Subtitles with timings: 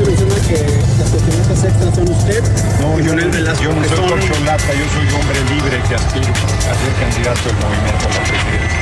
[0.00, 0.64] Se menciona que
[0.98, 2.42] las cuestiones extras son usted.
[2.80, 6.94] No, yo, Velasco, yo no soy corcholata, yo soy hombre libre que aspiro a ser
[6.98, 8.80] candidato del movimiento a la presidencia.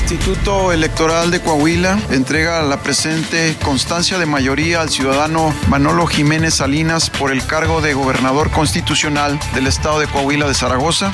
[0.00, 7.10] Instituto Electoral de Coahuila entrega la presente constancia de mayoría al ciudadano Manolo Jiménez Salinas
[7.10, 11.12] por el cargo de gobernador constitucional del estado de Coahuila de Zaragoza.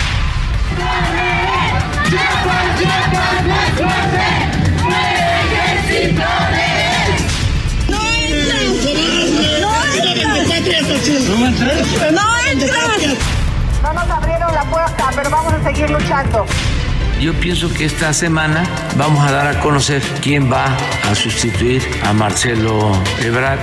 [13.82, 16.46] No nos abrieron la puerta, pero vamos a seguir luchando.
[17.20, 18.64] Yo pienso que esta semana
[18.96, 20.66] vamos a dar a conocer quién va
[21.10, 23.60] a sustituir a Marcelo Ebrard.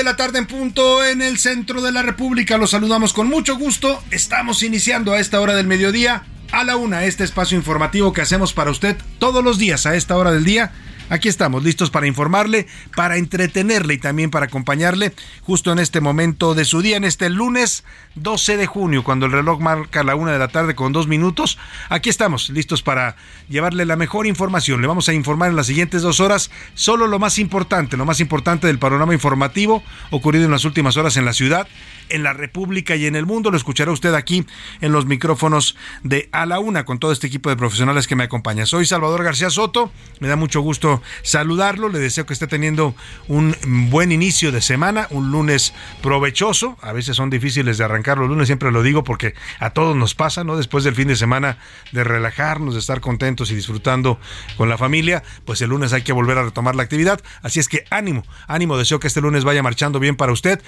[0.00, 2.56] De la tarde en punto en el centro de la República.
[2.56, 4.02] Los saludamos con mucho gusto.
[4.10, 6.22] Estamos iniciando a esta hora del mediodía,
[6.52, 10.16] a la una, este espacio informativo que hacemos para usted todos los días a esta
[10.16, 10.72] hora del día.
[11.10, 15.12] Aquí estamos, listos para informarle, para entretenerle y también para acompañarle
[15.42, 17.82] justo en este momento de su día, en este lunes
[18.14, 21.58] 12 de junio, cuando el reloj marca la una de la tarde con dos minutos.
[21.88, 23.16] Aquí estamos, listos para
[23.48, 24.80] llevarle la mejor información.
[24.80, 28.20] Le vamos a informar en las siguientes dos horas solo lo más importante, lo más
[28.20, 31.66] importante del panorama informativo ocurrido en las últimas horas en la ciudad,
[32.10, 33.50] en la República y en el mundo.
[33.50, 34.44] Lo escuchará usted aquí
[34.80, 38.24] en los micrófonos de A la Una con todo este equipo de profesionales que me
[38.24, 38.66] acompaña.
[38.66, 42.94] Soy Salvador García Soto, me da mucho gusto saludarlo, le deseo que esté teniendo
[43.28, 43.56] un
[43.90, 48.46] buen inicio de semana, un lunes provechoso, a veces son difíciles de arrancar los lunes,
[48.46, 50.56] siempre lo digo porque a todos nos pasa, ¿no?
[50.56, 51.58] Después del fin de semana
[51.92, 54.18] de relajarnos, de estar contentos y disfrutando
[54.56, 57.68] con la familia, pues el lunes hay que volver a retomar la actividad, así es
[57.68, 60.62] que ánimo, ánimo, deseo que este lunes vaya marchando bien para usted,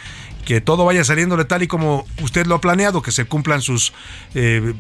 [0.45, 1.05] que todo vaya
[1.45, 3.93] tal y como usted lo ha planeado, que se cumplan sus
[4.35, 4.75] eh,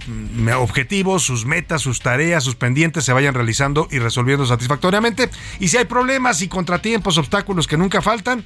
[0.57, 5.31] objetivos, sus metas, sus tareas, sus pendientes se vayan realizando y resolviendo satisfactoriamente.
[5.61, 8.45] Y si hay problemas y contratiempos, obstáculos que nunca faltan,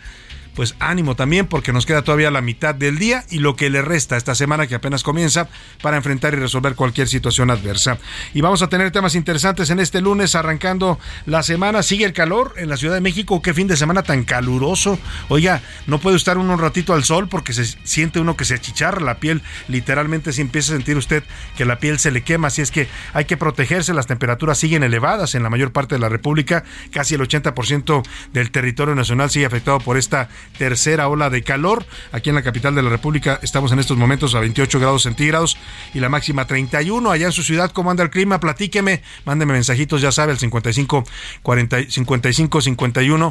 [0.57, 3.83] pues ánimo también porque nos queda todavía la mitad del día y lo que le
[3.83, 5.49] resta esta semana que apenas comienza
[5.83, 7.99] para enfrentar y resolver cualquier situación adversa.
[8.33, 11.83] Y vamos a tener temas interesantes en este lunes arrancando la semana.
[11.83, 13.43] Sigue el calor en la Ciudad de México.
[13.43, 14.99] Qué fin de semana tan caluroso.
[15.29, 18.55] Oiga, no puede estar uno un ratito al sol porque se siente uno que se
[18.55, 19.43] achicharra la piel.
[19.69, 21.23] Literalmente si empieza a sentir usted
[21.59, 22.49] que la piel se le quema.
[22.49, 23.93] Así es que hay que protegerse.
[23.93, 26.65] Las temperaturas siguen elevadas en la mayor parte de la República.
[26.93, 28.03] Casi el 80%
[28.33, 31.85] del territorio nacional sigue afectado por esta tercera ola de calor.
[32.13, 35.57] Aquí en la capital de la República estamos en estos momentos a 28 grados centígrados
[35.95, 37.11] y la máxima 31.
[37.11, 38.41] Allá en su ciudad, ¿cómo anda el clima?
[38.41, 41.05] Platíqueme, mándeme mensajitos, ya sabe, al 55
[41.43, 43.31] 40, 55 51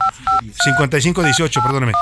[0.63, 1.93] 55 18, perdóneme.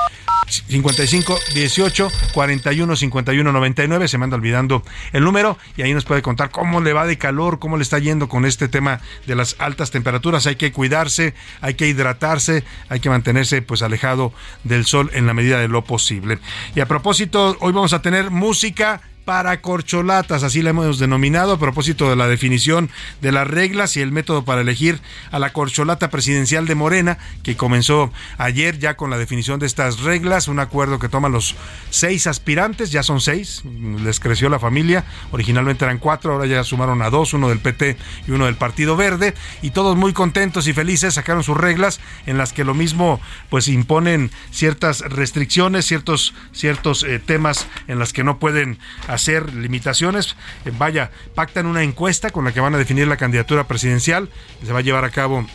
[0.48, 4.08] 55 18 41 51 99.
[4.08, 4.82] Se me anda olvidando
[5.12, 7.98] el número y ahí nos puede contar cómo le va de calor, cómo le está
[7.98, 10.46] yendo con este tema de las altas temperaturas.
[10.46, 14.32] Hay que cuidarse, hay que hidratarse, hay que mantenerse pues alejado
[14.64, 16.38] del sol en la medida de lo posible.
[16.74, 21.58] Y a propósito, hoy vamos a tener música para corcholatas, así la hemos denominado a
[21.58, 22.90] propósito de la definición
[23.22, 25.00] de las reglas y el método para elegir
[25.30, 30.00] a la corcholata presidencial de Morena, que comenzó ayer ya con la definición de estas
[30.00, 31.56] reglas, un acuerdo que toman los
[31.90, 33.62] seis aspirantes, ya son seis,
[34.02, 37.96] les creció la familia, originalmente eran cuatro, ahora ya sumaron a dos, uno del PT
[38.26, 42.36] y uno del Partido Verde, y todos muy contentos y felices sacaron sus reglas en
[42.36, 48.24] las que lo mismo pues imponen ciertas restricciones, ciertos, ciertos eh, temas en las que
[48.24, 48.78] no pueden
[49.14, 50.36] hacer limitaciones.
[50.64, 54.28] Eh, vaya, pactan una encuesta con la que van a definir la candidatura presidencial,
[54.64, 55.46] se va a llevar a cabo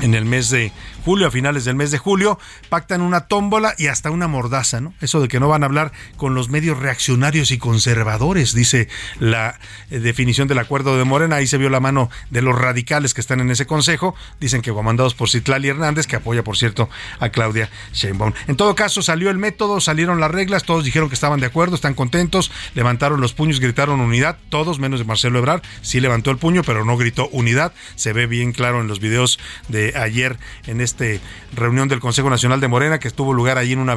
[0.00, 0.72] en el mes de
[1.04, 2.38] julio, a finales del mes de julio,
[2.68, 4.94] pactan una tómbola y hasta una mordaza, ¿no?
[5.00, 8.88] Eso de que no van a hablar con los medios reaccionarios y conservadores, dice
[9.18, 9.58] la
[9.90, 11.36] eh, definición del acuerdo de Morena.
[11.36, 14.14] Ahí se vio la mano de los radicales que están en ese consejo.
[14.40, 16.88] Dicen que comandados por Citlali Hernández, que apoya, por cierto,
[17.20, 18.32] a Claudia Sheinbaum.
[18.48, 21.74] En todo caso, salió el método, salieron las reglas, todos dijeron que estaban de acuerdo,
[21.74, 26.38] están contentos, levantaron los puños, gritaron unidad, todos menos de Marcelo Ebrard, sí levantó el
[26.38, 27.72] puño, pero no gritó unidad.
[27.94, 29.38] Se ve bien claro en los videos
[29.68, 31.24] de ayer en esta
[31.54, 33.96] reunión del Consejo Nacional de Morena que estuvo lugar allí en una,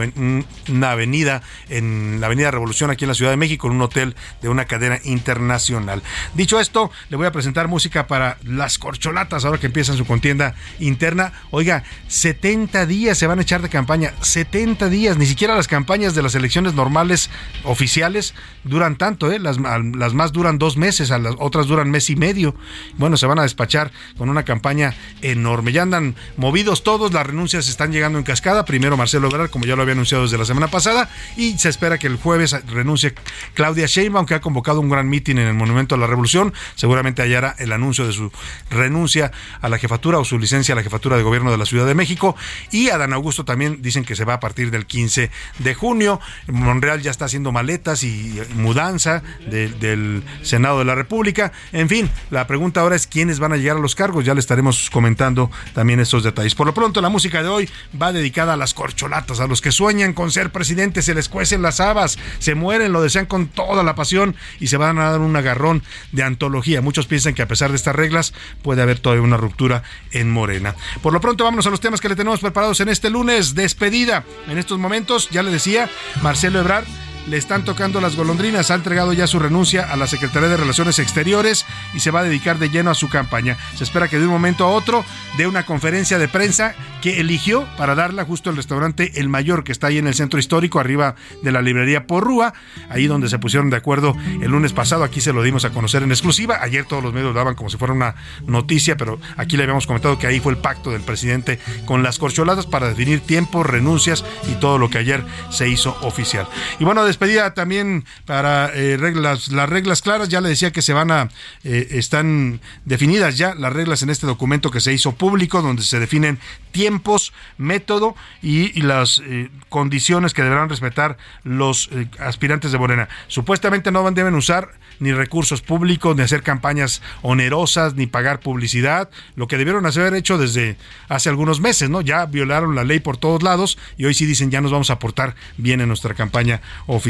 [0.70, 4.16] una avenida, en la Avenida Revolución aquí en la Ciudad de México, en un hotel
[4.42, 6.02] de una cadena internacional.
[6.34, 10.56] Dicho esto, le voy a presentar música para las corcholatas ahora que empiezan su contienda
[10.80, 11.34] interna.
[11.52, 16.16] Oiga, 70 días se van a echar de campaña, 70 días, ni siquiera las campañas
[16.16, 17.30] de las elecciones normales
[17.64, 18.34] oficiales
[18.64, 19.40] duran tanto, ¿eh?
[19.40, 22.56] las, las más duran dos meses, a las otras duran mes y medio.
[22.98, 25.72] Bueno, se van a despachar con una campaña enorme.
[25.72, 28.64] Ya andan movidos todos, las renuncias están llegando en cascada.
[28.64, 31.98] Primero Marcelo Ebrard, como ya lo había anunciado desde la semana pasada, y se espera
[31.98, 33.16] que el jueves renuncie
[33.56, 36.54] Claudia Sheinbaum, que ha convocado un gran mitin en el Monumento a la Revolución.
[36.76, 38.32] Seguramente hallará el anuncio de su
[38.70, 41.88] renuncia a la jefatura o su licencia a la jefatura de gobierno de la Ciudad
[41.88, 42.36] de México.
[42.70, 46.22] Y Dan Augusto también dicen que se va a partir del 15 de junio.
[46.48, 51.52] Monreal ya está haciendo maletas y mudanza del Senado de la República.
[51.72, 54.24] En fin, la pregunta ahora es quiénes van a llegar a los cargos.
[54.24, 56.54] Ya le estaremos comentando también estos detalles.
[56.54, 57.68] Por lo pronto, la música de hoy
[58.00, 61.64] va dedicada a las corcholatas, a los que sueñan con ser presidente, se les cuecen
[61.64, 65.22] las habas, se mueren, lo desean con toda la pasión y se van a dar
[65.22, 65.82] un agarrón
[66.12, 66.82] de antología.
[66.82, 69.82] Muchos piensan que a pesar de estas reglas puede haber todavía una ruptura
[70.12, 70.76] en Morena.
[71.02, 73.56] Por lo pronto, vámonos a los temas que le tenemos preparados en este lunes.
[73.56, 74.24] Despedida.
[74.48, 75.90] En estos momentos, ya le decía,
[76.22, 76.86] Marcelo Ebrard
[77.28, 78.72] le están tocando las golondrinas.
[78.72, 82.24] Ha entregado ya su renuncia a la Secretaría de Relaciones Exteriores y se va a
[82.24, 83.58] dedicar de lleno a su campaña.
[83.76, 85.04] Se espera que de un momento a otro
[85.38, 89.72] dé una conferencia de prensa que eligió para darla justo al restaurante El Mayor, que
[89.72, 92.54] está ahí en el centro histórico, arriba de la librería Porrúa,
[92.90, 95.04] ahí donde se pusieron de acuerdo el lunes pasado.
[95.04, 96.60] Aquí se lo dimos a conocer en exclusiva.
[96.62, 100.18] Ayer todos los medios daban como si fuera una noticia, pero aquí le habíamos comentado
[100.18, 104.56] que ahí fue el pacto del presidente con las corcholadas para definir tiempos, renuncias y
[104.56, 106.48] todo lo que ayer se hizo oficial.
[106.80, 110.92] Y bueno, despedida también para eh, reglas, las reglas claras, ya le decía que se
[110.92, 111.30] van a,
[111.64, 115.98] eh, están definidas ya las reglas en este documento que se hizo público, donde se
[115.98, 116.40] definen
[116.72, 121.90] tiempos, método y, las eh, condiciones que deberán respetar los
[122.20, 123.08] aspirantes de Morena.
[123.28, 129.48] Supuestamente no deben usar ni recursos públicos, ni hacer campañas onerosas, ni pagar publicidad, lo
[129.48, 130.78] que debieron haber hecho desde
[131.08, 132.02] hace algunos meses, ¿no?
[132.02, 135.00] Ya violaron la ley por todos lados y hoy sí dicen ya nos vamos a
[135.00, 137.05] portar bien en nuestra campaña oficial.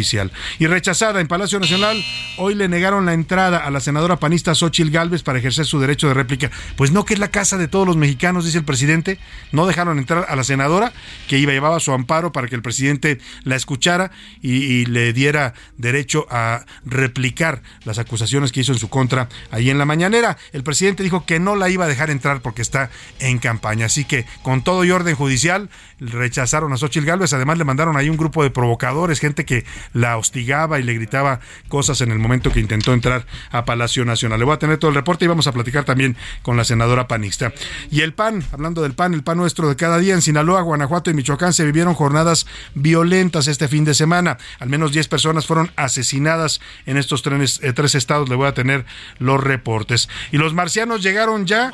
[0.60, 2.04] Y rechazada en Palacio Nacional,
[2.38, 6.08] hoy le negaron la entrada a la senadora panista Xochil Gálvez para ejercer su derecho
[6.08, 6.52] de réplica.
[6.76, 9.20] Pues no que es la casa de todos los mexicanos, dice el presidente.
[9.52, 10.92] No dejaron entrar a la senadora
[11.28, 14.12] que iba llevaba su amparo para que el presidente la escuchara
[14.42, 19.70] y, y le diera derecho a replicar las acusaciones que hizo en su contra ahí
[19.70, 20.38] en la mañanera.
[20.52, 22.90] El presidente dijo que no la iba a dejar entrar porque está
[23.20, 23.86] en campaña.
[23.86, 25.70] Así que con todo y orden judicial
[26.00, 27.34] rechazaron a Xochitl Gálvez.
[27.34, 31.40] Además le mandaron ahí un grupo de provocadores, gente que la hostigaba y le gritaba
[31.68, 34.40] cosas en el momento que intentó entrar a Palacio Nacional.
[34.40, 37.08] Le voy a tener todo el reporte y vamos a platicar también con la senadora
[37.08, 37.54] panista.
[37.90, 41.10] Y el PAN, hablando del PAN, el PAN nuestro de cada día en Sinaloa, Guanajuato
[41.10, 44.38] y Michoacán se vivieron jornadas violentas este fin de semana.
[44.60, 48.30] Al menos 10 personas fueron asesinadas en estos trenes, eh, tres estados.
[48.30, 48.86] Le voy a tener
[49.20, 50.10] los reportes.
[50.32, 51.72] Y los marcianos llegaron ya.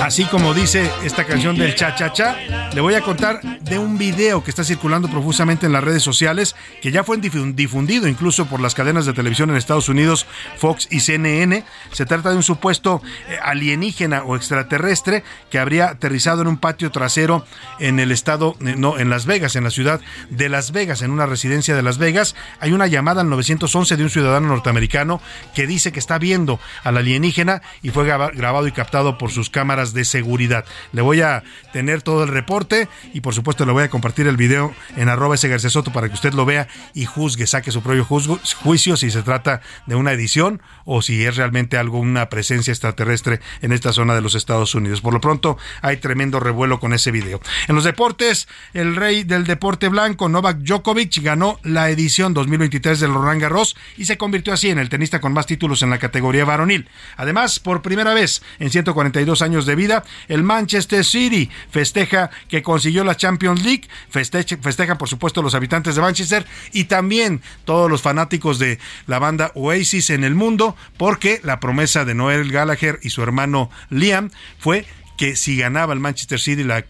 [0.00, 2.34] Así como dice esta canción del cha cha cha,
[2.72, 6.56] le voy a contar de un video que está circulando profusamente en las redes sociales,
[6.80, 10.26] que ya fue difundido incluso por las cadenas de televisión en Estados Unidos,
[10.56, 11.64] Fox y CNN.
[11.92, 16.90] Se trata de un supuesto eh, alienígena o extraterrestre que habría aterrizado en un patio
[16.90, 17.44] trasero
[17.78, 21.10] en el estado, eh, no, en Las Vegas, en la ciudad de Las Vegas, en
[21.10, 22.34] una residencia de Las Vegas.
[22.60, 25.20] Hay una llamada al 911 de un ciudadano norteamericano
[25.54, 29.89] que dice que está viendo al alienígena y fue grabado y captado por sus cámaras
[29.92, 30.64] de seguridad.
[30.92, 31.42] Le voy a
[31.72, 35.36] tener todo el reporte y por supuesto le voy a compartir el video en arroba
[35.36, 39.22] ese García para que usted lo vea y juzgue, saque su propio juicio si se
[39.22, 44.14] trata de una edición o si es realmente algo, una presencia extraterrestre en esta zona
[44.14, 45.00] de los Estados Unidos.
[45.00, 47.40] Por lo pronto hay tremendo revuelo con ese video.
[47.68, 53.14] En los deportes, el rey del deporte blanco, Novak Djokovic, ganó la edición 2023 del
[53.14, 56.44] Roland Garros y se convirtió así en el tenista con más títulos en la categoría
[56.44, 56.88] varonil.
[57.16, 59.79] Además, por primera vez en 142 años de vida,
[60.28, 66.00] el Manchester City festeja que consiguió la Champions League, festejan por supuesto los habitantes de
[66.00, 71.60] Manchester y también todos los fanáticos de la banda Oasis en el mundo, porque la
[71.60, 74.84] promesa de Noel Gallagher y su hermano Liam fue
[75.20, 76.82] que si ganaba el Manchester City la,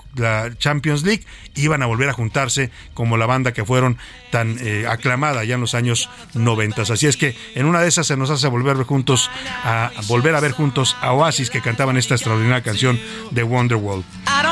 [0.56, 1.24] Champions League,
[1.56, 3.98] iban a volver a juntarse como la banda que fueron
[4.30, 6.82] tan eh, aclamada ya en los años 90.
[6.82, 9.28] Así es que en una de esas se nos hace volver juntos
[9.64, 13.00] a, volver a ver juntos a Oasis que cantaban esta extraordinaria canción
[13.32, 14.04] de Wonderwall.
[14.28, 14.44] I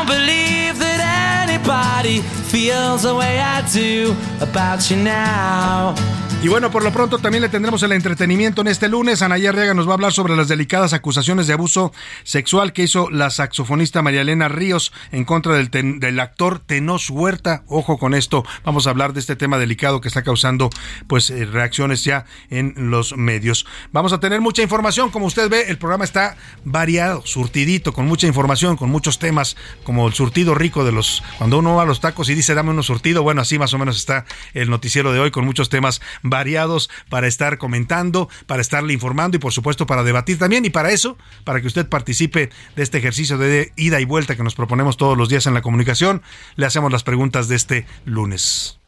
[1.49, 2.21] anybody
[2.51, 5.95] feels the way I do about you now.
[6.41, 9.23] Y bueno, por lo pronto también le tendremos el entretenimiento en este lunes.
[9.23, 11.93] Anaya Arriaga nos va a hablar sobre las delicadas acusaciones de abuso
[12.23, 15.69] sexual que hizo la saxofonista María Elena Ríos en contra del,
[15.99, 17.65] del actor Tenos Huerta.
[17.67, 20.71] Ojo con esto, vamos a hablar de este tema delicado que está causando
[21.09, 23.67] pues eh, reacciones ya en los medios.
[23.91, 28.29] Vamos a tener mucha información, como usted ve, el programa está variado, surtidito, con mucha
[28.29, 32.01] información, con muchos temas, como el surtido rico de los cuando uno va a los
[32.01, 35.19] tacos y dice dame unos surtido, bueno, así más o menos está el noticiero de
[35.19, 40.03] hoy con muchos temas variados para estar comentando, para estarle informando y por supuesto para
[40.03, 40.65] debatir también.
[40.65, 44.43] Y para eso, para que usted participe de este ejercicio de ida y vuelta que
[44.43, 46.23] nos proponemos todos los días en la comunicación,
[46.57, 48.79] le hacemos las preguntas de este lunes.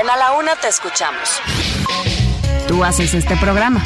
[0.00, 1.40] En A la Una te escuchamos.
[2.66, 3.82] Tú haces este programa.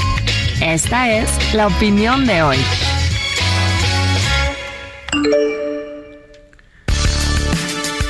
[0.61, 2.59] Esta es la opinión de hoy.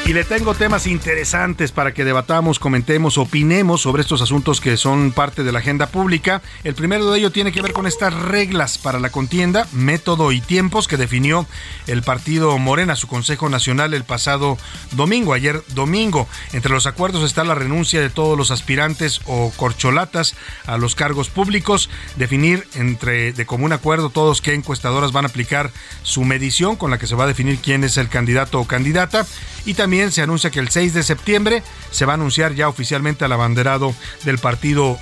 [0.09, 5.13] Y le tengo temas interesantes para que debatamos, comentemos, opinemos sobre estos asuntos que son
[5.13, 6.41] parte de la agenda pública.
[6.65, 10.41] El primero de ello tiene que ver con estas reglas para la contienda, método y
[10.41, 11.47] tiempos que definió
[11.87, 14.57] el partido Morena, su Consejo Nacional, el pasado
[14.93, 16.27] domingo, ayer domingo.
[16.55, 21.29] Entre los acuerdos está la renuncia de todos los aspirantes o corcholatas a los cargos
[21.29, 25.71] públicos, definir entre de común acuerdo todos qué encuestadoras van a aplicar
[26.03, 29.27] su medición con la que se va a definir quién es el candidato o candidata
[29.67, 33.25] y también se anuncia que el 6 de septiembre se va a anunciar ya oficialmente
[33.25, 34.99] al abanderado del partido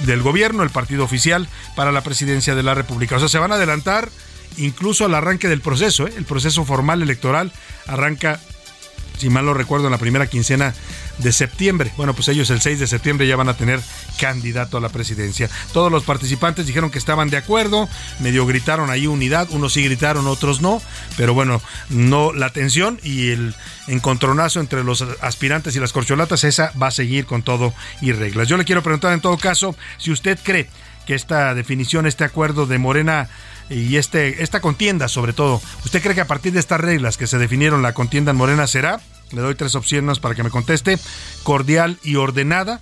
[0.00, 3.16] del gobierno, el partido oficial para la presidencia de la República.
[3.16, 4.08] O sea, se van a adelantar
[4.56, 6.06] incluso al arranque del proceso.
[6.06, 6.12] ¿eh?
[6.16, 7.52] El proceso formal electoral
[7.86, 8.40] arranca,
[9.16, 10.74] si mal no recuerdo, en la primera quincena
[11.18, 11.92] de septiembre.
[11.96, 13.80] Bueno, pues ellos el 6 de septiembre ya van a tener
[14.18, 15.48] candidato a la presidencia.
[15.72, 17.88] Todos los participantes dijeron que estaban de acuerdo,
[18.20, 20.82] medio gritaron ahí unidad, unos sí gritaron, otros no,
[21.16, 23.54] pero bueno, no la tensión y el
[23.86, 28.48] encontronazo entre los aspirantes y las corcholatas, esa va a seguir con todo y reglas.
[28.48, 30.68] Yo le quiero preguntar en todo caso si usted cree
[31.06, 33.28] que esta definición, este acuerdo de Morena
[33.70, 37.26] y este, esta contienda sobre todo, ¿usted cree que a partir de estas reglas que
[37.26, 39.00] se definieron la contienda en Morena será
[39.32, 40.98] le doy tres opciones para que me conteste.
[41.42, 42.80] Cordial y ordenada.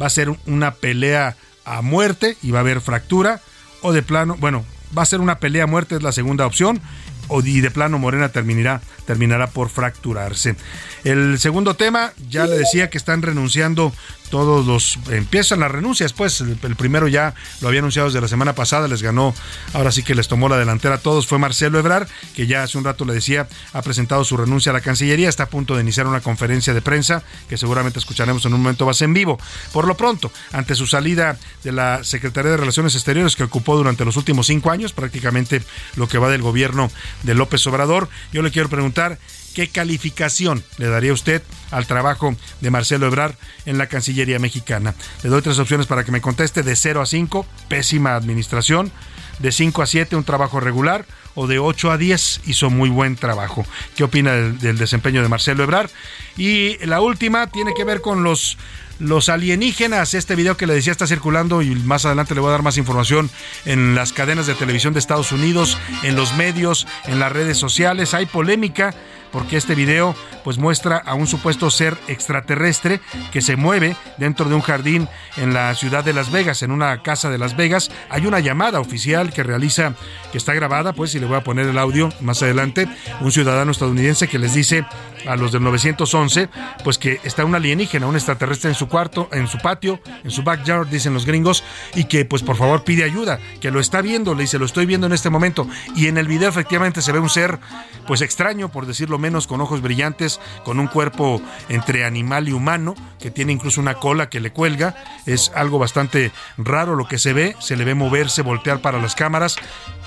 [0.00, 3.40] Va a ser una pelea a muerte y va a haber fractura.
[3.82, 4.64] O de plano, bueno,
[4.96, 6.80] va a ser una pelea a muerte, es la segunda opción
[7.28, 10.56] o de plano Morena terminará, terminará por fracturarse.
[11.04, 13.92] El segundo tema, ya le decía que están renunciando
[14.30, 18.54] todos los empiezan las renuncias, pues el, primero ya lo había anunciado desde la semana
[18.54, 19.34] pasada, les ganó,
[19.72, 22.78] ahora sí que les tomó la delantera a todos, fue Marcelo Ebrar, que ya hace
[22.78, 25.82] un rato le decía, ha presentado su renuncia a la Cancillería, está a punto de
[25.82, 29.38] iniciar una conferencia de prensa que seguramente escucharemos en un momento más en vivo.
[29.72, 34.04] Por lo pronto, ante su salida de la Secretaría de Relaciones Exteriores que ocupó durante
[34.04, 35.62] los últimos cinco años, prácticamente
[35.94, 36.90] lo que va del gobierno
[37.22, 38.08] de López Obrador.
[38.32, 39.18] Yo le quiero preguntar
[39.56, 44.94] qué calificación le daría usted al trabajo de Marcelo Ebrar en la Cancillería mexicana.
[45.22, 48.92] Le doy tres opciones para que me conteste de 0 a 5, pésima administración,
[49.38, 53.16] de 5 a 7, un trabajo regular, o de 8 a 10, hizo muy buen
[53.16, 53.64] trabajo.
[53.96, 55.88] ¿Qué opina del, desempeño de Marcelo Ebrar?
[56.36, 58.58] Y la última tiene que ver con los
[58.98, 60.14] los alienígenas.
[60.14, 62.78] Este video que le decía está circulando y más adelante le voy a dar más
[62.78, 63.30] información
[63.66, 68.14] en las cadenas de televisión de Estados Unidos, en los medios, en las redes sociales.
[68.14, 68.94] Hay polémica
[69.36, 73.02] porque este video pues muestra a un supuesto ser extraterrestre
[73.32, 77.02] que se mueve dentro de un jardín en la ciudad de Las Vegas, en una
[77.02, 77.90] casa de Las Vegas.
[78.08, 79.92] Hay una llamada oficial que realiza,
[80.32, 82.88] que está grabada, pues, y le voy a poner el audio más adelante,
[83.20, 84.86] un ciudadano estadounidense que les dice
[85.26, 86.48] a los del 911,
[86.82, 90.44] pues que está un alienígena, un extraterrestre en su cuarto, en su patio, en su
[90.44, 91.62] backyard, dicen los gringos,
[91.94, 94.86] y que pues por favor pide ayuda, que lo está viendo, le dice, lo estoy
[94.86, 95.68] viendo en este momento.
[95.94, 97.58] Y en el video efectivamente se ve un ser
[98.06, 102.94] pues extraño, por decirlo menos, con ojos brillantes, con un cuerpo entre animal y humano,
[103.18, 104.94] que tiene incluso una cola que le cuelga.
[105.26, 109.14] Es algo bastante raro lo que se ve, se le ve moverse, voltear para las
[109.14, 109.56] cámaras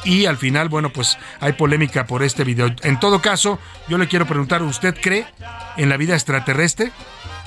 [0.03, 2.73] y al final, bueno, pues hay polémica por este video.
[2.83, 5.25] En todo caso, yo le quiero preguntar, ¿usted cree
[5.77, 6.91] en la vida extraterrestre?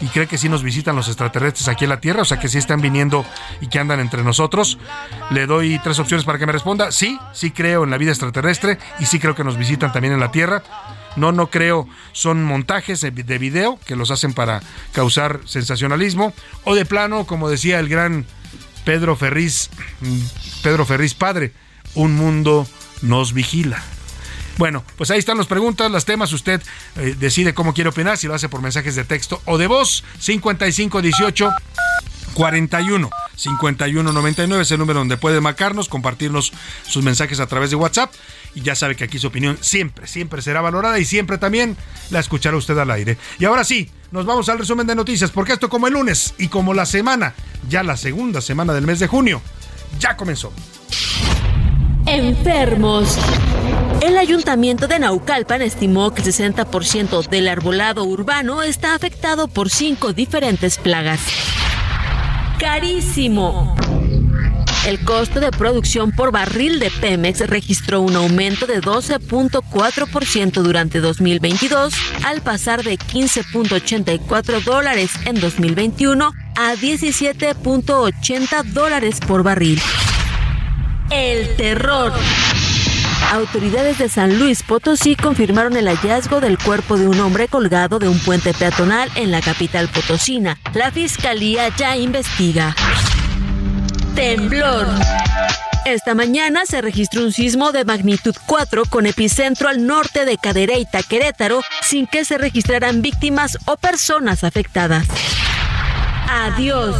[0.00, 2.22] ¿Y cree que sí nos visitan los extraterrestres aquí en la Tierra?
[2.22, 3.24] O sea, que sí están viniendo
[3.60, 4.78] y que andan entre nosotros.
[5.30, 6.90] Le doy tres opciones para que me responda.
[6.90, 10.20] Sí, sí creo en la vida extraterrestre y sí creo que nos visitan también en
[10.20, 10.62] la Tierra.
[11.16, 16.33] No, no creo, son montajes de video que los hacen para causar sensacionalismo.
[16.64, 18.26] O de plano, como decía el gran
[18.85, 19.71] Pedro Ferriz,
[20.62, 21.52] Pedro Ferriz padre,
[21.95, 22.66] un mundo
[23.02, 23.83] nos vigila.
[24.59, 26.33] Bueno, pues ahí están las preguntas, las temas.
[26.33, 26.61] Usted
[26.97, 30.04] eh, decide cómo quiere opinar, si lo hace por mensajes de texto o de voz.
[30.19, 31.50] 5518
[32.35, 36.52] 41 51 99 es el número donde puede marcarnos, compartirnos
[36.87, 38.12] sus mensajes a través de WhatsApp.
[38.54, 41.76] Y ya sabe que aquí su opinión siempre, siempre será valorada y siempre también
[42.11, 43.16] la escuchará usted al aire.
[43.38, 46.49] Y ahora sí, nos vamos al resumen de noticias, porque esto como el lunes y
[46.49, 47.35] como la semana,
[47.68, 49.40] ya la segunda semana del mes de junio,
[49.99, 50.52] ya comenzó.
[52.06, 53.16] Enfermos.
[54.02, 60.12] El ayuntamiento de Naucalpan estimó que el 60% del arbolado urbano está afectado por cinco
[60.12, 61.21] diferentes plagas.
[62.59, 63.76] Carísimo.
[64.86, 71.94] El costo de producción por barril de Pemex registró un aumento de 12.4% durante 2022
[72.24, 79.80] al pasar de 15.84 dólares en 2021 a 17.80 dólares por barril.
[81.10, 82.12] El terror.
[83.30, 88.08] Autoridades de San Luis Potosí confirmaron el hallazgo del cuerpo de un hombre colgado de
[88.08, 90.58] un puente peatonal en la capital potosina.
[90.74, 92.74] La fiscalía ya investiga.
[94.14, 94.87] Temblor.
[95.85, 101.02] Esta mañana se registró un sismo de magnitud 4 con epicentro al norte de Cadereyta,
[101.02, 105.07] Querétaro, sin que se registraran víctimas o personas afectadas.
[106.28, 106.97] Adiós.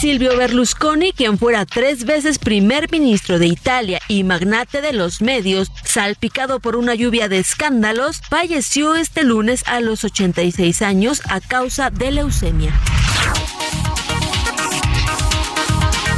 [0.00, 5.70] Silvio Berlusconi, quien fuera tres veces primer ministro de Italia y magnate de los medios,
[5.84, 11.90] salpicado por una lluvia de escándalos, falleció este lunes a los 86 años a causa
[11.90, 12.72] de leucemia.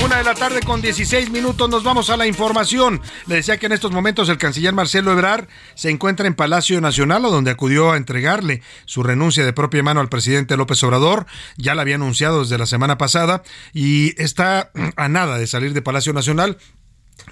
[0.04, 3.00] Una de la tarde con 16 minutos nos vamos a la información.
[3.26, 7.24] Le decía que en estos momentos el canciller Marcelo Ebrard se encuentra en Palacio Nacional,
[7.24, 11.24] o donde acudió a entregarle su renuncia de propia mano al presidente López Obrador.
[11.56, 13.42] Ya la había anunciado desde la semana pasada
[13.72, 16.58] y está a nada de salir de Palacio Nacional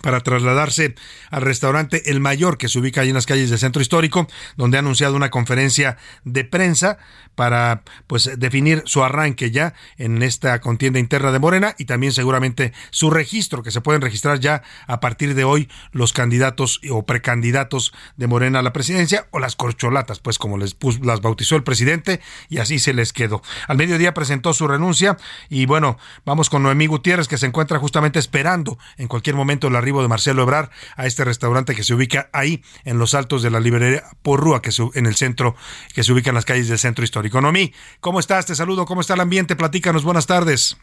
[0.02, 0.94] para trasladarse
[1.30, 4.26] al restaurante El Mayor, que se ubica ahí en las calles del centro histórico,
[4.56, 6.98] donde ha anunciado una conferencia de prensa
[7.34, 12.72] para pues definir su arranque ya en esta contienda interna de Morena y también seguramente
[12.90, 17.92] su registro, que se pueden registrar ya a partir de hoy los candidatos o precandidatos
[18.16, 22.20] de Morena a la presidencia o las corcholatas, pues como les las bautizó el presidente
[22.48, 23.42] y así se les quedó.
[23.68, 25.16] Al mediodía presentó su renuncia
[25.48, 29.76] y bueno, vamos con Noemí Gutiérrez que se encuentra justamente esperando en cualquier momento el
[29.76, 33.50] arribo de Marcelo Ebrar a este restaurante que se ubica ahí en los altos de
[33.50, 35.56] la librería Porrúa, que en el centro,
[35.94, 37.32] que se ubica en las calles del centro histórico.
[37.32, 38.46] Economí, ¿cómo estás?
[38.46, 39.56] Te saludo, ¿cómo está el ambiente?
[39.56, 40.76] Platícanos, buenas tardes.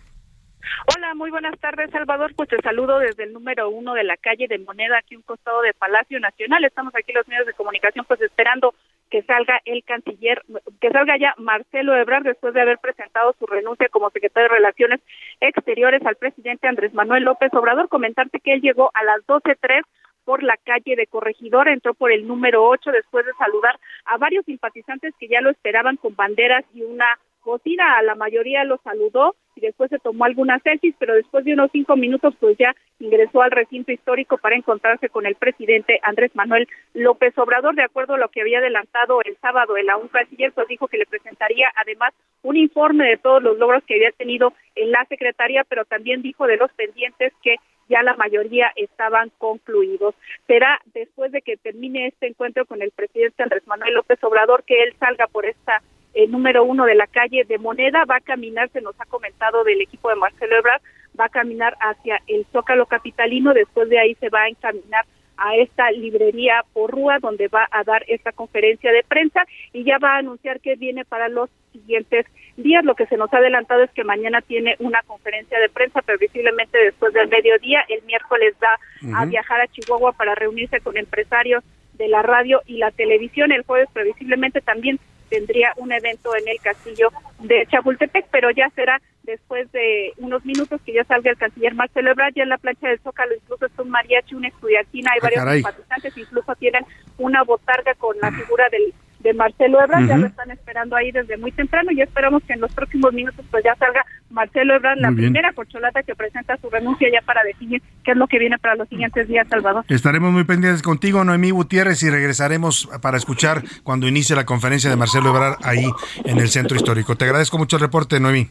[0.96, 2.34] Hola, muy buenas tardes, Salvador.
[2.36, 5.62] Pues te saludo desde el número uno de la calle de Moneda, aquí un costado
[5.62, 6.66] de Palacio Nacional.
[6.66, 8.74] Estamos aquí los medios de comunicación, pues esperando
[9.10, 10.44] que salga el canciller,
[10.80, 15.02] que salga ya Marcelo Ebrard después de haber presentado su renuncia como secretario de Relaciones
[15.40, 17.90] Exteriores al presidente Andrés Manuel López Obrador.
[17.90, 19.84] Comentarte que él llegó a las 12.03
[20.26, 24.46] por la calle de Corregidor, entró por el número 8 después de saludar a varios
[24.46, 29.36] simpatizantes que ya lo esperaban con banderas y una bocina, a la mayoría lo saludó
[29.60, 33.42] y después se tomó algunas selfies, pero después de unos cinco minutos pues ya ingresó
[33.42, 38.18] al recinto histórico para encontrarse con el presidente Andrés Manuel López Obrador, de acuerdo a
[38.18, 42.14] lo que había adelantado el sábado el un canciller, pues dijo que le presentaría además
[42.44, 46.48] un informe de todos los logros que había tenido en la secretaría, pero también dijo
[46.48, 47.56] de los pendientes que
[47.90, 50.16] ya la mayoría estaban concluidos.
[50.48, 54.84] Será después de que termine este encuentro con el presidente Andrés Manuel López Obrador que
[54.84, 55.82] él salga por esta
[56.14, 59.64] eh, número uno de la calle de Moneda, va a caminar, se nos ha comentado
[59.64, 60.82] del equipo de Marcelo Ebrard,
[61.20, 65.06] va a caminar hacia el Zócalo Capitalino, después de ahí se va a encaminar
[65.40, 70.16] a esta librería Porrúa donde va a dar esta conferencia de prensa y ya va
[70.16, 72.26] a anunciar que viene para los siguientes
[72.58, 72.84] días.
[72.84, 76.78] Lo que se nos ha adelantado es que mañana tiene una conferencia de prensa, previsiblemente
[76.78, 77.86] después del mediodía.
[77.88, 78.78] El miércoles va
[79.18, 83.54] a viajar a Chihuahua para reunirse con empresarios de la radio y la televisión.
[83.54, 89.02] El jueves previsiblemente también tendría un evento en el castillo de Chapultepec, pero ya será
[89.24, 92.90] después de unos minutos que ya salga el canciller Marcelo Ebrard, ya en la plancha
[92.90, 96.86] del Zócalo incluso está un mariachi, una estudiantina, hay ah, varios simpatizantes, incluso tienen
[97.18, 101.38] una botarga con la figura del de Marcelo Ebrard, ya lo están esperando ahí desde
[101.38, 105.12] muy temprano y esperamos que en los próximos minutos pues ya salga Marcelo Ebrard, la
[105.12, 108.76] primera corcholata que presenta su renuncia ya para definir qué es lo que viene para
[108.76, 109.84] los siguientes días, Salvador.
[109.90, 114.96] Estaremos muy pendientes contigo, Noemí Gutiérrez, y regresaremos para escuchar cuando inicie la conferencia de
[114.96, 115.86] Marcelo Ebrard ahí
[116.26, 117.16] en el Centro Histórico.
[117.16, 118.50] Te agradezco mucho el reporte, Noemí.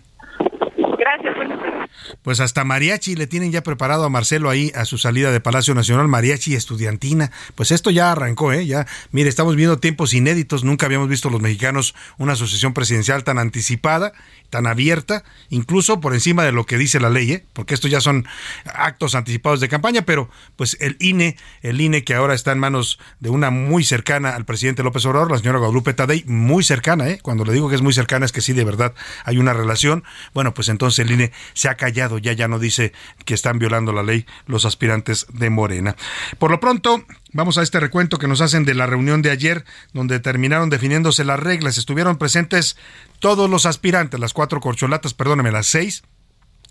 [2.29, 5.75] Pues hasta mariachi le tienen ya preparado a Marcelo ahí a su salida de Palacio
[5.75, 7.33] Nacional, mariachi estudiantina.
[7.55, 8.67] Pues esto ya arrancó, ¿eh?
[8.67, 10.63] Ya, mire, estamos viendo tiempos inéditos.
[10.63, 14.13] Nunca habíamos visto los mexicanos una asociación presidencial tan anticipada,
[14.51, 17.47] tan abierta, incluso por encima de lo que dice la ley, ¿eh?
[17.55, 18.27] Porque esto ya son
[18.75, 22.99] actos anticipados de campaña, pero pues el INE, el INE que ahora está en manos
[23.21, 27.21] de una muy cercana al presidente López Obrador, la señora Guadalupe Tadei, muy cercana, ¿eh?
[27.23, 28.93] Cuando le digo que es muy cercana es que sí, de verdad
[29.25, 30.05] hay una relación.
[30.35, 32.93] Bueno, pues entonces el INE se ha callado ya ya no dice
[33.25, 35.97] que están violando la ley los aspirantes de Morena.
[36.39, 39.67] Por lo pronto, Vamos a este recuento que nos hacen de la reunión de ayer,
[39.93, 41.77] donde terminaron definiéndose las reglas.
[41.77, 42.77] Estuvieron presentes
[43.19, 46.05] todos los aspirantes, las cuatro corcholatas, perdóneme, las seis,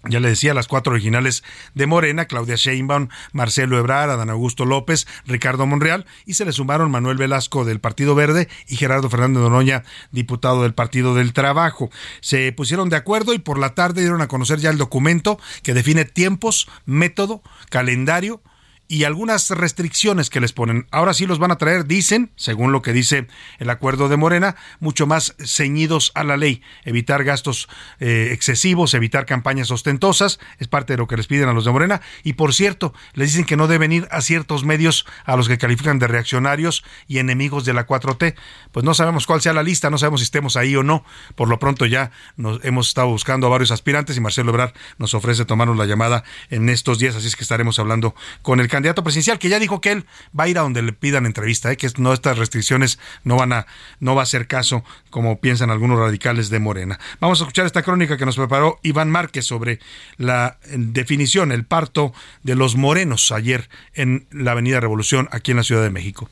[0.03, 5.07] ya le decía, las cuatro originales de Morena, Claudia Sheinbaum, Marcelo Ebrard, Adán Augusto López,
[5.25, 9.83] Ricardo Monreal, y se le sumaron Manuel Velasco del Partido Verde y Gerardo Fernández Doroña,
[10.11, 11.89] diputado del Partido del Trabajo.
[12.21, 15.73] Se pusieron de acuerdo y por la tarde dieron a conocer ya el documento que
[15.73, 18.41] define tiempos, método, calendario,
[18.87, 20.87] y algunas restricciones que les ponen.
[20.91, 23.27] Ahora sí los van a traer, dicen, según lo que dice
[23.59, 26.61] el acuerdo de Morena, mucho más ceñidos a la ley.
[26.85, 27.67] Evitar gastos
[27.99, 31.71] eh, excesivos, evitar campañas ostentosas, es parte de lo que les piden a los de
[31.71, 32.01] Morena.
[32.23, 35.57] Y por cierto, les dicen que no deben ir a ciertos medios a los que
[35.57, 38.35] califican de reaccionarios y enemigos de la 4T.
[38.71, 41.03] Pues no sabemos cuál sea la lista, no sabemos si estemos ahí o no.
[41.35, 45.13] Por lo pronto ya nos hemos estado buscando a varios aspirantes y Marcelo Ebrard nos
[45.13, 49.03] ofrece tomarnos la llamada en estos días, así es que estaremos hablando con el candidato
[49.03, 50.05] presidencial, que ya dijo que él
[50.37, 51.77] va a ir a donde le pidan entrevista, ¿eh?
[51.77, 53.65] que no estas restricciones no van a
[53.99, 56.99] no va a ser caso como piensan algunos radicales de Morena.
[57.19, 59.79] Vamos a escuchar esta crónica que nos preparó Iván Márquez sobre
[60.17, 62.13] la definición, el parto
[62.43, 66.29] de los morenos ayer en la Avenida Revolución aquí en la Ciudad de México.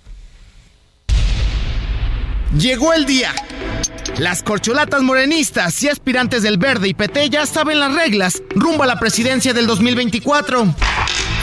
[2.55, 3.33] Llegó el día.
[4.19, 8.85] Las corcholatas morenistas y aspirantes del Verde y PT ya saben las reglas rumbo a
[8.85, 10.75] la presidencia del 2024.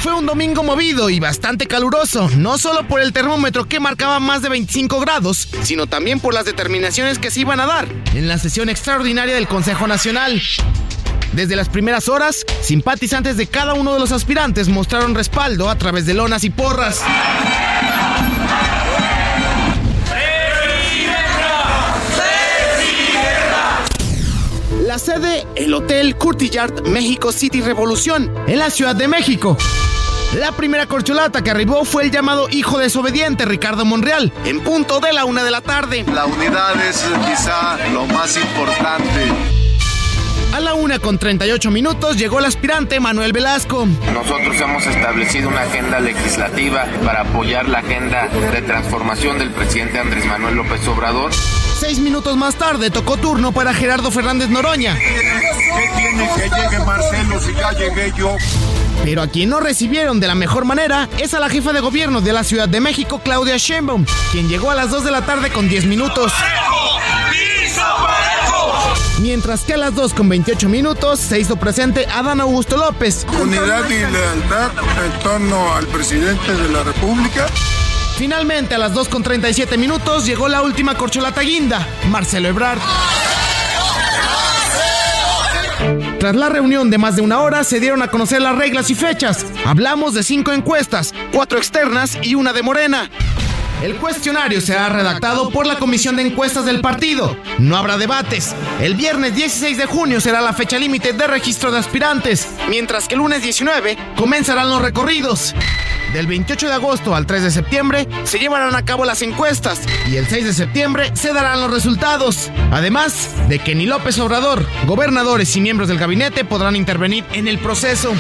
[0.03, 4.43] Fue un domingo movido y bastante caluroso, no solo por el termómetro que marcaba más
[4.43, 8.37] de 25 grados, sino también por las determinaciones que se iban a dar en la
[8.37, 10.43] sesión extraordinaria del Consejo Nacional.
[11.35, 16.05] Desde las primeras horas, simpatizantes de cada uno de los aspirantes mostraron respaldo a través
[16.05, 17.01] de lonas y porras.
[24.85, 29.57] La sede, el Hotel Curtillard México City Revolución, en la Ciudad de México.
[30.39, 35.13] La primera corcholata que arribó fue el llamado hijo desobediente Ricardo Monreal, en punto de
[35.13, 36.07] la una de la tarde.
[36.11, 39.27] La unidad es quizá lo más importante.
[40.55, 43.87] A la una con 38 minutos llegó el aspirante Manuel Velasco.
[44.15, 50.25] Nosotros hemos establecido una agenda legislativa para apoyar la agenda de transformación del presidente Andrés
[50.25, 51.33] Manuel López Obrador.
[51.79, 54.95] Seis minutos más tarde tocó turno para Gerardo Fernández Noroña.
[54.95, 58.37] ¿Qué tiene que llegue Marcelo si ya llegué yo?
[59.05, 62.21] Pero a quien no recibieron de la mejor manera es a la jefa de gobierno
[62.21, 65.51] de la Ciudad de México, Claudia Sheinbaum, quien llegó a las 2 de la tarde
[65.51, 66.33] con 10 minutos.
[69.21, 73.25] Mientras que a las 2 con 28 minutos se hizo presente Adán Augusto López.
[73.41, 74.71] Unidad y lealtad
[75.05, 77.47] en torno al presidente de la República.
[78.17, 82.81] Finalmente, a las 2 con 37 minutos llegó la última corcholata guinda, Marcelo Ebrard.
[86.23, 88.95] Tras la reunión de más de una hora, se dieron a conocer las reglas y
[88.95, 89.45] fechas.
[89.67, 93.11] Hablamos de cinco encuestas, cuatro externas y una de Morena.
[93.83, 97.37] El cuestionario será redactado por la Comisión de Encuestas del partido.
[97.59, 98.55] No habrá debates.
[98.81, 103.15] El viernes 16 de junio será la fecha límite de registro de aspirantes, mientras que
[103.15, 105.53] el lunes 19 comenzarán los recorridos.
[106.13, 110.17] Del 28 de agosto al 3 de septiembre se llevarán a cabo las encuestas y
[110.17, 112.51] el 6 de septiembre se darán los resultados.
[112.71, 117.59] Además de que ni López Obrador, gobernadores y miembros del gabinete podrán intervenir en el
[117.59, 118.13] proceso.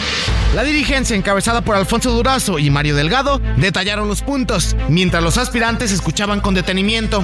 [0.54, 5.51] La dirigencia encabezada por Alfonso Durazo y Mario Delgado detallaron los puntos, mientras los aspirantes
[5.54, 7.22] escuchaban con detenimiento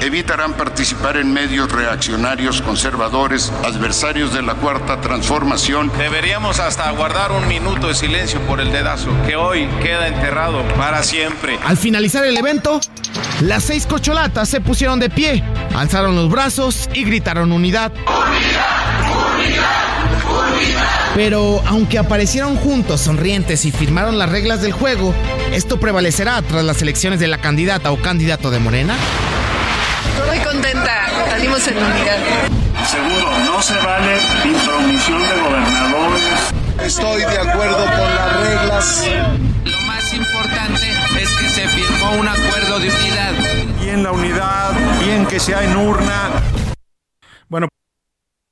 [0.00, 5.90] evitarán participar en medios reaccionarios conservadores, adversarios de la cuarta transformación.
[5.98, 11.02] Deberíamos hasta guardar un minuto de silencio por el dedazo, que hoy queda enterrado para
[11.02, 11.58] siempre.
[11.64, 12.80] Al finalizar el evento,
[13.40, 15.42] las seis cocholatas se pusieron de pie,
[15.74, 17.92] alzaron los brazos y gritaron unidad.
[17.92, 19.34] ¡Unidad!
[19.34, 20.15] ¡Unidad!
[21.14, 25.14] Pero aunque aparecieron juntos sonrientes y firmaron las reglas del juego,
[25.52, 28.96] ¿esto prevalecerá tras las elecciones de la candidata o candidato de Morena?
[30.26, 32.18] Muy contenta, salimos en unidad.
[32.86, 36.56] Segundo, no se vale intromisión de gobernadores.
[36.84, 39.04] Estoy de acuerdo con las reglas.
[39.64, 43.32] Lo más importante es que se firmó un acuerdo de unidad.
[43.80, 46.30] Bien la unidad, bien que sea en urna.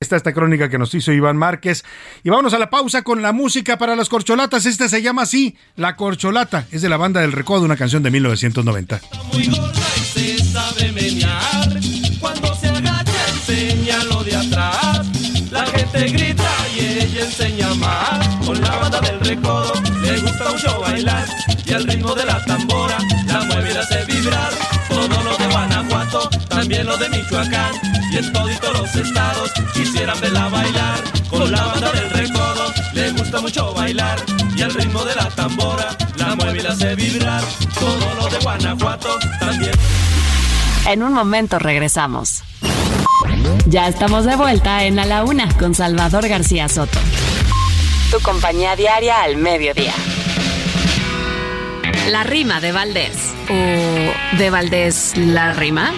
[0.04, 1.82] Está esta crónica que nos hizo Iván Márquez.
[2.24, 4.66] Y vámonos a la pausa con la música para las corcholatas.
[4.66, 6.66] Esta se llama así, La Corcholata.
[6.70, 9.00] Es de la banda del Recodo, una canción de 1990.
[9.32, 11.80] Muy gorda y se sabe menear.
[12.20, 15.06] Cuando se agacha enseña lo de atrás.
[15.50, 18.28] La gente grita y ella enseña más.
[18.44, 21.26] Con la banda del Recodo le gusta mucho bailar.
[21.64, 24.52] Y al ritmo de la tambora la mueve y la hace vibrar.
[24.86, 27.72] Todo lo de Guanajuato, también lo de Michoacán.
[28.12, 28.83] Y en los estados
[30.04, 31.04] quisieran verla bailar.
[31.30, 34.18] Con la banda del Recodo le gusta mucho bailar.
[34.56, 37.42] Y al ritmo de la tambora la mueve y la hace vibrar.
[37.78, 39.72] Todo lo de Guanajuato también.
[40.86, 42.42] En un momento regresamos.
[43.66, 46.98] Ya estamos de vuelta en A la Una con Salvador García Soto.
[48.10, 49.94] Tu compañía diaria al mediodía.
[52.10, 53.32] La rima de Valdés.
[53.48, 55.92] ¿O de Valdés la rima?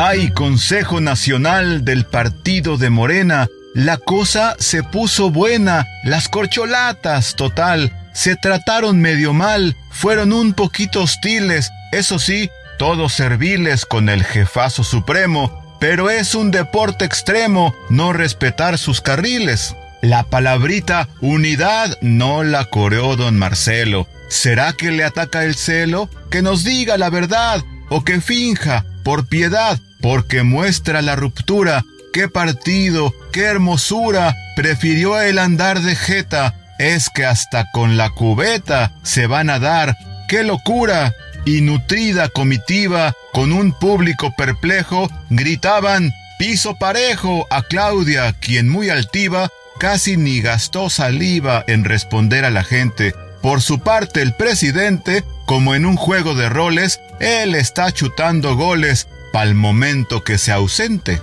[0.00, 3.48] Hay Consejo Nacional del Partido de Morena.
[3.74, 5.88] La cosa se puso buena.
[6.04, 9.74] Las corcholatas, total, se trataron medio mal.
[9.90, 11.72] Fueron un poquito hostiles.
[11.90, 15.76] Eso sí, todos serviles con el jefazo supremo.
[15.80, 19.74] Pero es un deporte extremo no respetar sus carriles.
[20.00, 24.06] La palabrita unidad no la coreó don Marcelo.
[24.28, 26.08] ¿Será que le ataca el celo?
[26.30, 31.84] Que nos diga la verdad o que finja por piedad, porque muestra la ruptura.
[32.12, 33.12] ¡Qué partido!
[33.32, 34.34] ¡Qué hermosura!
[34.56, 36.54] Prefirió el andar de jeta.
[36.78, 39.96] Es que hasta con la cubeta se van a dar.
[40.28, 41.12] ¡Qué locura!
[41.44, 49.48] Y nutrida comitiva, con un público perplejo, gritaban piso parejo a Claudia, quien muy altiva
[49.78, 53.14] casi ni gastó saliva en responder a la gente.
[53.42, 59.08] Por su parte, el presidente, como en un juego de roles, él está chutando goles
[59.32, 61.20] pa'l momento que se ausente.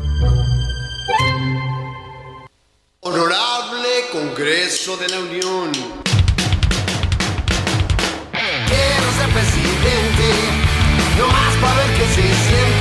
[3.01, 5.71] Honorable Congreso de la Unión.
[8.31, 10.27] Quiero ser presidente,
[11.17, 12.74] no más para ver qué se siente.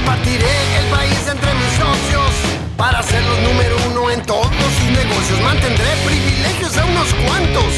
[0.00, 2.32] Repartiré el país entre mis socios
[2.78, 5.38] para ser los número uno en todos sus negocios.
[5.42, 7.74] Mantendré privilegios a unos cuantos.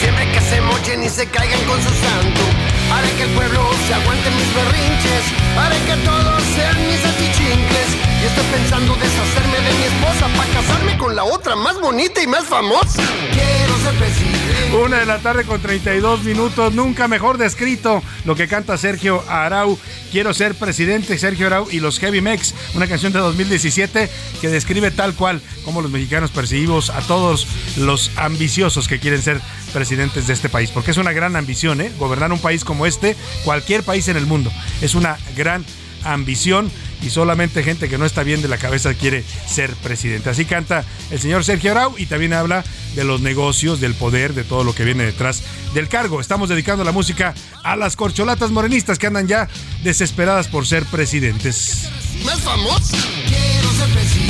[0.00, 2.40] Siempre que se mochen y se caigan con su santo.
[2.94, 5.24] Haré que el pueblo se aguante mis berrinches.
[5.60, 7.88] Haré que todos sean mis atichincles.
[8.22, 12.26] Y estoy pensando deshacerme de mi esposa para casarme con la otra más bonita y
[12.26, 13.02] más famosa.
[13.32, 14.39] Quiero ser presidente.
[14.72, 19.76] Una de la tarde con 32 minutos, nunca mejor descrito lo que canta Sergio Arau.
[20.12, 24.08] Quiero ser presidente, Sergio Arau y los Heavy Mex, una canción de 2017
[24.40, 29.40] que describe tal cual como los mexicanos percibimos a todos los ambiciosos que quieren ser
[29.72, 31.90] presidentes de este país, porque es una gran ambición, ¿eh?
[31.98, 35.79] Gobernar un país como este, cualquier país en el mundo, es una gran ambición
[37.02, 40.30] y solamente gente que no está bien de la cabeza quiere ser presidente.
[40.30, 44.44] Así canta el señor Sergio Arau y también habla de los negocios, del poder, de
[44.44, 45.42] todo lo que viene detrás
[45.74, 46.20] del cargo.
[46.20, 49.48] Estamos dedicando la música a las corcholatas morenistas que andan ya
[49.82, 51.88] desesperadas por ser presidentes.
[53.28, 54.29] Quiero ser presidente,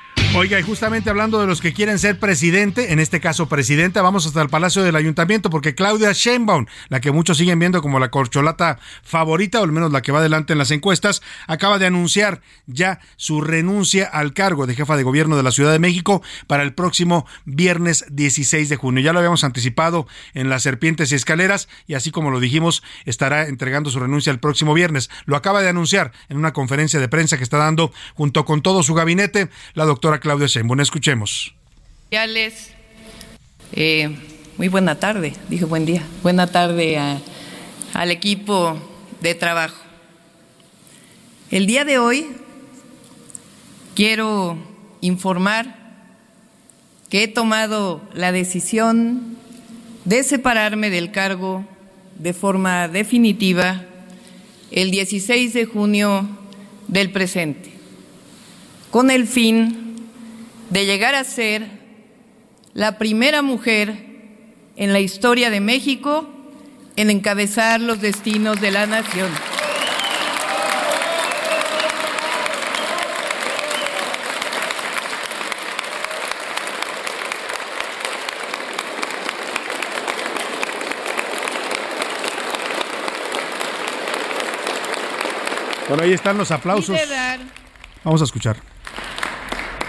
[0.33, 4.25] Oiga, y justamente hablando de los que quieren ser presidente, en este caso presidenta, vamos
[4.25, 8.11] hasta el Palacio del Ayuntamiento porque Claudia Sheinbaum, la que muchos siguen viendo como la
[8.11, 12.39] corcholata favorita, o al menos la que va adelante en las encuestas, acaba de anunciar
[12.65, 16.63] ya su renuncia al cargo de jefa de gobierno de la Ciudad de México para
[16.63, 19.03] el próximo viernes 16 de junio.
[19.03, 23.49] Ya lo habíamos anticipado en las serpientes y escaleras y así como lo dijimos, estará
[23.49, 25.09] entregando su renuncia el próximo viernes.
[25.25, 28.81] Lo acaba de anunciar en una conferencia de prensa que está dando junto con todo
[28.81, 30.79] su gabinete la doctora Claudia Sheinbaum.
[30.79, 31.53] Escuchemos.
[33.73, 34.15] Eh,
[34.57, 36.03] muy buena tarde, dije buen día.
[36.23, 36.97] Buena tarde
[37.93, 38.77] al equipo
[39.21, 39.81] de trabajo.
[41.49, 42.27] El día de hoy
[43.95, 44.57] quiero
[45.01, 45.75] informar
[47.09, 49.35] que he tomado la decisión
[50.05, 51.65] de separarme del cargo
[52.19, 53.83] de forma definitiva
[54.69, 56.29] el 16 de junio
[56.87, 57.71] del presente,
[58.91, 59.80] con el fin
[60.71, 61.67] de llegar a ser
[62.73, 63.93] la primera mujer
[64.77, 66.27] en la historia de México
[66.95, 69.29] en encabezar los destinos de la nación.
[85.89, 86.97] Bueno, ahí están los aplausos.
[88.05, 88.55] Vamos a escuchar.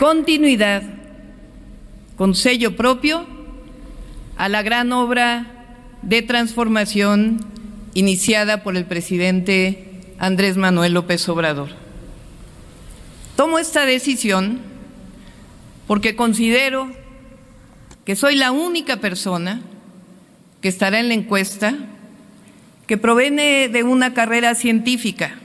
[0.03, 0.83] Continuidad
[2.17, 3.25] con sello propio
[4.37, 5.47] a la gran obra
[6.03, 7.38] de transformación
[7.95, 11.69] iniciada por el presidente Andrés Manuel López Obrador.
[13.37, 14.59] Tomo esta decisión
[15.87, 16.91] porque considero
[18.05, 19.62] que soy la única persona
[20.61, 21.77] que estará en la encuesta
[22.88, 25.37] que proviene de una carrera científica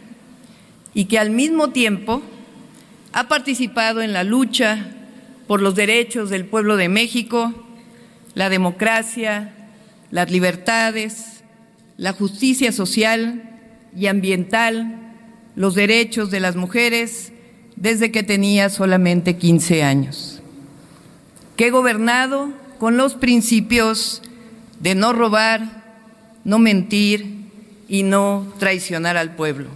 [0.96, 2.24] y que al mismo tiempo
[3.18, 4.78] ha participado en la lucha
[5.48, 7.52] por los derechos del pueblo de México,
[8.36, 9.56] la democracia,
[10.12, 11.42] las libertades,
[11.98, 13.60] la justicia social
[13.96, 15.16] y ambiental,
[15.56, 17.32] los derechos de las mujeres
[17.76, 20.44] desde que tenía solamente 15 años.
[21.56, 24.22] Que he gobernado con los principios
[24.80, 25.84] de no robar,
[26.44, 27.48] no mentir
[27.88, 29.70] y no traicionar al pueblo.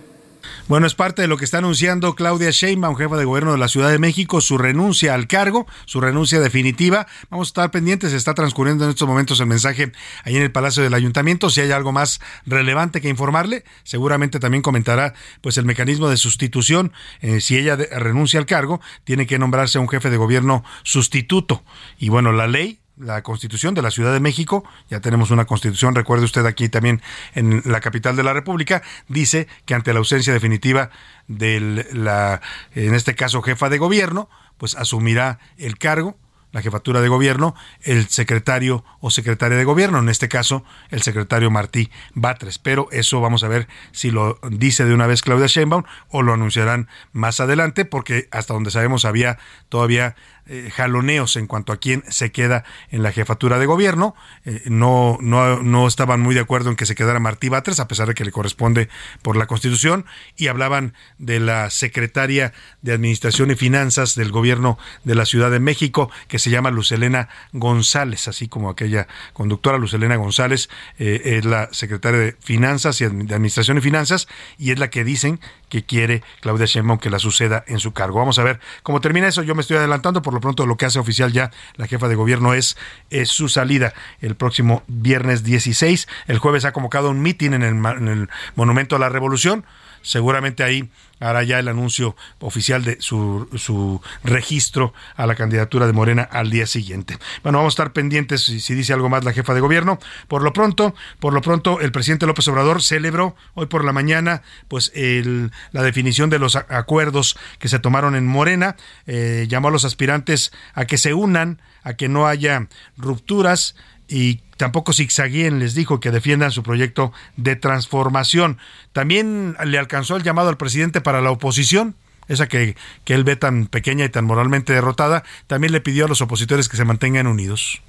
[0.71, 3.67] Bueno, es parte de lo que está anunciando Claudia Sheinbaum, jefa de gobierno de la
[3.67, 7.07] Ciudad de México, su renuncia al cargo, su renuncia definitiva.
[7.29, 9.91] Vamos a estar pendientes, está transcurriendo en estos momentos el mensaje
[10.23, 11.49] ahí en el Palacio del Ayuntamiento.
[11.49, 16.93] Si hay algo más relevante que informarle, seguramente también comentará pues el mecanismo de sustitución.
[17.19, 21.65] Eh, si ella renuncia al cargo, tiene que nombrarse un jefe de gobierno sustituto.
[21.99, 25.95] Y bueno, la ley la constitución de la Ciudad de México, ya tenemos una constitución,
[25.95, 27.01] recuerde usted aquí también
[27.33, 30.91] en la capital de la República, dice que ante la ausencia definitiva
[31.27, 32.41] de la,
[32.73, 36.17] en este caso, jefa de gobierno, pues asumirá el cargo
[36.51, 41.49] la jefatura de gobierno, el secretario o secretaria de gobierno, en este caso el secretario
[41.49, 42.59] Martí Batres.
[42.59, 46.33] Pero eso vamos a ver si lo dice de una vez Claudia Sheinbaum o lo
[46.33, 49.37] anunciarán más adelante, porque hasta donde sabemos había
[49.69, 50.15] todavía
[50.47, 54.15] eh, jaloneos en cuanto a quién se queda en la jefatura de gobierno.
[54.45, 57.87] Eh, no, no, no estaban muy de acuerdo en que se quedara Martí Batres, a
[57.87, 58.89] pesar de que le corresponde
[59.21, 65.15] por la Constitución, y hablaban de la secretaria de Administración y Finanzas del gobierno de
[65.15, 70.69] la Ciudad de México, que se llama Lucelena González, así como aquella conductora Lucelena González
[70.99, 74.27] eh, es la secretaria de Finanzas y de Administración y Finanzas,
[74.57, 75.39] y es la que dicen
[75.71, 78.19] que quiere Claudia Sheinbaum que la suceda en su cargo.
[78.19, 79.41] Vamos a ver cómo termina eso.
[79.41, 82.15] Yo me estoy adelantando, por lo pronto lo que hace oficial ya la jefa de
[82.15, 82.75] gobierno es,
[83.23, 86.09] su salida el próximo viernes 16.
[86.27, 89.63] El jueves ha convocado un mitin en en el Monumento a la Revolución.
[90.01, 95.93] Seguramente ahí hará ya el anuncio oficial de su, su registro a la candidatura de
[95.93, 97.17] Morena al día siguiente.
[97.43, 99.99] Bueno, vamos a estar pendientes si, dice algo más la jefa de gobierno.
[100.27, 104.41] Por lo pronto, por lo pronto, el presidente López Obrador celebró hoy por la mañana,
[104.67, 108.75] pues el, la definición de los acuerdos que se tomaron en Morena.
[109.05, 113.75] Eh, llamó a los aspirantes a que se unan, a que no haya rupturas
[114.11, 118.57] y tampoco zigzagueen, les dijo que defiendan su proyecto de transformación.
[118.91, 121.95] También le alcanzó el llamado al presidente para la oposición.
[122.27, 126.07] esa que, que él ve tan pequeña y tan moralmente derrotada, también le pidió a
[126.07, 127.81] los opositores que se mantengan unidos.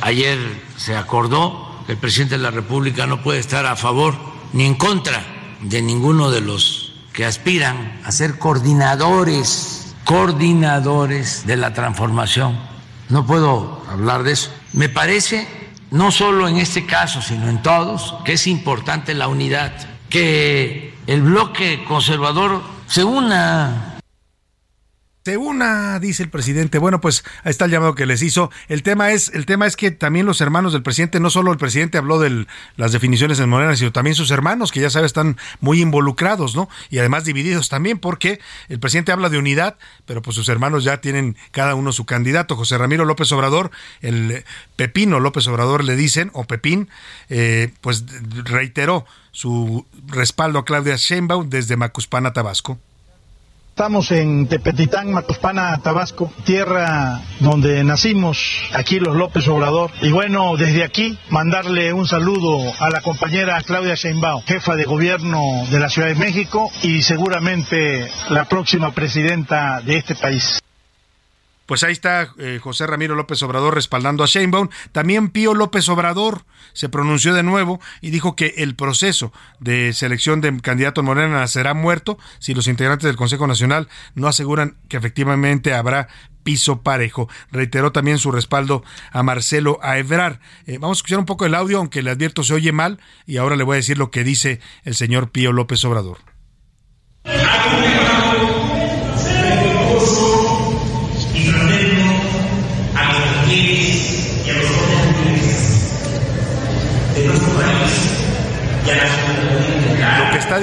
[0.00, 0.38] Ayer
[0.76, 4.14] se acordó que el presidente de la República no puede estar a favor
[4.52, 5.22] ni en contra
[5.60, 12.58] de ninguno de los que aspiran a ser coordinadores, coordinadores de la transformación.
[13.08, 14.50] No puedo hablar de eso.
[14.72, 15.46] Me parece,
[15.94, 19.72] no solo en este caso, sino en todos, que es importante la unidad,
[20.08, 23.93] que el bloque conservador se una
[25.24, 26.76] se una, dice el presidente.
[26.76, 28.50] Bueno, pues ahí está el llamado que les hizo.
[28.68, 31.56] El tema es, el tema es que también los hermanos del presidente, no solo el
[31.56, 35.38] presidente habló de las definiciones en Morena, sino también sus hermanos, que ya sabes están
[35.60, 36.68] muy involucrados, ¿no?
[36.90, 41.00] Y además divididos también, porque el presidente habla de unidad, pero pues sus hermanos ya
[41.00, 42.54] tienen cada uno su candidato.
[42.54, 43.70] José Ramiro López Obrador,
[44.02, 44.44] el
[44.76, 46.90] Pepino López Obrador le dicen, o Pepín,
[47.30, 48.04] eh, pues
[48.44, 52.78] reiteró su respaldo a Claudia Sheinbaum desde Macuspana, Tabasco.
[53.74, 58.38] Estamos en Tepetitán, Macospana, Tabasco, tierra donde nacimos,
[58.72, 59.90] aquí los López Obrador.
[60.00, 65.40] Y bueno, desde aquí mandarle un saludo a la compañera Claudia Sheinbaum, jefa de gobierno
[65.72, 70.63] de la Ciudad de México y seguramente la próxima presidenta de este país.
[71.66, 74.68] Pues ahí está eh, José Ramiro López Obrador respaldando a Sheinbaum.
[74.92, 80.40] También Pío López Obrador se pronunció de nuevo y dijo que el proceso de selección
[80.40, 85.72] de candidato Morena será muerto si los integrantes del Consejo Nacional no aseguran que efectivamente
[85.72, 86.08] habrá
[86.42, 87.28] piso parejo.
[87.50, 90.40] Reiteró también su respaldo a Marcelo Aebrar.
[90.66, 93.38] Eh, vamos a escuchar un poco el audio, aunque le advierto se oye mal, y
[93.38, 96.18] ahora le voy a decir lo que dice el señor Pío López Obrador.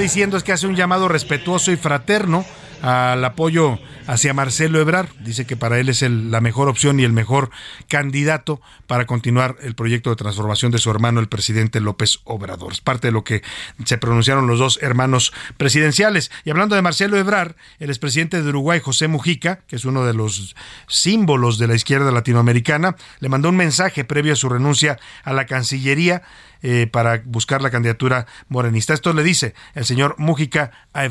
[0.02, 2.44] Diciendo es que hace un llamado respetuoso y fraterno
[2.82, 3.78] al apoyo
[4.08, 5.08] hacia Marcelo Ebrar.
[5.20, 7.50] Dice que para él es la mejor opción y el mejor
[7.86, 12.72] candidato para continuar el proyecto de transformación de su hermano, el presidente López Obrador.
[12.72, 13.42] Es parte de lo que
[13.84, 16.32] se pronunciaron los dos hermanos presidenciales.
[16.44, 20.14] Y hablando de Marcelo Ebrar, el expresidente de Uruguay, José Mujica, que es uno de
[20.14, 20.56] los
[20.88, 25.46] símbolos de la izquierda latinoamericana, le mandó un mensaje previo a su renuncia a la
[25.46, 26.22] Cancillería
[26.62, 28.94] eh, para buscar la candidatura morenista.
[28.94, 31.08] Esto le dice el señor Mujica a.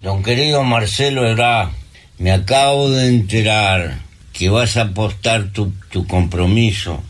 [0.00, 1.70] Don querido Marcelo Herá,
[2.18, 3.98] me acabo de enterar
[4.32, 5.72] que vas a apostar tu,
[6.08, 7.02] compromiso,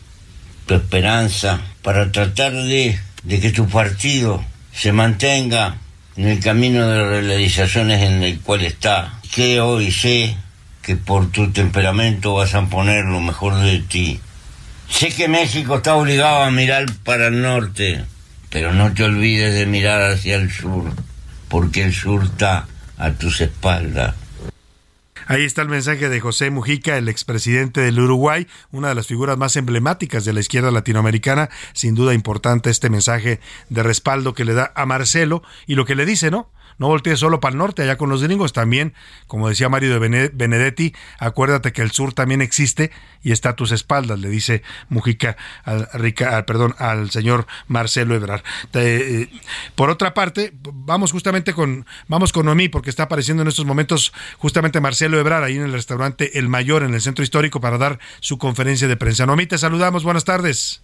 [0.65, 4.43] tu esperanza, para tratar de, que tu partido
[4.73, 5.77] se mantenga
[6.15, 9.19] en el camino de realizaciones en el cual está.
[9.33, 10.35] Que hoy sé
[10.81, 14.19] que por tu temperamento vas a poner lo mejor de ti.
[14.93, 18.05] Sé que México está obligado a mirar para el norte,
[18.51, 20.83] pero no te olvides de mirar hacia el sur,
[21.49, 22.67] porque el sur está
[22.97, 24.13] a tus espaldas.
[25.25, 29.35] Ahí está el mensaje de José Mujica, el expresidente del Uruguay, una de las figuras
[29.35, 31.49] más emblemáticas de la izquierda latinoamericana.
[31.73, 33.39] Sin duda importante este mensaje
[33.69, 36.51] de respaldo que le da a Marcelo y lo que le dice, ¿no?
[36.83, 38.93] No voltees solo para el norte, allá con los gringos también,
[39.27, 43.71] como decía Mario de Benedetti, acuérdate que el sur también existe y está a tus
[43.71, 45.87] espaldas, le dice Mujica al,
[46.45, 48.43] perdón, al señor Marcelo Ebrar.
[48.73, 49.29] Eh,
[49.75, 54.11] por otra parte, vamos justamente con, vamos con Noemí, porque está apareciendo en estos momentos
[54.37, 57.97] justamente Marcelo Ebrar ahí en el restaurante El Mayor, en el centro histórico, para dar
[58.19, 59.25] su conferencia de prensa.
[59.25, 60.83] Noemí, te saludamos, buenas tardes.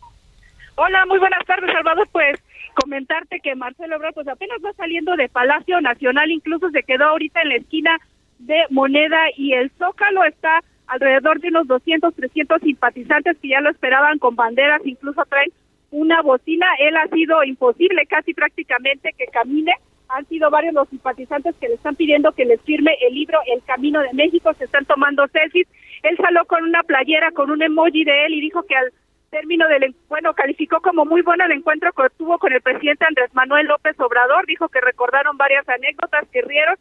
[0.76, 2.08] Hola, muy buenas tardes, Salvador.
[2.14, 2.39] Pues
[2.80, 7.42] comentarte que Marcelo Ebrard pues apenas va saliendo de Palacio Nacional, incluso se quedó ahorita
[7.42, 7.98] en la esquina
[8.40, 13.70] de Moneda y el Zócalo está alrededor de unos 200, 300 simpatizantes que ya lo
[13.70, 15.52] esperaban con banderas, incluso traen
[15.92, 16.66] una bocina.
[16.80, 19.74] Él ha sido imposible casi prácticamente que camine.
[20.10, 23.64] Han sido varios los simpatizantes que le están pidiendo que les firme el libro El
[23.64, 25.68] Camino de México, se están tomando selfies.
[26.02, 28.92] Él salió con una playera, con un emoji de él y dijo que al
[29.30, 33.34] término del bueno calificó como muy bueno el encuentro que tuvo con el presidente Andrés
[33.34, 34.46] Manuel López Obrador.
[34.46, 36.76] Dijo que recordaron varias anécdotas que rieron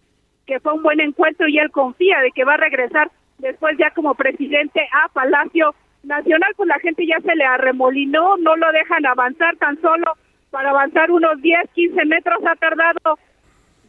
[0.47, 3.91] que fue un buen encuentro y él confía de que va a regresar después ya
[3.91, 6.53] como presidente a Palacio Nacional.
[6.57, 10.13] Pues la gente ya se le arremolinó no lo dejan avanzar tan solo.
[10.51, 13.19] Para avanzar unos 10 15 metros ha tardado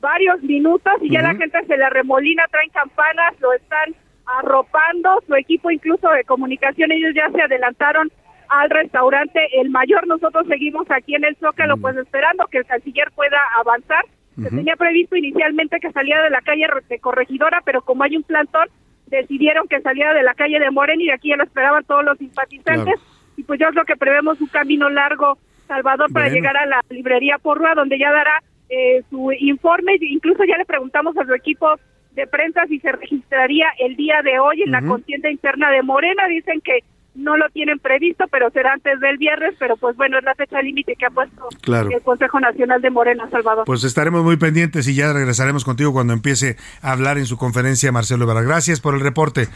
[0.02, 3.96] varios minutos y ya la gente se le arremolina traen campanas lo están
[4.26, 8.12] arropando su equipo incluso de comunicación ellos ya se adelantaron
[8.50, 10.08] al restaurante El Mayor.
[10.08, 14.06] Nosotros seguimos aquí en el Zócalo, pues esperando que el canciller pueda avanzar.
[14.42, 18.24] Se tenía previsto inicialmente que saliera de la calle de Corregidora, pero como hay un
[18.24, 18.70] plantón,
[19.08, 22.18] decidieron que saliera de la calle de Moreno y aquí ya lo esperaban todos los
[22.18, 22.96] simpatizantes.
[23.36, 25.38] Y pues yo creo que prevemos un camino largo,
[25.68, 29.98] Salvador, para llegar a la librería Porrua, donde ya dará eh, su informe.
[30.00, 31.76] Incluso ya le preguntamos a su equipo
[32.14, 36.28] de prensa si se registraría el día de hoy en la contienda interna de Morena.
[36.28, 36.80] Dicen que
[37.20, 40.62] no lo tienen previsto, pero será antes del viernes, pero pues bueno, es la fecha
[40.62, 43.66] límite que ha puesto el Consejo Nacional de Morena, Salvador.
[43.66, 47.92] Pues estaremos muy pendientes y ya regresaremos contigo cuando empiece a hablar en su conferencia
[47.92, 48.46] Marcelo Ebrard.
[48.46, 49.48] Gracias por el reporte,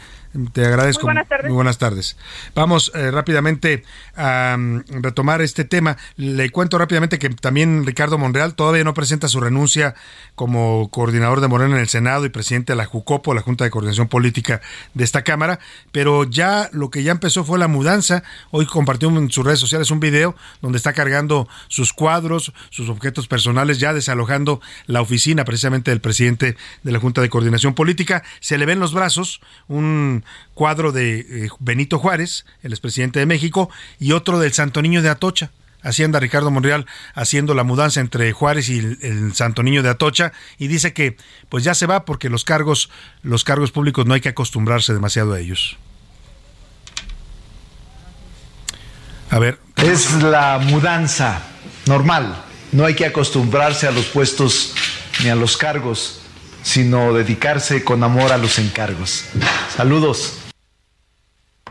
[0.52, 1.06] te agradezco.
[1.06, 1.46] Muy buenas tardes.
[1.46, 2.18] Muy buenas tardes.
[2.54, 3.84] Vamos eh, rápidamente
[4.16, 5.96] a mm, retomar este tema.
[6.16, 9.94] Le cuento rápidamente que también Ricardo Monreal todavía no presenta su renuncia
[10.34, 13.70] como coordinador de Morena en el Senado y presidente de la JUCOPO, la Junta de
[13.70, 14.60] Coordinación Política
[14.94, 15.58] de esta Cámara,
[15.92, 18.22] pero ya lo que ya empezó fue la mudanza.
[18.50, 23.28] Hoy compartió en sus redes sociales un video donde está cargando sus cuadros, sus objetos
[23.28, 28.22] personales, ya desalojando la oficina precisamente del presidente de la Junta de Coordinación Política.
[28.40, 30.24] Se le ven los brazos un
[30.54, 35.08] cuadro de eh, Benito Juárez, el expresidente de México, y otro del Santo Niño de
[35.08, 35.50] Atocha.
[35.82, 39.90] Así anda Ricardo Monreal haciendo la mudanza entre Juárez y el, el, Santo Niño de
[39.90, 41.18] Atocha y dice que
[41.50, 42.88] pues ya se va porque los cargos
[43.22, 45.76] los cargos públicos no hay que acostumbrarse demasiado a ellos.
[49.76, 51.42] Es la mudanza
[51.86, 52.44] normal.
[52.70, 54.74] No hay que acostumbrarse a los puestos
[55.22, 56.20] ni a los cargos,
[56.62, 59.24] sino dedicarse con amor a los encargos.
[59.76, 60.43] Saludos.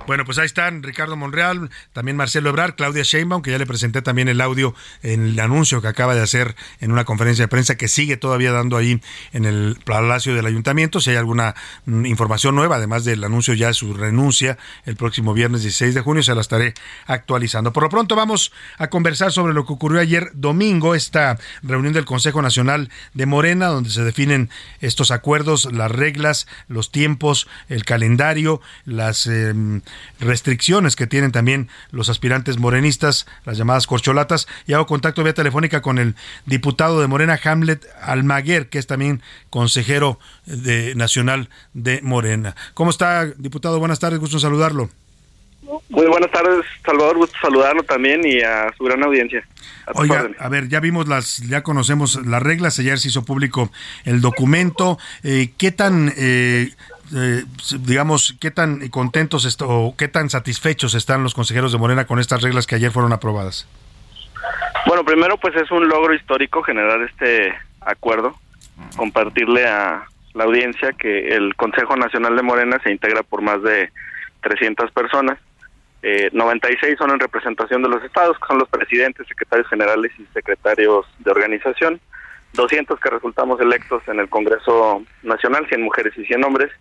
[0.06, 4.02] Bueno, pues ahí están Ricardo Monreal, también Marcelo Ebrard, Claudia Sheinbaum, que ya le presenté
[4.02, 7.76] también el audio en el anuncio que acaba de hacer en una conferencia de prensa
[7.76, 9.00] que sigue todavía dando ahí
[9.32, 11.00] en el Palacio del Ayuntamiento.
[11.00, 15.34] Si hay alguna mm, información nueva, además del anuncio ya de su renuncia el próximo
[15.34, 16.74] viernes 16 de junio, se la estaré
[17.06, 17.72] actualizando.
[17.72, 22.04] Por lo pronto vamos a conversar sobre lo que ocurrió ayer domingo, esta reunión del
[22.04, 24.50] Consejo Nacional de Morena, donde se definen
[24.82, 29.28] estos acuerdos, las reglas, los tiempos, el calendario, las...
[29.28, 29.54] Eh,
[30.20, 34.48] restricciones que tienen también los aspirantes morenistas, las llamadas corcholatas.
[34.68, 36.16] Y hago contacto vía telefónica con el
[36.46, 42.56] diputado de Morena, Hamlet Almaguer, que es también consejero de, nacional de Morena.
[42.74, 43.80] ¿Cómo está, diputado?
[43.80, 44.90] Buenas tardes, gusto en saludarlo.
[45.90, 49.48] Muy buenas tardes, Salvador, gusto saludarlo también y a su gran audiencia.
[49.94, 53.72] Oiga, a ver, ya vimos las, ya conocemos las reglas, ayer se hizo público
[54.04, 54.98] el documento.
[55.24, 56.72] Eh, ¿Qué tan eh,
[57.16, 57.44] eh,
[57.80, 62.42] digamos, qué tan contentos o qué tan satisfechos están los consejeros de Morena con estas
[62.42, 63.68] reglas que ayer fueron aprobadas?
[64.86, 68.36] Bueno, primero pues es un logro histórico generar este acuerdo,
[68.96, 73.92] compartirle a la audiencia que el Consejo Nacional de Morena se integra por más de
[74.42, 75.40] 300 personas.
[76.02, 80.26] Eh, 96 son en representación de los estados, que son los presidentes, secretarios generales y
[80.34, 82.02] secretarios de organización.
[82.54, 86.72] 200 que resultamos electos en el Congreso Nacional, 100 mujeres y 100 hombres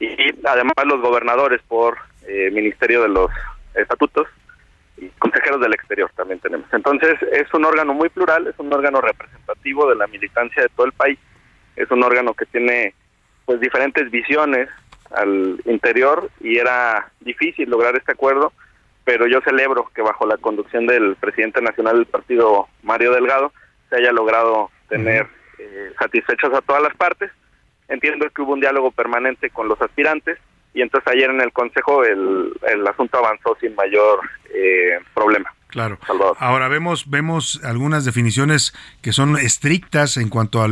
[0.00, 3.30] y además los gobernadores por eh, Ministerio de los
[3.74, 4.26] Estatutos
[4.96, 6.66] y consejeros del exterior también tenemos.
[6.72, 10.86] Entonces es un órgano muy plural, es un órgano representativo de la militancia de todo
[10.86, 11.18] el país,
[11.76, 12.94] es un órgano que tiene
[13.44, 14.68] pues diferentes visiones
[15.10, 18.52] al interior y era difícil lograr este acuerdo,
[19.04, 23.52] pero yo celebro que bajo la conducción del presidente nacional del partido Mario Delgado
[23.88, 25.26] se haya logrado tener
[25.58, 27.30] eh, satisfechas a todas las partes
[27.90, 30.38] Entiendo que hubo un diálogo permanente con los aspirantes
[30.72, 34.20] y entonces ayer en el Consejo el, el asunto avanzó sin mayor
[34.54, 35.52] eh, problema.
[35.70, 35.98] Claro.
[36.38, 40.68] Ahora vemos vemos algunas definiciones que son estrictas en cuanto a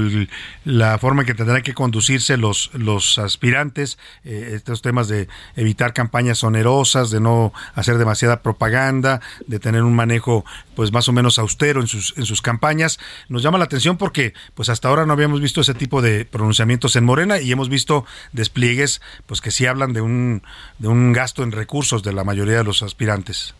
[0.65, 5.93] la forma en que tendrán que conducirse los los aspirantes, eh, estos temas de evitar
[5.93, 10.45] campañas onerosas, de no hacer demasiada propaganda, de tener un manejo
[10.75, 12.99] pues más o menos austero en sus en sus campañas.
[13.29, 16.97] Nos llama la atención porque pues hasta ahora no habíamos visto ese tipo de pronunciamientos
[16.97, 20.43] en Morena y hemos visto despliegues pues que sí hablan de un
[20.79, 23.55] de un gasto en recursos de la mayoría de los aspirantes.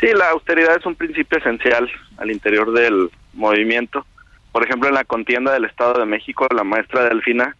[0.00, 4.06] Sí, la austeridad es un principio esencial al interior del movimiento.
[4.52, 7.56] Por ejemplo, en la contienda del Estado de México, la maestra Delfina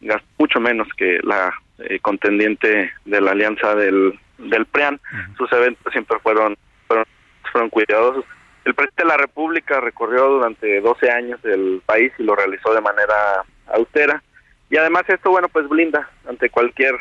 [0.00, 5.00] gastó mucho menos que la eh, contendiente de la alianza del, del PREAN.
[5.36, 7.04] Sus eventos siempre fueron, fueron,
[7.50, 8.24] fueron cuidadosos.
[8.64, 12.82] El presidente de la República recorrió durante 12 años el país y lo realizó de
[12.82, 14.22] manera austera.
[14.70, 16.94] Y además esto, bueno, pues blinda ante cualquier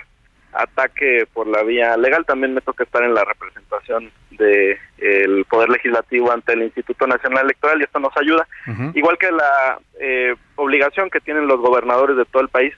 [0.54, 2.26] ataque por la vía legal.
[2.26, 7.46] También me toca estar en la representación del el Poder Legislativo ante el Instituto Nacional
[7.46, 8.48] Electoral y esto nos ayuda.
[8.94, 12.74] Igual que la eh, obligación que tienen los gobernadores de todo el país,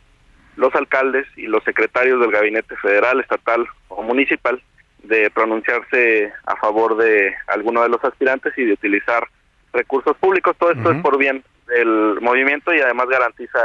[0.56, 4.62] los alcaldes y los secretarios del gabinete federal, estatal o municipal
[5.04, 9.28] de pronunciarse a favor de alguno de los aspirantes y de utilizar
[9.74, 10.56] recursos públicos.
[10.58, 13.60] Todo esto es por bien del movimiento y además garantiza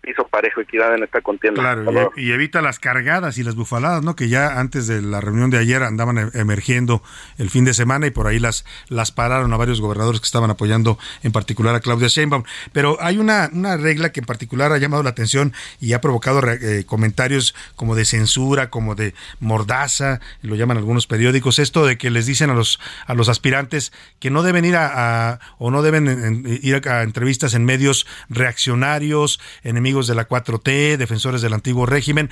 [0.00, 1.60] piso parejo, equidad en esta contienda.
[1.60, 4.16] Claro, y, evita las cargadas y las bufaladas, ¿no?
[4.16, 7.02] Que ya antes de la reunión de ayer andaban e, emergiendo
[7.38, 10.50] el fin de semana y por ahí las, las pararon a varios gobernadores que estaban
[10.50, 12.44] apoyando en particular a Claudia Sheinbaum.
[12.72, 16.40] Pero hay una, una regla que en particular ha llamado la atención y ha provocado
[16.50, 22.10] eh, comentarios como de censura, como de mordaza, lo llaman algunos periódicos, esto de que
[22.10, 26.44] les dicen a los, a los aspirantes que no deben ir a, o no deben
[26.62, 32.30] ir a entrevistas en medios reaccionarios, enemigos de la 4T, defensores del antiguo régimen.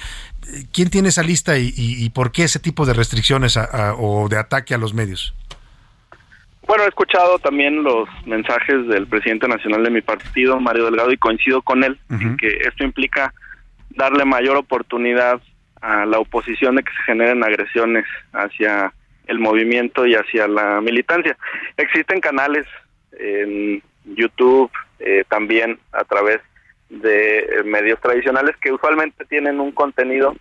[0.72, 3.58] ¿Quién tiene esa lista y, por qué ese tipo de restricciones
[3.98, 5.34] o de ataque a los medios?
[6.66, 11.16] Bueno, he escuchado también los mensajes del presidente nacional de mi partido, Mario Delgado, y
[11.16, 13.32] coincido con él en que esto implica
[13.88, 15.40] darle mayor oportunidad
[15.80, 18.92] a la oposición de que se generen agresiones hacia
[19.26, 21.38] el movimiento y hacia la militancia.
[21.78, 22.66] Existen canales
[23.12, 26.40] en YouTube, eh, también a través
[26.88, 30.34] de eh, medios tradicionales que usualmente tienen un contenido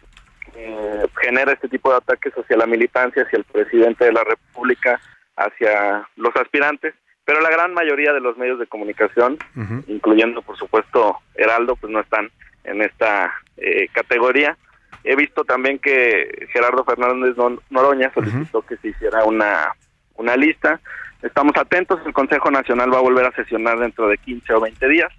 [0.53, 4.99] que genera este tipo de ataques hacia la militancia, hacia el presidente de la República,
[5.35, 6.95] hacia los aspirantes,
[7.25, 9.37] pero la gran mayoría de los medios de comunicación,
[9.87, 12.31] incluyendo por supuesto Heraldo, pues no están
[12.63, 14.57] en esta eh, categoría.
[15.03, 17.35] He visto también que Gerardo Fernández
[17.69, 19.73] Noroña solicitó que se hiciera una,
[20.15, 20.79] una lista.
[21.21, 24.87] Estamos atentos, el Consejo Nacional va a volver a sesionar dentro de 15 o 20
[24.87, 25.11] días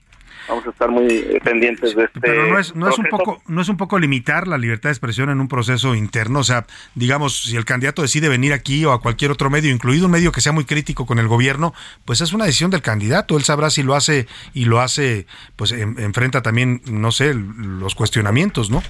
[0.48, 3.42] vamos a estar muy eh, pendientes de este pero no es no es un poco
[3.46, 6.40] no es un poco limitar la libertad de expresión en un proceso interno.
[6.40, 10.06] O sea digamos si el candidato decide venir aquí o a cualquier otro medio incluido
[10.06, 11.74] un medio que sea muy crítico con el gobierno
[12.04, 13.36] pues es una decisión del candidato.
[13.36, 15.26] Él sabrá si lo hace y lo hace
[15.56, 18.82] pues enfrenta también no sé los cuestionamientos no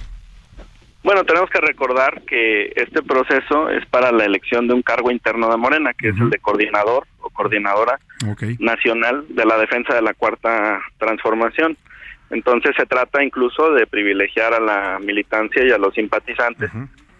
[1.03, 5.49] bueno, tenemos que recordar que este proceso es para la elección de un cargo interno
[5.49, 7.99] de Morena, que es el de coordinador o coordinadora
[8.59, 11.77] nacional de la defensa de la cuarta transformación.
[12.29, 16.69] Entonces se trata incluso de privilegiar a la militancia y a los simpatizantes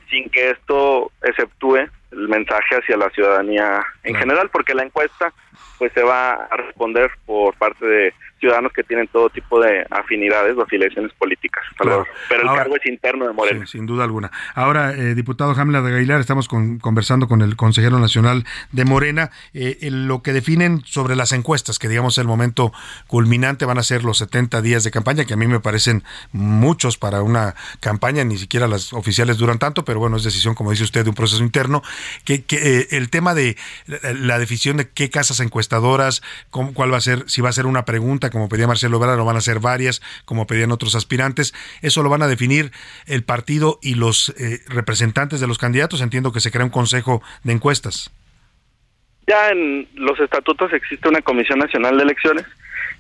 [0.10, 1.78] sin que esto exceptúe
[2.12, 5.32] el mensaje hacia la ciudadanía en general, porque la encuesta
[5.78, 10.56] pues se va a responder por parte de ciudadanos que tienen todo tipo de afinidades
[10.58, 11.64] o afiliaciones políticas.
[11.78, 13.66] Pero el cargo es interno de Morena.
[13.68, 14.32] sin duda alguna.
[14.56, 19.32] Ahora, eh, diputado Jamla de Aguilar, estamos conversando con el consejero nacional de Morena.
[19.54, 22.72] Eh, lo que definen sobre las encuestas, que digamos el momento
[23.08, 26.98] culminante van a ser los 70 días de campaña, que a mí me parecen muchos
[26.98, 30.84] para una campaña, ni siquiera las oficiales duran tanto, pero bueno, es decisión, como dice
[30.84, 31.82] usted, de un proceso interno.
[32.24, 33.58] Que, eh, el tema de
[33.88, 36.22] la definición de qué casas encuestadoras,
[36.52, 39.26] cuál va a ser, si va a ser una pregunta, como pedía Marcelo Ebrard, lo
[39.26, 41.54] van a hacer varias, como pedían otros aspirantes.
[41.82, 42.72] Eso lo van a definir
[43.08, 46.02] el partido y los eh, representantes de los candidatos.
[46.02, 48.12] Entiendo que se crea un consejo de encuestas.
[49.28, 52.46] Ya en los estatutos existe una Comisión Nacional de Elecciones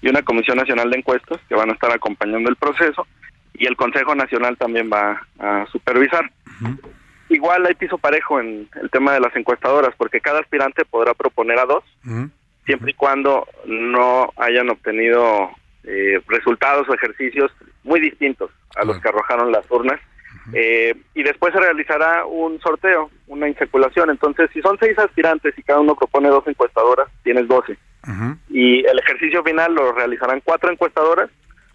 [0.01, 3.07] y una Comisión Nacional de Encuestas que van a estar acompañando el proceso
[3.53, 6.31] y el Consejo Nacional también va a supervisar.
[7.29, 11.59] Igual hay piso parejo en el tema de las encuestadoras porque cada aspirante podrá proponer
[11.59, 11.83] a dos
[12.69, 15.49] siempre y cuando no hayan obtenido
[15.85, 17.51] eh, resultados o ejercicios
[17.83, 19.99] muy distintos a los que arrojaron las urnas.
[20.53, 24.11] Eh, y después se realizará un sorteo, una insaculación.
[24.11, 27.75] Entonces, si son seis aspirantes y cada uno propone dos encuestadoras, tienes doce.
[28.49, 31.29] Y el ejercicio final lo realizarán cuatro encuestadoras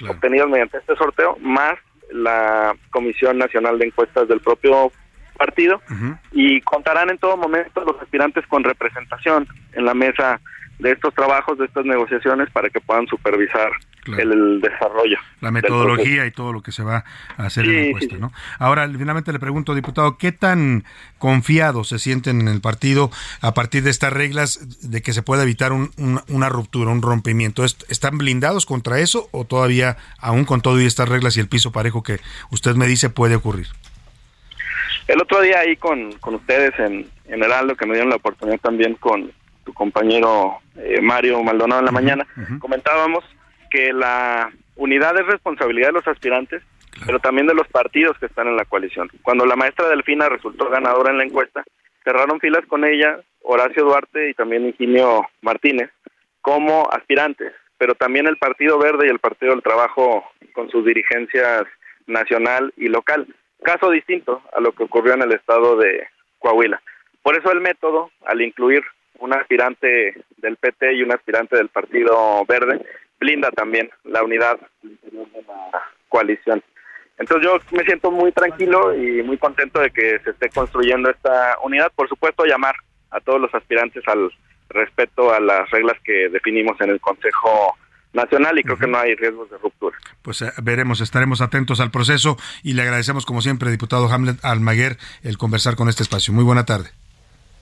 [0.09, 1.75] obtenidas mediante este sorteo, más
[2.13, 4.93] la Comisión Nacional de Encuestas del propio
[5.37, 5.83] partido.
[6.31, 10.41] Y contarán en todo momento los aspirantes con representación en la mesa
[10.79, 13.71] de estos trabajos, de estas negociaciones, para que puedan supervisar
[14.19, 15.19] el, desarrollo.
[15.41, 17.05] La metodología y todo lo que se va
[17.37, 18.33] a hacer en la encuesta, ¿no?
[18.59, 20.85] Ahora, finalmente le pregunto, diputado, ¿qué tan
[21.19, 23.11] confiados se sienten en el partido
[23.41, 27.65] a partir de estas reglas de que se pueda evitar una ruptura, un rompimiento?
[27.65, 31.73] ¿Están blindados contra eso o todavía, aún con todo y estas reglas y el piso
[31.73, 32.19] parejo que
[32.51, 33.69] usted me dice, puede ocurrir?
[35.07, 38.59] El otro día ahí con, con ustedes en, en Heraldo, que me dieron la oportunidad
[38.59, 39.31] también con
[39.65, 42.27] tu compañero eh, Mario Maldonado en la mañana,
[42.61, 43.25] comentábamos
[43.71, 46.63] que la unidad es responsabilidad de los aspirantes,
[47.07, 49.11] pero también de los partidos que están en la coalición.
[49.23, 51.65] Cuando la maestra Delfina resultó ganadora en la encuesta,
[52.05, 55.91] cerraron filas con ella Horacio Duarte y también Ingenio Martínez
[56.41, 61.65] como aspirantes, pero también el Partido Verde y el Partido del Trabajo con sus dirigencias
[62.07, 63.27] nacional y local.
[63.63, 66.07] Caso distinto a lo que ocurrió en el estado de
[66.39, 66.83] Coahuila.
[67.23, 68.85] Por eso el método, al incluir
[69.19, 72.85] un aspirante del PT y un aspirante del Partido Verde,
[73.19, 76.63] blinda también la unidad de la coalición.
[77.19, 81.57] Entonces yo me siento muy tranquilo y muy contento de que se esté construyendo esta
[81.63, 81.93] unidad.
[81.95, 82.75] Por supuesto, llamar
[83.11, 84.31] a todos los aspirantes al
[84.69, 87.77] respeto a las reglas que definimos en el Consejo
[88.13, 89.97] nacional y creo que no hay riesgos de ruptura.
[90.23, 94.97] Pues eh, veremos, estaremos atentos al proceso y le agradecemos como siempre, diputado Hamlet Almaguer,
[95.23, 96.33] el conversar con este espacio.
[96.33, 96.91] Muy buena tarde.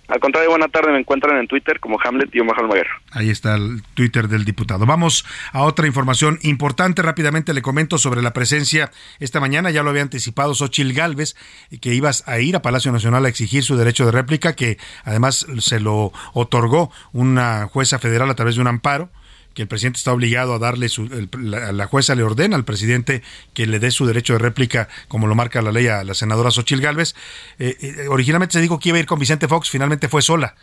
[0.09, 2.89] Al contrario, buena tarde, me encuentran en Twitter como Hamlet y Almaguer.
[3.13, 4.85] Ahí está el Twitter del diputado.
[4.85, 7.03] Vamos a otra información importante.
[7.03, 8.91] Rápidamente le comento sobre la presencia
[9.21, 11.37] esta mañana, ya lo había anticipado Xochil Gálvez,
[11.81, 15.47] que ibas a ir a Palacio Nacional a exigir su derecho de réplica, que además
[15.59, 19.11] se lo otorgó una jueza federal a través de un amparo
[19.55, 23.23] que el presidente está obligado a darle su, la, jueza le ordena al presidente
[23.55, 26.51] que le dé su derecho de réplica como lo marca la ley a la senadora
[26.51, 27.15] Xochil Gálvez.
[27.59, 30.55] Eh, eh, originalmente se dijo que iba a ir con Vicente Fox, finalmente fue sola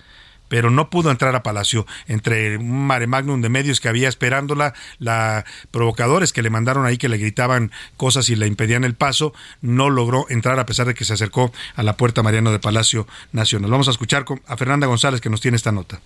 [0.49, 1.85] pero no pudo entrar a Palacio.
[2.07, 6.97] Entre un mare magnum de medios que había esperándola, la provocadores que le mandaron ahí
[6.97, 10.95] que le gritaban cosas y le impedían el paso, no logró entrar a pesar de
[10.95, 13.71] que se acercó a la puerta Mariano de Palacio Nacional.
[13.71, 16.01] Vamos a escuchar a Fernanda González que nos tiene esta nota.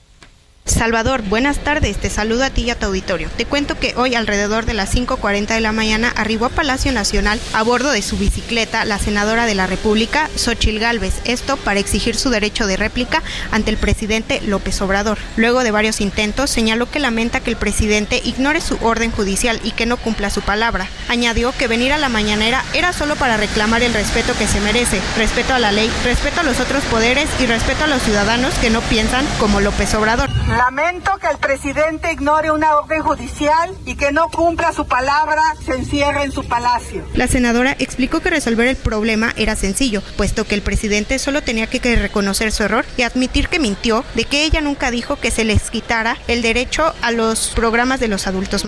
[0.66, 3.30] Salvador, buenas tardes, te saludo a ti y a tu auditorio.
[3.36, 7.38] Te cuento que hoy alrededor de las 5.40 de la mañana arribó a Palacio Nacional
[7.51, 12.16] a bordo de su bicicleta la senadora de la República, Xochil Gálvez, esto para exigir
[12.16, 15.18] su derecho de réplica ante el presidente López Obrador.
[15.36, 19.72] Luego de varios intentos, señaló que lamenta que el presidente ignore su orden judicial y
[19.72, 20.88] que no cumpla su palabra.
[21.09, 25.01] Añadió que venir a la mañanera era solo para reclamar el respeto que se merece,
[25.18, 28.70] respeto a la ley, respeto a los otros poderes y respeto a los ciudadanos que
[28.70, 30.30] no piensan como López Obrador.
[30.57, 35.73] Lamento que el presidente ignore una orden judicial y que no cumpla su palabra, se
[35.73, 37.03] encierre en su palacio.
[37.15, 41.65] La senadora explicó que resolver el problema era sencillo, puesto que el presidente solo tenía
[41.65, 45.43] que reconocer su error y admitir que mintió, de que ella nunca dijo que se
[45.43, 48.67] les quitara el derecho a los programas de los adultos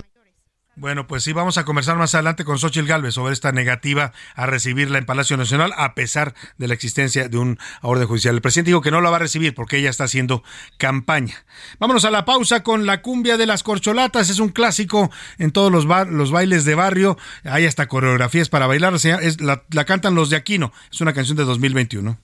[0.76, 4.44] bueno, pues sí, vamos a conversar más adelante con Xochitl Galvez sobre esta negativa a
[4.44, 8.34] recibirla en Palacio Nacional, a pesar de la existencia de un orden judicial.
[8.34, 10.44] El presidente dijo que no la va a recibir porque ella está haciendo
[10.76, 11.46] campaña.
[11.78, 14.28] Vámonos a la pausa con la cumbia de las corcholatas.
[14.28, 17.16] Es un clásico en todos los, los bailes de barrio.
[17.44, 18.94] Hay hasta coreografías para bailar.
[18.94, 20.72] Es, la, la cantan los de Aquino.
[20.92, 22.18] Es una canción de 2021.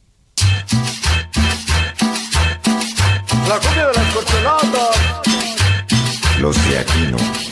[3.48, 5.22] La cumbia de las corcholatas.
[6.38, 7.51] Los de Aquino.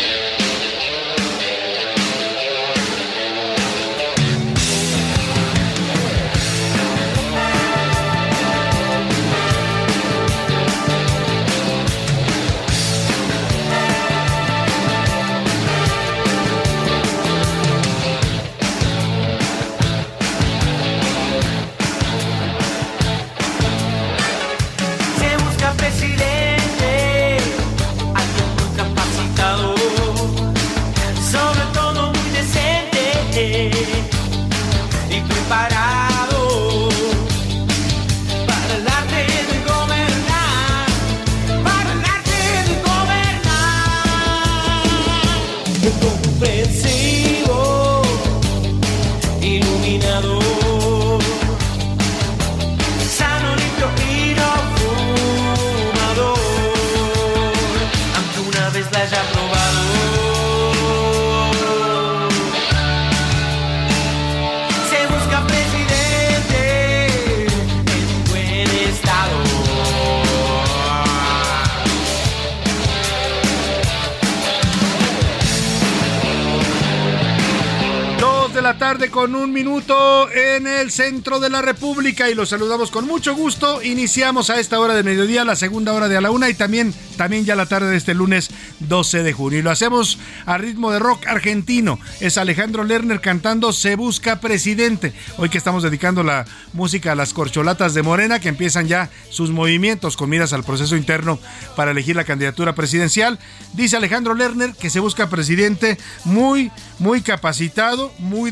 [78.91, 83.81] Con un minuto en el centro de la República y los saludamos con mucho gusto.
[83.81, 86.93] Iniciamos a esta hora de mediodía, la segunda hora de a la una y también,
[87.15, 89.59] también ya la tarde de este lunes 12 de junio.
[89.59, 91.99] Y lo hacemos a ritmo de rock argentino.
[92.19, 95.13] Es Alejandro Lerner cantando Se Busca Presidente.
[95.37, 99.51] Hoy que estamos dedicando la música a las corcholatas de Morena que empiezan ya sus
[99.51, 101.39] movimientos con miras al proceso interno
[101.77, 103.39] para elegir la candidatura presidencial.
[103.73, 108.51] Dice Alejandro Lerner que se busca presidente muy, muy capacitado, muy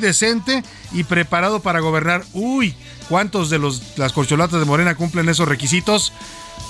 [0.91, 2.23] y preparado para gobernar.
[2.33, 2.75] Uy,
[3.07, 6.13] ¿cuántos de los, las corcholatas de Morena cumplen esos requisitos?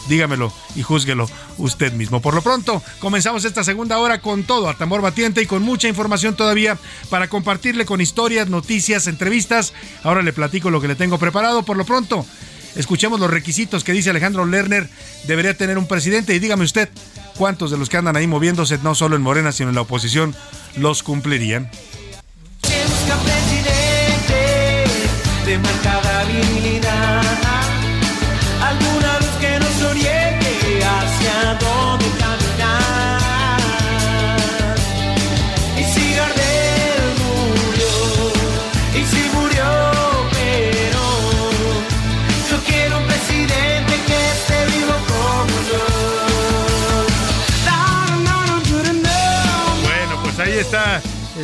[0.08, 2.22] dígamelo y júzguelo usted mismo.
[2.22, 5.88] Por lo pronto, comenzamos esta segunda hora con todo a tambor batiente y con mucha
[5.88, 6.78] información todavía
[7.10, 9.74] para compartirle con historias, noticias, entrevistas.
[10.04, 11.64] Ahora le platico lo que le tengo preparado.
[11.64, 12.26] Por lo pronto,
[12.76, 14.90] escuchemos los requisitos que dice Alejandro Lerner
[15.28, 16.90] debería tener un presidente y dígame usted
[17.38, 20.36] cuántos de los que andan ahí moviéndose no solo en Morena sino en la oposición
[20.76, 21.70] los cumplirían.
[25.50, 27.49] De marcada habilidad,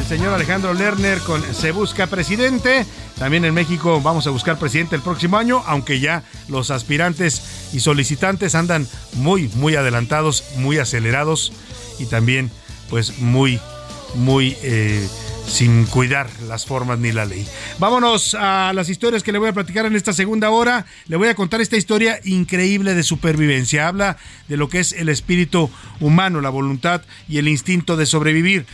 [0.07, 2.85] señor Alejandro Lerner con Se Busca Presidente.
[3.17, 7.79] También en México vamos a buscar presidente el próximo año, aunque ya los aspirantes y
[7.79, 11.53] solicitantes andan muy, muy adelantados, muy acelerados
[11.97, 12.51] y también
[12.89, 13.59] pues muy,
[14.15, 14.55] muy...
[14.61, 15.07] Eh,
[15.47, 17.45] sin cuidar las formas ni la ley.
[17.79, 20.85] Vámonos a las historias que le voy a platicar en esta segunda hora.
[21.07, 23.87] Le voy a contar esta historia increíble de supervivencia.
[23.87, 28.65] Habla de lo que es el espíritu humano, la voluntad y el instinto de sobrevivir.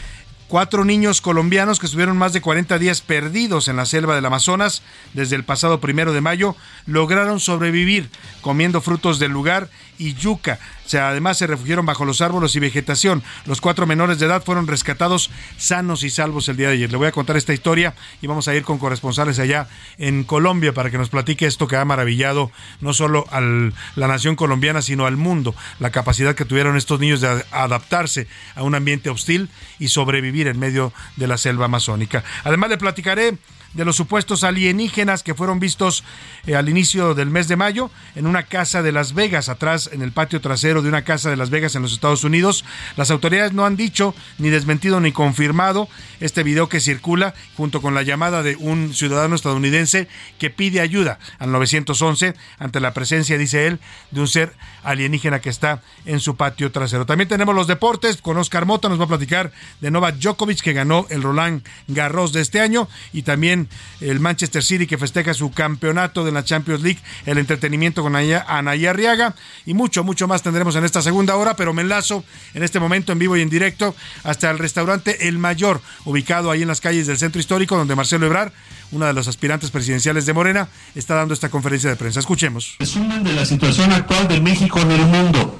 [0.51, 4.81] Cuatro niños colombianos que estuvieron más de 40 días perdidos en la selva del Amazonas
[5.13, 8.09] desde el pasado primero de mayo lograron sobrevivir
[8.41, 9.69] comiendo frutos del lugar
[10.01, 10.59] y yuca.
[10.83, 13.21] O sea, además se refugiaron bajo los árboles y vegetación.
[13.45, 16.91] Los cuatro menores de edad fueron rescatados sanos y salvos el día de ayer.
[16.91, 19.67] Le voy a contar esta historia y vamos a ir con corresponsales allá
[19.99, 24.35] en Colombia para que nos platique esto que ha maravillado no solo a la nación
[24.35, 25.53] colombiana, sino al mundo.
[25.79, 30.57] La capacidad que tuvieron estos niños de adaptarse a un ambiente hostil y sobrevivir en
[30.57, 32.23] medio de la selva amazónica.
[32.43, 33.37] Además le platicaré
[33.74, 36.03] de los supuestos alienígenas que fueron vistos
[36.45, 40.01] eh, al inicio del mes de mayo en una casa de Las Vegas, atrás en
[40.01, 42.65] el patio trasero de una casa de Las Vegas en los Estados Unidos.
[42.97, 45.88] Las autoridades no han dicho ni desmentido ni confirmado
[46.19, 50.07] este video que circula junto con la llamada de un ciudadano estadounidense
[50.38, 53.80] que pide ayuda al 911 ante la presencia, dice él,
[54.11, 54.53] de un ser
[54.84, 57.05] alienígena que está en su patio trasero.
[57.05, 60.74] También tenemos los deportes con Oscar Mota, nos va a platicar de Novak Djokovic que
[60.74, 63.61] ganó el Roland Garros de este año y también
[63.99, 68.89] el Manchester City que festeja su campeonato de la Champions League, el entretenimiento con Anaya
[68.89, 69.36] Arriaga
[69.66, 73.12] y mucho, mucho más tendremos en esta segunda hora, pero me enlazo en este momento
[73.12, 77.07] en vivo y en directo hasta el restaurante El Mayor, ubicado ahí en las calles
[77.07, 78.51] del centro histórico, donde Marcelo Ebrar,
[78.91, 82.20] una de los aspirantes presidenciales de Morena, está dando esta conferencia de prensa.
[82.20, 82.76] Escuchemos.
[82.80, 85.59] Resumen de la situación actual de México en el mundo,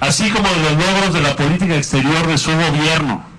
[0.00, 3.35] así como de los logros de la política exterior de su gobierno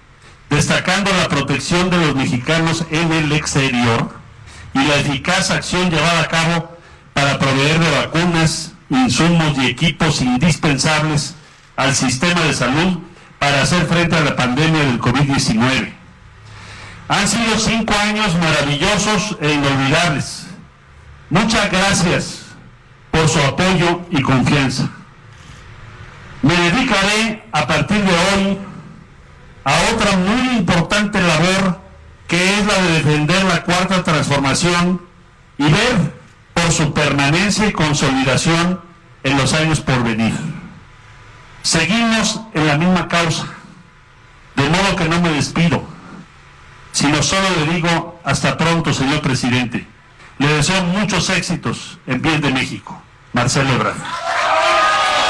[0.49, 4.15] destacando la protección de los mexicanos en el exterior
[4.73, 6.77] y la eficaz acción llevada a cabo
[7.13, 11.35] para proveer de vacunas, insumos y equipos indispensables
[11.75, 12.99] al sistema de salud
[13.39, 15.93] para hacer frente a la pandemia del COVID-19.
[17.09, 20.47] Han sido cinco años maravillosos e inolvidables.
[21.29, 22.41] Muchas gracias
[23.11, 24.89] por su apoyo y confianza.
[26.41, 28.57] Me dedicaré a partir de hoy
[29.68, 31.82] a otra muy importante labor
[32.26, 35.01] que es la de defender la cuarta transformación
[35.57, 36.13] y ver
[36.53, 38.80] por su permanencia y consolidación
[39.24, 40.34] en los años por venir.
[41.63, 43.45] Seguimos en la misma causa,
[44.55, 45.84] de modo que no me despido,
[46.93, 49.86] sino solo le digo hasta pronto, señor presidente.
[50.38, 53.01] Le deseo muchos éxitos en pie de México.
[53.34, 53.97] Marcelo Ebrard.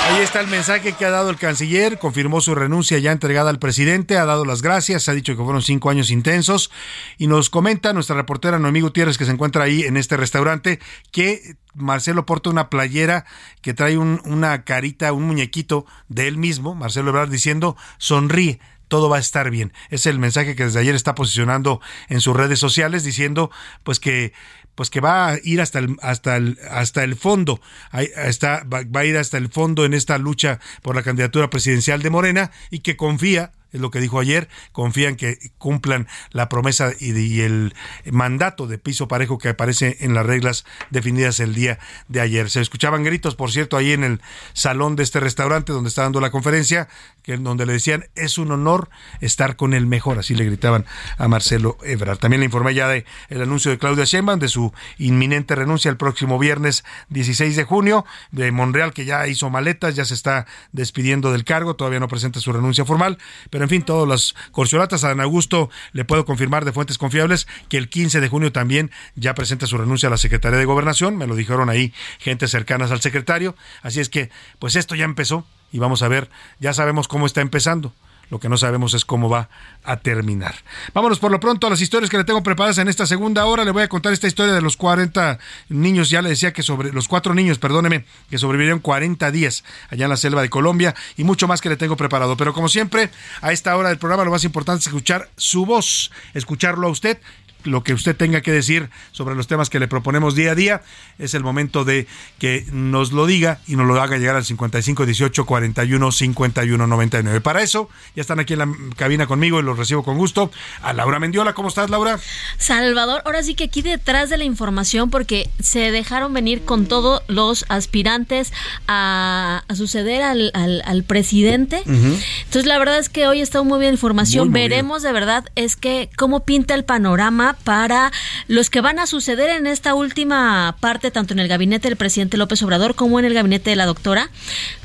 [0.08, 3.60] Ahí está el mensaje que ha dado el canciller, confirmó su renuncia ya entregada al
[3.60, 6.72] presidente, ha dado las gracias, ha dicho que fueron cinco años intensos.
[7.18, 10.80] Y nos comenta nuestra reportera Noemí Gutiérrez que se encuentra ahí en este restaurante
[11.12, 13.26] que Marcelo porta una playera
[13.62, 19.18] que trae una carita, un muñequito de él mismo, Marcelo Ebrard diciendo sonríe, todo va
[19.18, 19.74] a estar bien.
[19.90, 23.52] Es el mensaje que desde ayer está posicionando en sus redes sociales diciendo
[23.84, 24.32] pues que
[24.78, 27.60] pues que va a ir hasta el, hasta el, hasta el fondo,
[27.92, 32.52] va a ir hasta el fondo en esta lucha por la candidatura presidencial de Morena
[32.70, 37.74] y que confía es lo que dijo ayer, confían que cumplan la promesa y, el
[38.12, 42.50] mandato de piso parejo que aparece en las reglas definidas el día de ayer.
[42.50, 44.22] Se escuchaban gritos, por cierto, ahí en el
[44.54, 46.88] salón de este restaurante donde está dando la conferencia,
[47.24, 48.90] que donde le decían es un honor
[49.22, 50.86] estar con el mejor, así le gritaban
[51.18, 52.18] a Marcelo Ebrard.
[52.18, 55.98] También le informé ya de el anuncio de Claudia Sheinbaum de su inminente renuncia el
[55.98, 61.32] próximo viernes 16 de junio, de Monreal que ya hizo maletas, ya se está despidiendo
[61.32, 63.18] del cargo, todavía no presenta su renuncia formal,
[63.64, 65.04] en fin, todas las corcholatas.
[65.04, 68.92] A Dan Augusto le puedo confirmar de fuentes confiables que el 15 de junio también
[69.16, 71.18] ya presenta su renuncia a la Secretaría de Gobernación.
[71.18, 73.56] Me lo dijeron ahí gente cercanas al secretario.
[73.82, 74.30] Así es que,
[74.60, 76.30] pues esto ya empezó y vamos a ver,
[76.60, 77.94] ya sabemos cómo está empezando.
[78.30, 79.50] Lo que no sabemos es cómo va
[79.84, 80.56] a terminar.
[80.94, 83.64] Vámonos por lo pronto a las historias que le tengo preparadas en esta segunda hora.
[83.64, 86.10] Le voy a contar esta historia de los 40 niños.
[86.10, 90.10] Ya le decía que sobre los cuatro niños, perdóneme, que sobrevivieron 40 días allá en
[90.10, 92.36] la selva de Colombia y mucho más que le tengo preparado.
[92.36, 93.10] Pero como siempre,
[93.42, 97.20] a esta hora del programa lo más importante es escuchar su voz, escucharlo a usted
[97.64, 100.82] lo que usted tenga que decir sobre los temas que le proponemos día a día.
[101.20, 102.08] Es el momento de
[102.40, 107.42] que nos lo diga y nos lo haga llegar al 55 18 41 51 99.
[107.42, 110.52] Para eso, ya están aquí en la cabina conmigo y los recibo con gusto.
[110.82, 112.20] A Laura Mendiola, ¿cómo estás, Laura?
[112.58, 117.22] Salvador, ahora sí que aquí detrás de la información, porque se dejaron venir con todos
[117.28, 118.54] los aspirantes
[118.88, 121.84] a, suceder al, al, presidente.
[121.86, 124.52] Entonces, la verdad es que hoy está muy bien información.
[124.52, 128.12] Veremos de verdad es que cómo pinta el panorama para
[128.48, 132.38] los que van a suceder en esta última parte, tanto en el gabinete del presidente
[132.38, 134.30] López Obrador como en el gabinete de la doctora,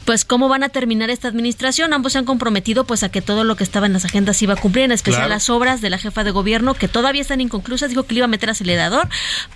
[0.05, 1.93] pues cómo van a terminar esta administración.
[1.93, 4.55] Ambos se han comprometido pues a que todo lo que estaba en las agendas iba
[4.55, 7.91] a cumplir, en especial las obras de la jefa de gobierno que todavía están inconclusas.
[7.91, 9.09] Dijo que le iba a meter acelerador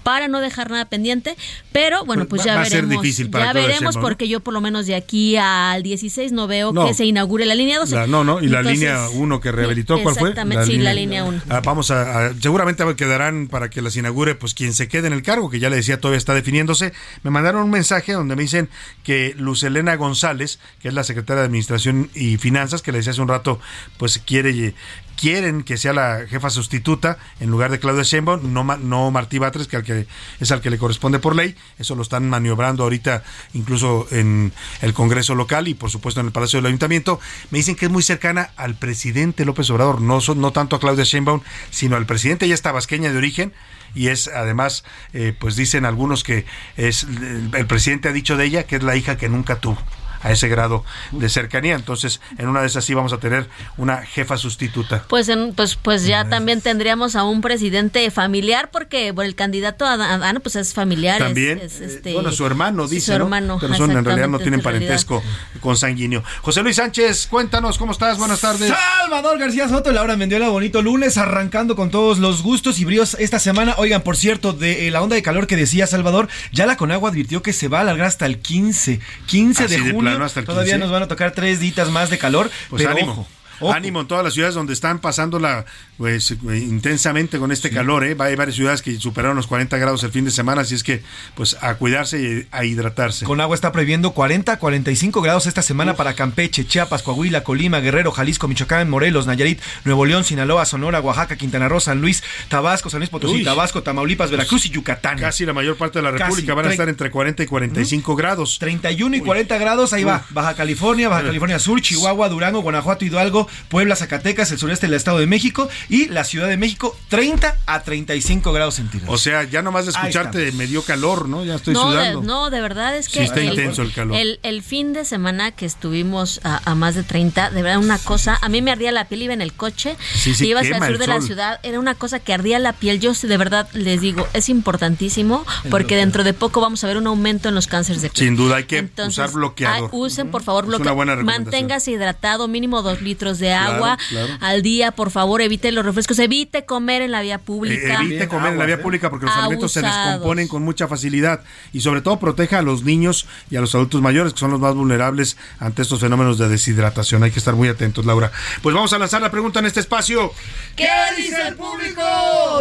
[0.03, 1.37] para no dejar nada pendiente,
[1.73, 3.05] pero bueno, pues, ya veremos.
[3.05, 7.05] ya veremos porque yo por lo menos de aquí al 16 no veo que se
[7.05, 8.07] inaugure la línea 12.
[8.07, 10.31] no, no, y la línea 1 que rehabilitó, ¿cuál fue?
[10.31, 11.43] Exactamente, sí, la línea 1.
[11.49, 15.23] Ah, vamos a, seguramente quedarán para que las inaugure pues quien se quede en el
[15.23, 16.93] cargo, que ya le decía todavía está definiéndose.
[17.23, 18.69] Me mandaron un mensaje donde me dicen
[19.03, 23.13] que Luz Elena González que es la secretaria de Administración y Finanzas, que le decía
[23.13, 23.61] hace un rato,
[23.99, 24.75] pues quiere
[25.17, 29.67] quieren que sea la jefa sustituta en lugar de Claudia Sheinbaum, no, no Martí Batres,
[29.67, 30.07] que, al que
[30.41, 31.57] es al que le corresponde por ley.
[31.79, 34.53] Eso lo están maniobrando ahorita incluso en
[34.83, 37.19] el Congreso local y por supuesto en el Palacio del Ayuntamiento.
[37.51, 41.05] Me dicen que es muy cercana al presidente López Obrador, no, no tanto a Claudia
[41.05, 41.41] Sheinbaum,
[41.71, 42.47] sino al presidente.
[42.47, 43.53] Ella es tabasqueña de origen
[43.95, 46.45] y es además, eh, pues dicen algunos que
[46.77, 49.79] es el presidente ha dicho de ella que es la hija que nunca tuvo
[50.27, 51.77] a ese grado de cercanía.
[51.77, 55.05] Entonces, en una de esas sí vamos a tener una jefa sustituta.
[55.09, 59.93] Pues, pues, pues ya también tendríamos a un presidente familiar, porque bueno, el candidato a
[59.93, 61.18] Adán pues es familiar.
[61.18, 64.41] También, es, eh, este, bueno, su hermano dice, su hermano, pero son, en realidad no
[64.41, 65.22] tienen parentesco
[65.61, 66.24] con sanguíneo.
[66.43, 68.18] José Luis Sánchez, cuéntanos, ¿cómo estás?
[68.18, 68.72] Buenas tardes.
[69.03, 73.39] Salvador García Soto, Laura Mendiola, bonito lunes, arrancando con todos los gustos y bríos esta
[73.39, 73.74] semana.
[73.79, 77.11] Oigan, por cierto, de eh, la onda de calor que decía Salvador, ya la Conagua
[77.11, 81.03] advirtió que se va a alargar hasta el 15, 15 de junio Todavía nos van
[81.03, 82.51] a tocar tres días más de calor.
[82.69, 83.27] Pues pero ánimo.
[83.61, 85.65] Ánimo en todas las ciudades donde están pasándola
[85.97, 88.05] pues, eh, intensamente con este calor.
[88.05, 88.17] ¿eh?
[88.19, 91.03] Hay varias ciudades que superaron los 40 grados el fin de semana, así es que
[91.35, 93.25] pues a cuidarse y a hidratarse.
[93.25, 97.81] Con agua está previendo 40 a 45 grados esta semana para Campeche, Chiapas, Coahuila, Colima,
[97.81, 102.91] Guerrero, Jalisco, Michoacán, Morelos, Nayarit, Nuevo León, Sinaloa, Sonora, Oaxaca, Quintana Roo, San Luis, Tabasco,
[102.91, 105.19] San Luis Potosí, Tabasco, Tamaulipas, Veracruz y Yucatán.
[105.19, 108.59] Casi la mayor parte de la República van a estar entre 40 y 45 grados.
[108.59, 110.25] 31 y 40 grados, ahí va.
[110.31, 115.19] Baja California, Baja California Sur, Chihuahua, Durango, Guanajuato, Hidalgo, Puebla, Zacatecas el sureste del Estado
[115.19, 119.15] de México y la Ciudad de México 30 a 35 grados centígrados.
[119.15, 121.45] O sea, ya nomás de escucharte me dio calor, ¿no?
[121.45, 122.23] Ya estoy sudando.
[122.23, 124.17] no, de verdad es que está el, intenso el calor.
[124.17, 128.49] El, fin de semana que estuvimos a, más de 30, de verdad una cosa, a
[128.49, 130.99] mí me ardía la piel, iba en el coche, sí, sí, iba hacia el sur
[130.99, 133.01] de la ciudad, era una cosa que ardía la piel.
[133.01, 137.07] Yo de verdad les digo, es importantísimo porque dentro de poco vamos a ver un
[137.07, 138.27] aumento en los cánceres de piel.
[138.27, 139.91] Sin duda hay que usar bloqueador.
[139.93, 141.25] usen por favor bloqueador.
[141.25, 143.99] Manténgase hidratado, mínimo dos litros de agua
[144.41, 147.95] al día, por favor, evite los refrescos, evite comer en la vía pública.
[147.95, 151.41] Eh, evite comer en la vía pública porque los alimentos se descomponen con mucha facilidad
[151.72, 154.61] y sobre todo proteja a los niños y a los adultos mayores que son los
[154.61, 157.22] más vulnerables ante estos fenómenos de deshidratación.
[157.22, 158.30] Hay que estar muy atentos, Laura.
[158.62, 160.32] Pues vamos a lanzar la pregunta en este espacio.
[160.76, 162.03] ¿Qué dice el público?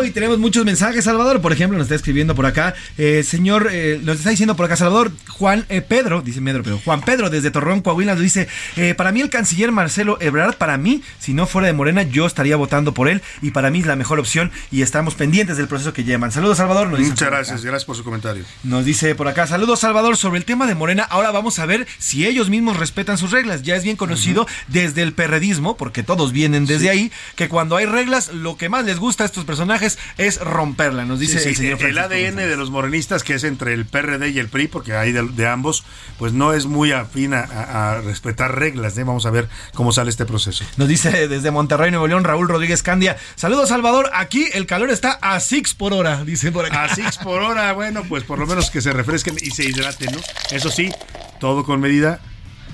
[0.03, 1.41] Y tenemos muchos mensajes, Salvador.
[1.41, 4.75] Por ejemplo, nos está escribiendo por acá, eh, señor, eh, nos está diciendo por acá,
[4.75, 8.47] Salvador, Juan Pedro, dice Pedro, pero Juan Pedro desde Torreón, Coahuila, nos dice,
[8.95, 12.55] para mí el canciller Marcelo Ebrard, para mí, si no fuera de Morena, yo estaría
[12.55, 15.93] votando por él y para mí es la mejor opción y estamos pendientes del proceso
[15.93, 16.31] que llevan.
[16.31, 16.87] Saludos, Salvador.
[16.87, 18.43] Muchas gracias, gracias por su comentario.
[18.63, 21.03] Nos dice por acá, saludos, Salvador, sobre el tema de Morena.
[21.03, 23.61] Ahora vamos a ver si ellos mismos respetan sus reglas.
[23.61, 27.85] Ya es bien conocido desde el perredismo, porque todos vienen desde ahí, que cuando hay
[27.85, 31.83] reglas, lo que más les gusta a estos personajes es romperla, nos dice el señor
[31.83, 35.11] El ADN de los morenistas, que es entre el PRD y el PRI, porque hay
[35.11, 35.83] de, ambos,
[36.17, 38.97] pues no es muy afín a, respetar reglas.
[38.97, 39.03] ¿eh?
[39.03, 40.54] Vamos a ver cómo sale este proceso.
[40.77, 43.17] Nos dice desde Monterrey, Nuevo León, Raúl Rodríguez Candia.
[43.35, 44.09] Saludos, Salvador.
[44.13, 46.85] Aquí el calor está a six por hora, dice por acá.
[46.85, 50.11] A six por hora, bueno, pues por lo menos que se refresquen y se hidraten,
[50.13, 50.19] ¿no?
[50.51, 50.91] Eso sí,
[51.39, 52.19] todo con medida,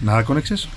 [0.01, 0.69] nada con exceso.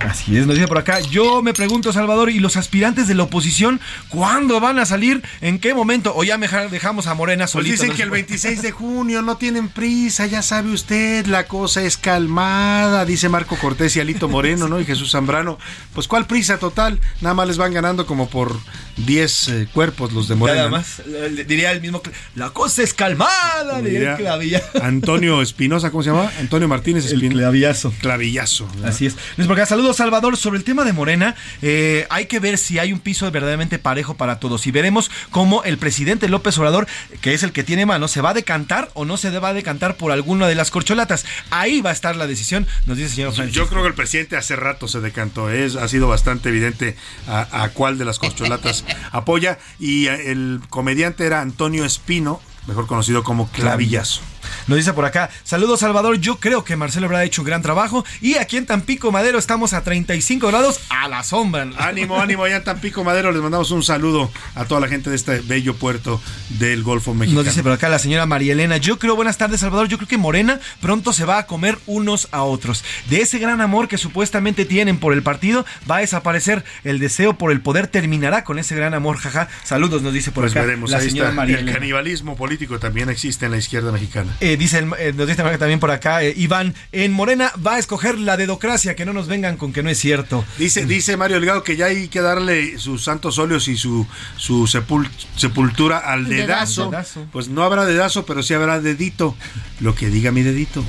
[0.00, 1.00] Así es, nos dice por acá.
[1.00, 5.22] Yo me pregunto, Salvador, ¿y los aspirantes de la oposición cuándo van a salir?
[5.42, 6.14] ¿En qué momento?
[6.16, 7.82] ¿O ya dejamos a Morena Pues solito?
[7.82, 11.98] dicen que el 26 de junio no tienen prisa, ya sabe usted, la cosa es
[11.98, 14.80] calmada, dice Marco Cortés y Alito Moreno, ¿no?
[14.80, 15.58] Y Jesús Zambrano.
[15.94, 16.98] Pues ¿cuál prisa total?
[17.20, 18.58] Nada más les van ganando como por
[18.96, 20.60] 10 eh, cuerpos los de Morena.
[20.60, 21.02] Nada más,
[21.46, 22.00] diría el mismo.
[22.34, 24.62] La cosa es calmada, diría el.
[24.82, 26.30] Antonio Espinosa, ¿cómo se llama?
[26.38, 27.38] Antonio Martínez Espinosa.
[27.38, 27.92] clavillazo.
[28.00, 28.66] Clavillazo.
[28.74, 28.88] ¿verdad?
[28.88, 29.16] Así es.
[29.36, 30.36] Luis por acá, saludos Salvador.
[30.36, 34.14] Sobre el tema de Morena, eh, hay que ver si hay un piso verdaderamente parejo
[34.14, 34.66] para todos.
[34.66, 36.86] Y veremos cómo el presidente López Obrador,
[37.20, 39.54] que es el que tiene mano, se va a decantar o no se va a
[39.54, 41.24] decantar por alguna de las corcholatas.
[41.50, 43.64] Ahí va a estar la decisión, nos dice el señor Francisco.
[43.64, 47.62] Yo creo que el presidente hace rato se decantó, es, ha sido bastante evidente a,
[47.62, 49.58] a cuál de las corcholatas apoya.
[49.78, 54.22] Y eh, el comediante era Antonio Espino, mejor conocido como Clavillazo.
[54.70, 58.04] Nos dice por acá, saludos Salvador, yo creo que Marcelo habrá hecho un gran trabajo
[58.20, 61.68] y aquí en Tampico Madero estamos a 35 grados a la sombra.
[61.76, 65.16] Ánimo, ánimo, allá en Tampico Madero les mandamos un saludo a toda la gente de
[65.16, 67.40] este bello puerto del Golfo Mexicano.
[67.42, 70.06] Nos dice por acá la señora María Elena, yo creo, buenas tardes Salvador, yo creo
[70.06, 72.84] que Morena pronto se va a comer unos a otros.
[73.08, 76.62] De ese gran amor que supuestamente tienen por el partido, va a desaparecer.
[76.84, 79.48] El deseo por el poder terminará con ese gran amor, jaja.
[79.64, 81.36] Saludos, nos dice por Pues acá veremos, la ahí señora está.
[81.40, 81.78] María El Elena.
[81.80, 84.36] canibalismo político también existe en la izquierda mexicana.
[84.38, 87.78] Eh, dice el- eh, nos dice también por acá eh, Iván, en Morena va a
[87.80, 90.44] escoger la dedocracia, que no nos vengan con que no es cierto.
[90.58, 94.06] Dice, dice Mario Delgado que ya hay que darle sus santos óleos y su,
[94.36, 96.90] su sepul- sepultura al dedazo.
[96.90, 97.26] dedazo.
[97.32, 99.34] Pues no habrá dedazo, pero sí habrá dedito.
[99.80, 100.84] Lo que diga mi dedito.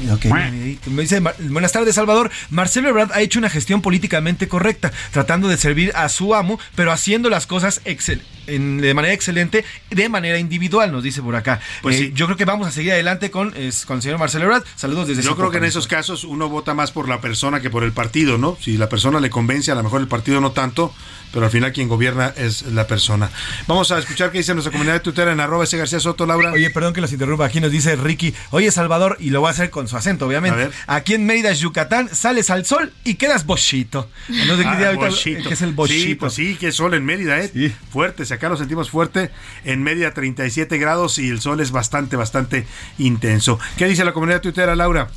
[0.88, 2.30] Me dice, "Mar- buenas tardes, Salvador.
[2.49, 6.91] Marcelo Ebrard ha hecho una gestión políticamente correcta, tratando de servir a su amo, pero
[6.91, 11.59] haciendo las cosas excel- en- de manera excelente, de manera individual, nos dice por acá.
[11.81, 12.11] Pues Eh, sí.
[12.13, 14.63] Yo creo que vamos a seguir adelante con, es- con el señor Marcelo Ebrard.
[14.75, 17.69] Saludos desde Yo creo que en esos casos uno vota más por la persona que
[17.69, 18.57] por el partido, ¿no?
[18.61, 20.93] Si la persona le convence, a lo mejor el partido no tanto,
[21.32, 23.29] pero al final quien gobierna es la persona.
[23.67, 26.51] Vamos a escuchar qué dice nuestra comunidad de Twitter en arroba ese García Soto, Laura.
[26.51, 27.45] Oye, perdón que los interrumpa.
[27.45, 30.61] Aquí nos dice Ricky, oye Salvador, y lo voy a hacer con su acento, obviamente.
[30.61, 30.71] A ver.
[30.88, 34.09] Aquí en Mérida, Yucatán, sales al sol y quedas bochito.
[34.29, 35.09] No sé qué Ah, ahorita,
[35.47, 36.07] que es el bochito.
[36.07, 37.73] Sí, pues sí, que es sol en Mérida, ¿eh?
[37.91, 39.32] Fuerte, si acá lo sentimos fuerte.
[39.63, 42.65] En Mérida 37 grados y el sol es bastante, bastante
[42.97, 43.59] intenso.
[43.77, 45.09] ¿Qué dice la comunidad de Twitter, Laura?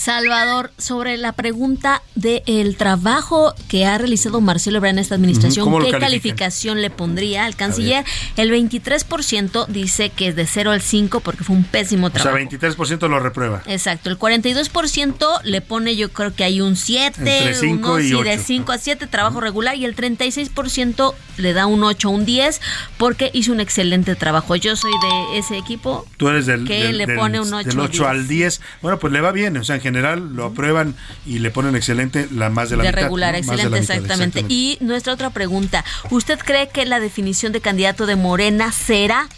[0.00, 5.66] Salvador, sobre la pregunta del trabajo que ha realizado Marcelo Ebrard en esta administración, Ujú,
[5.66, 6.36] ¿cómo lo ¿qué califican?
[6.38, 8.06] calificación le pondría al canciller?
[8.38, 12.22] El 23% dice que es de 0 al 5 porque fue un pésimo O sea,
[12.22, 12.42] trabajo.
[12.46, 13.62] 23% lo reprueba.
[13.66, 18.08] Exacto, el 42% le pone yo creo que hay un 7, Entre cinco uno, y
[18.08, 18.24] sí, ocho.
[18.24, 22.60] de 5 a 7, trabajo regular, y el 36% le da un 8 un 10
[22.96, 24.56] porque hizo un excelente trabajo.
[24.56, 27.68] Yo soy de ese equipo Tú eres del, que del- le del- pone un 8,
[27.68, 28.62] del 8 al 10.
[28.80, 29.56] Bueno, pues le va bien.
[29.58, 30.94] O sea, en general lo aprueban
[31.26, 33.02] y le ponen excelente la más de la de mitad.
[33.02, 33.38] regular, ¿no?
[33.40, 34.44] Más de excelente, mitad, exactamente.
[34.48, 39.28] Y nuestra otra pregunta, ¿usted cree que la definición de candidato de Morena será...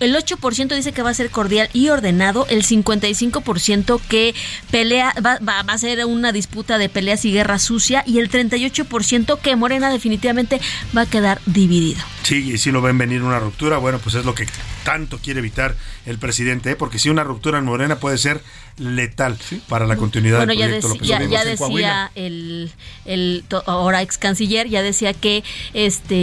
[0.00, 4.32] El 8% dice que va a ser cordial y ordenado, el 55% que
[4.70, 8.30] pelea va, va- va a ser una disputa de peleas y guerra sucia y el
[8.30, 10.60] 38% que Morena definitivamente
[10.96, 12.00] va a quedar dividido.
[12.22, 14.46] Sí, y si lo ven venir una ruptura, bueno, pues es lo que
[14.84, 15.74] tanto quiere evitar
[16.06, 16.76] el presidente, ¿eh?
[16.76, 18.40] porque si una ruptura en Morena puede ser
[18.78, 19.36] letal
[19.68, 22.70] para la continuidad Bueno, del proyecto López ya, ya decía el,
[23.04, 25.42] el ahora ex canciller, ya decía que
[25.74, 26.14] este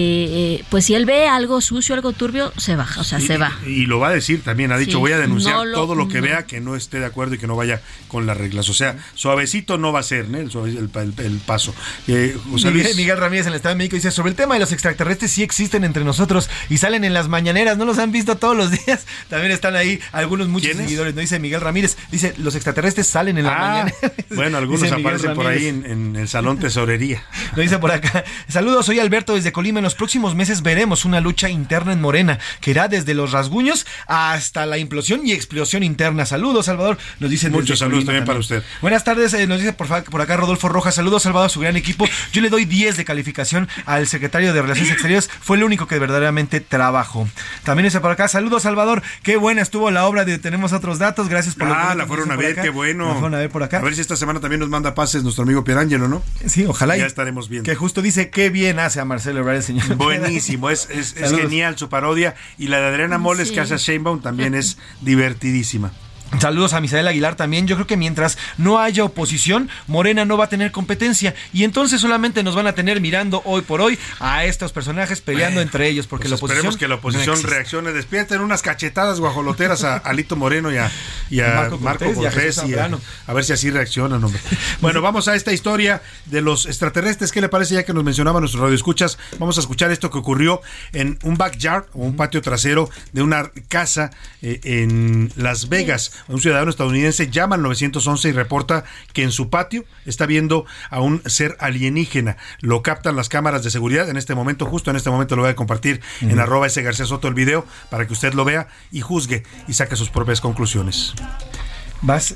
[0.56, 3.53] eh, pues si él ve algo sucio, algo turbio, se baja, o sea, se va.
[3.66, 5.95] Y lo va a decir también, ha dicho, Sí, voy a denunciar no lo- todo
[5.95, 6.24] lo que no.
[6.28, 8.70] vea que no esté de acuerdo y que no vaya con las reglas.
[8.70, 10.38] O sea, suavecito no va a ser ¿no?
[10.38, 11.74] el, suave- el- el- el paso.
[12.08, 14.53] Eh, José Miguel, Luis, Miguel Ramírez en el Estado de México dice, sobre el tema
[14.56, 18.12] de los extraterrestres sí existen entre nosotros y salen en las mañaneras, ¿no los han
[18.12, 19.06] visto todos los días?
[19.30, 21.22] También están ahí algunos muchos seguidores, ¿no?
[21.22, 23.93] Dice Miguel Ramírez, dice, los extraterrestres salen en la Ah, mañana.
[24.30, 27.24] bueno, algunos aparecen por ahí en, en el salón tesorería.
[27.56, 28.24] Lo dice por acá.
[28.48, 29.80] Saludos, soy Alberto desde Colima.
[29.80, 33.86] En los próximos meses veremos una lucha interna en Morena que irá desde los rasguños
[34.08, 36.26] hasta la implosión y explosión interna.
[36.26, 36.98] Saludos, Salvador.
[37.20, 38.64] Nos dice Muchos saludos también para usted.
[38.82, 40.96] Buenas tardes, eh, nos dice por, por acá Rodolfo Rojas.
[40.96, 42.08] Saludos, Salvador, a su gran equipo.
[42.32, 45.30] Yo le doy 10 de calificación al secretario de Relaciones Exteriores.
[45.41, 47.28] Fue el único que verdaderamente trabajó.
[47.64, 49.02] También dice por acá, saludos, Salvador.
[49.24, 51.30] Qué buena estuvo la obra de Tenemos otros datos.
[51.30, 52.62] Gracias por lo Ah, que la fueron a acá.
[52.64, 53.06] qué bueno.
[53.08, 53.78] La fueron a ver por acá.
[53.80, 56.22] A ver si esta semana también nos manda pases nuestro amigo Pierangelo, ¿no?
[56.46, 56.98] Sí, ojalá.
[56.98, 57.70] y- Ya estaremos viendo.
[57.70, 59.96] Que justo dice qué bien hace a Marcelo Ebrard el señor.
[59.96, 62.36] Buenísimo, es, es, es genial su parodia.
[62.58, 63.54] Y la de Adriana Moles Sí.
[63.54, 65.92] que hace a Sheinbaum también es divertidísima.
[66.39, 67.65] Saludos a Misael Aguilar también.
[67.67, 71.34] Yo creo que mientras no haya oposición, Morena no va a tener competencia.
[71.53, 75.61] Y entonces solamente nos van a tener mirando hoy por hoy a estos personajes peleando
[75.61, 76.07] entre ellos.
[76.07, 76.57] Porque Pues la oposición.
[76.57, 80.91] esperemos que la oposición no reaccione, despierten unas cachetadas guajoloteras a Alito Moreno y a,
[81.30, 83.01] y a Marco Marco, Cortés y a Cortés Jesús y a, Zambrano.
[83.28, 84.41] a ver si así reaccionan, hombre.
[84.82, 87.32] Bueno, vamos a esta historia de los extraterrestres.
[87.32, 89.17] ¿Qué le parece ya que nos mencionaba nuestro radio escuchas?
[89.39, 90.61] Vamos a escuchar esto que ocurrió
[90.91, 94.11] en un backyard o un patio trasero de una casa
[94.41, 96.11] eh, en Las Vegas.
[96.28, 101.01] Un ciudadano estadounidense llama al 911 y reporta que en su patio está viendo a
[101.01, 102.38] un ser alienígena.
[102.61, 105.51] Lo captan las cámaras de seguridad en este momento, justo en este momento lo voy
[105.51, 109.01] a compartir en arroba ese García Soto el video para que usted lo vea y
[109.01, 111.13] juzgue y saque sus propias conclusiones.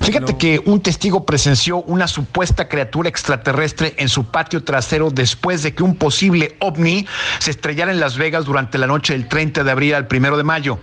[0.01, 5.75] Fíjate que un testigo presenció una supuesta criatura extraterrestre en su patio trasero después de
[5.75, 7.05] que un posible ovni
[7.39, 10.43] se estrellara en Las Vegas durante la noche del 30 de abril al 1 de
[10.43, 10.79] mayo.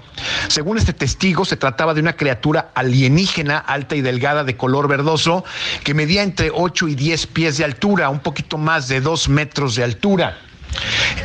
[0.49, 5.45] Según este testigo, se trataba de una criatura alienígena alta y delgada de color verdoso
[5.83, 9.75] que medía entre 8 y 10 pies de altura, un poquito más de 2 metros
[9.75, 10.37] de altura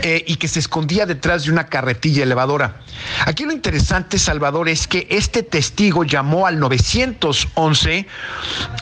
[0.04, 2.78] eh, y que se escondía detrás de una carretilla elevadora.
[3.26, 8.08] Aquí lo interesante, Salvador, es que este testigo llamó al 911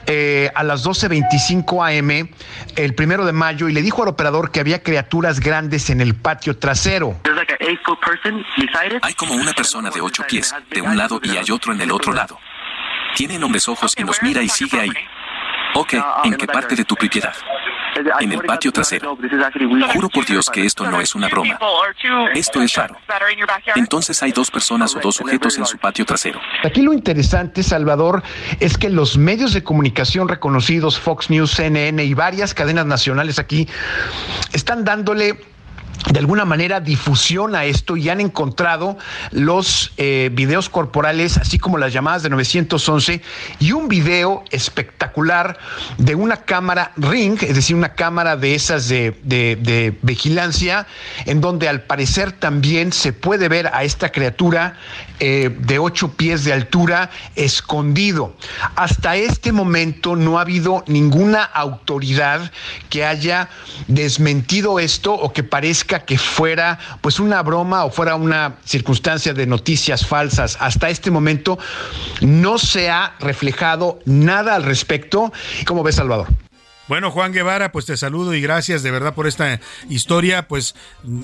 [0.05, 2.29] eh, a las 12.25 am
[2.75, 6.15] el primero de mayo y le dijo al operador que había criaturas grandes en el
[6.15, 7.19] patio trasero.
[9.01, 11.91] Hay como una persona de ocho pies de un lado y hay otro en el
[11.91, 12.39] otro lado.
[13.15, 14.91] Tiene enormes ojos y nos mira y sigue ahí.
[15.75, 17.33] Ok, ¿en qué parte de tu propiedad?
[18.19, 19.17] En el patio trasero.
[19.93, 21.57] Juro por Dios que esto no es una broma.
[22.33, 22.95] Esto es raro.
[23.75, 26.39] Entonces hay dos personas o dos sujetos en su patio trasero.
[26.63, 28.23] Aquí lo interesante, Salvador,
[28.59, 33.67] es que los medios de comunicación reconocidos, Fox News, CNN y varias cadenas nacionales aquí,
[34.53, 35.39] están dándole
[36.11, 38.97] de alguna manera difusión a esto y han encontrado
[39.31, 43.21] los eh, videos corporales, así como las llamadas de 911
[43.59, 45.57] y un video espectacular
[45.97, 50.87] de una cámara ring, es decir, una cámara de esas de, de- de vigilancia,
[51.25, 54.77] en donde al parecer también se puede ver a esta criatura
[55.19, 58.35] eh, de ocho pies de altura escondido.
[58.75, 62.51] Hasta este momento no ha habido ninguna autoridad
[62.89, 63.49] que haya
[63.87, 69.45] desmentido esto o que parezca que fuera pues una broma o fuera una circunstancia de
[69.45, 70.57] noticias falsas.
[70.59, 71.59] Hasta este momento
[72.21, 75.31] no se ha reflejado nada al respecto.
[75.65, 76.27] ¿Cómo ves, Salvador?
[76.89, 79.59] Bueno, Juan Guevara, pues te saludo y gracias de verdad por esta
[79.89, 80.47] historia.
[80.47, 80.73] Pues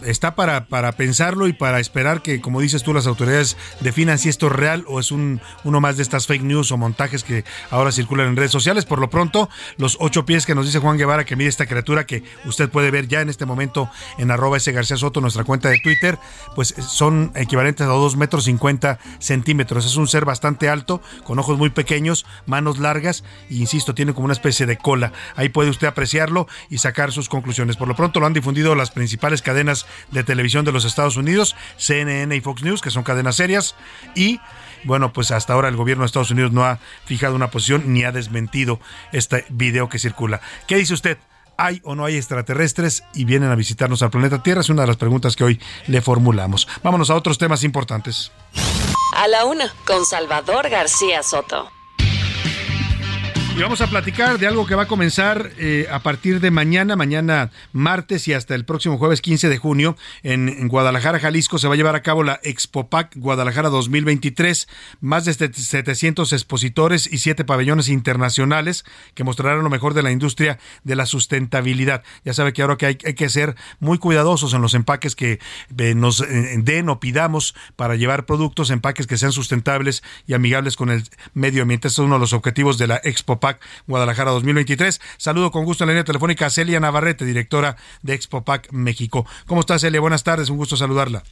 [0.05, 4.29] está para, para pensarlo y para esperar que, como dices tú, las autoridades definan si
[4.29, 7.45] esto es real o es un, uno más de estas fake news o montajes que
[7.71, 8.85] ahora circulan en redes sociales.
[8.85, 12.05] Por lo pronto, los ocho pies que nos dice Juan Guevara que mide esta criatura
[12.05, 13.89] que usted puede ver ya en este momento
[14.19, 16.19] en arroba ese García Soto, nuestra cuenta de Twitter,
[16.53, 19.87] pues son equivalentes a dos metros cincuenta centímetros.
[19.87, 24.25] Es un ser bastante alto, con ojos muy pequeños, manos largas e insisto, tiene como
[24.25, 25.11] una especie de cola.
[25.55, 27.77] Puede usted apreciarlo y sacar sus conclusiones.
[27.77, 31.55] Por lo pronto lo han difundido las principales cadenas de televisión de los Estados Unidos,
[31.77, 33.73] CNN y Fox News, que son cadenas serias,
[34.15, 34.41] y
[34.83, 38.03] bueno, pues hasta ahora el gobierno de Estados Unidos no ha fijado una posición ni
[38.03, 38.81] ha desmentido
[39.13, 40.41] este video que circula.
[40.67, 41.19] ¿Qué dice usted?
[41.55, 44.59] ¿Hay o no hay extraterrestres y vienen a visitarnos al planeta Tierra?
[44.59, 46.67] Es una de las preguntas que hoy le formulamos.
[46.83, 48.33] Vámonos a otros temas importantes.
[49.15, 51.71] A la una, con Salvador García Soto.
[53.57, 56.97] Y vamos a platicar de algo que va a comenzar eh, a partir de mañana,
[56.97, 61.75] mañana martes y hasta el próximo jueves 15 de junio en, Guadalajara, Jalisco, se va
[61.75, 64.67] a llevar a cabo la Expopac Guadalajara 2023.
[64.99, 68.83] Más de 700 expositores y siete pabellones internacionales
[69.13, 72.03] que mostrarán lo mejor de la industria de la sustentabilidad.
[72.25, 75.39] Ya sabe que ahora que hay, hay que ser muy cuidadosos en los empaques que
[75.77, 80.75] eh, nos eh, den o pidamos para llevar productos, empaques que sean sustentables y amigables
[80.75, 81.87] con el medio ambiente.
[81.87, 83.44] Este es uno de los objetivos de la Expopac
[83.87, 85.01] Guadalajara 2023.
[85.17, 89.25] Saludo con gusto en la línea telefónica a Celia Navarrete, directora de Expopac México.
[89.45, 90.01] ¿Cómo está Celia?
[90.01, 91.23] Buenas tardes, un gusto saludarla.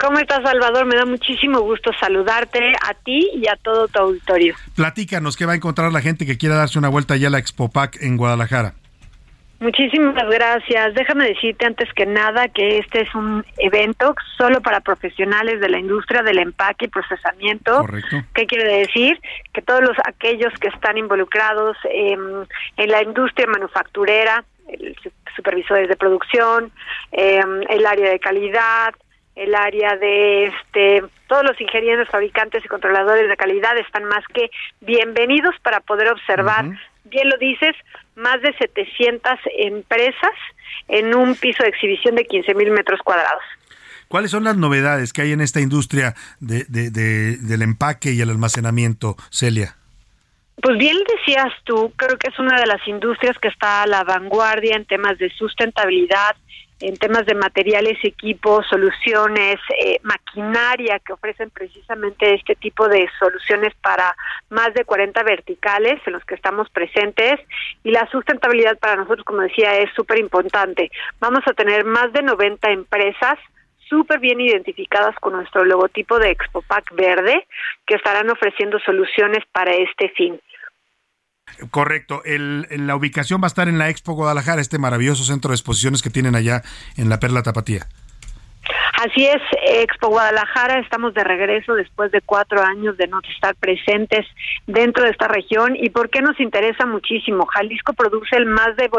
[0.00, 0.86] ¿Cómo estás, Salvador?
[0.86, 4.54] Me da muchísimo gusto saludarte a ti y a todo tu auditorio.
[4.74, 7.38] Platícanos, ¿qué va a encontrar la gente que quiera darse una vuelta ya a la
[7.38, 8.74] Expopac en Guadalajara?
[9.60, 10.94] Muchísimas gracias.
[10.94, 15.78] Déjame decirte antes que nada que este es un evento solo para profesionales de la
[15.78, 17.76] industria del empaque y procesamiento.
[17.76, 18.16] Correcto.
[18.34, 19.20] ¿Qué quiere decir?
[19.52, 22.46] Que todos los aquellos que están involucrados em,
[22.78, 26.72] en la industria manufacturera, el su- supervisores de producción,
[27.12, 28.94] em, el área de calidad,
[29.36, 34.50] el área de este todos los ingenieros, fabricantes y controladores de calidad están más que
[34.80, 36.64] bienvenidos para poder observar,
[37.04, 37.76] bien lo dices,
[38.20, 40.32] más de 700 empresas
[40.88, 43.42] en un piso de exhibición de 15 mil metros cuadrados.
[44.08, 49.16] ¿Cuáles son las novedades que hay en esta industria de, del empaque y el almacenamiento,
[49.30, 49.76] Celia?
[50.60, 54.02] Pues bien decías tú, creo que es una de las industrias que está a la
[54.04, 56.36] vanguardia en temas de sustentabilidad,
[56.80, 63.74] en temas de materiales, equipos, soluciones, eh, maquinaria que ofrecen precisamente este tipo de soluciones
[63.82, 64.16] para
[64.48, 67.40] más de 40 verticales en los que estamos presentes
[67.84, 70.90] y la sustentabilidad para nosotros, como decía, es súper importante.
[71.20, 73.38] Vamos a tener más de 90 empresas
[73.88, 77.46] súper bien identificadas con nuestro logotipo de Expopac verde
[77.86, 80.40] que estarán ofreciendo soluciones para este fin.
[81.70, 82.22] Correcto.
[82.24, 86.02] El, la ubicación va a estar en la Expo Guadalajara, este maravilloso centro de exposiciones
[86.02, 86.62] que tienen allá
[86.96, 87.86] en la Perla Tapatía.
[89.00, 94.26] Así es, Expo Guadalajara, estamos de regreso después de cuatro años de no estar presentes
[94.66, 95.74] dentro de esta región.
[95.74, 97.46] ¿Y por qué nos interesa muchísimo?
[97.46, 98.90] Jalisco produce el más de,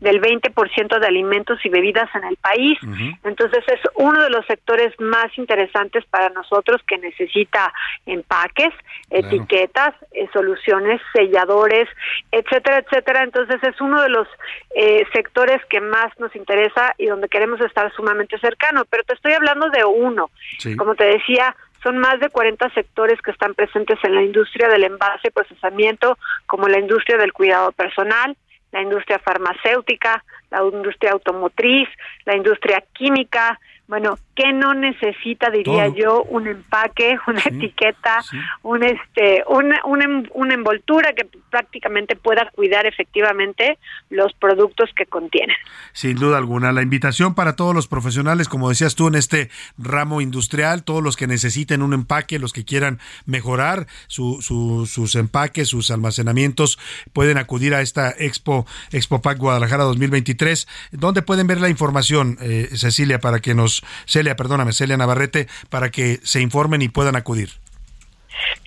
[0.00, 2.78] del 20% de alimentos y bebidas en el país.
[3.22, 7.70] Entonces es uno de los sectores más interesantes para nosotros que necesita
[8.06, 8.72] empaques,
[9.10, 11.86] etiquetas, eh, soluciones, selladores,
[12.32, 13.24] etcétera, etcétera.
[13.24, 14.26] Entonces es uno de los
[14.74, 18.86] eh, sectores que más nos interesa y donde queremos estar sumamente cercano.
[18.88, 20.30] Pero te estoy hablando de uno.
[20.76, 24.84] Como te decía, son más de 40 sectores que están presentes en la industria del
[24.84, 28.36] envase y procesamiento, como la industria del cuidado personal,
[28.72, 31.88] la industria farmacéutica, la industria automotriz,
[32.24, 33.58] la industria química,
[33.90, 38.20] bueno, ¿qué no necesita, diría yo, un empaque, una etiqueta,
[38.62, 43.78] un este, una, una, envoltura que prácticamente pueda cuidar efectivamente
[44.08, 45.56] los productos que contienen?
[45.92, 50.20] Sin duda alguna, la invitación para todos los profesionales, como decías tú, en este ramo
[50.20, 55.90] industrial, todos los que necesiten un empaque, los que quieran mejorar su, sus empaques, sus
[55.90, 56.78] almacenamientos,
[57.12, 60.68] pueden acudir a esta Expo, Expo Pack Guadalajara 2023.
[60.92, 65.90] ¿Dónde pueden ver la información, eh, Cecilia, para que nos Celia, perdóname, Celia Navarrete, para
[65.90, 67.50] que se informen y puedan acudir.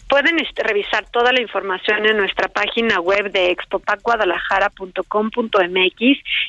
[0.07, 5.99] Pueden revisar toda la información en nuestra página web de expopacguadalajara.com.mx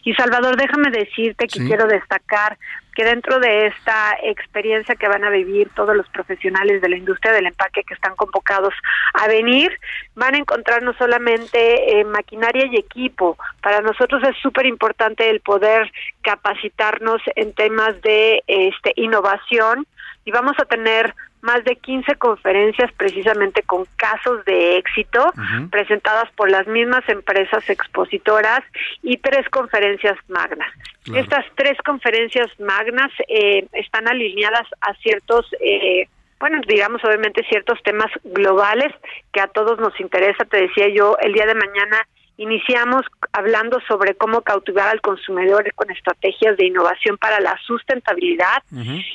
[0.04, 2.58] y Salvador, déjame decirte que quiero destacar
[2.94, 7.32] que dentro de esta experiencia que van a vivir todos los profesionales de la industria
[7.32, 8.72] del empaque que están convocados
[9.14, 9.72] a venir,
[10.14, 15.40] van a encontrar no solamente eh, maquinaria y equipo, para nosotros es súper importante el
[15.40, 15.90] poder
[16.22, 19.86] capacitarnos en temas de este innovación.
[20.26, 21.14] Y vamos a tener
[21.44, 25.32] más de 15 conferencias precisamente con casos de éxito
[25.70, 28.60] presentadas por las mismas empresas expositoras
[29.02, 30.72] y tres conferencias magnas.
[31.14, 36.08] Estas tres conferencias magnas eh, están alineadas a ciertos eh,
[36.40, 38.92] bueno, digamos obviamente ciertos temas globales
[39.32, 40.44] que a todos nos interesa.
[40.44, 45.90] Te decía yo, el día de mañana Iniciamos hablando sobre cómo cautivar al consumidor con
[45.90, 48.62] estrategias de innovación para la sustentabilidad.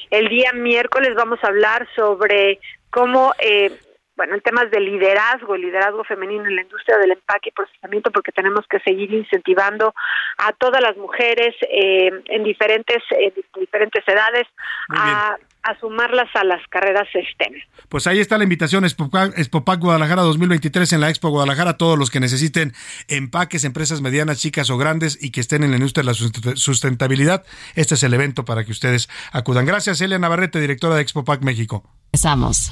[0.10, 2.60] El día miércoles vamos a hablar sobre
[2.90, 3.72] cómo, eh,
[4.20, 8.12] bueno, en temas de liderazgo, el liderazgo femenino en la industria del empaque y procesamiento,
[8.12, 9.94] porque tenemos que seguir incentivando
[10.38, 14.46] a todas las mujeres eh, en diferentes, eh, diferentes edades
[14.90, 17.54] a a sumarlas a las carreras STEM.
[17.90, 21.78] Pues ahí está la invitación Expopac Guadalajara 2023 en la Expo Guadalajara.
[21.78, 22.74] Todos los que necesiten
[23.08, 27.46] empaques, empresas medianas, chicas o grandes y que estén en la industria de la sustentabilidad,
[27.76, 29.66] este es el evento para que ustedes acudan.
[29.66, 31.84] Gracias, Elia Navarrete, directora de Expopac México.
[32.14, 32.72] Empezamos.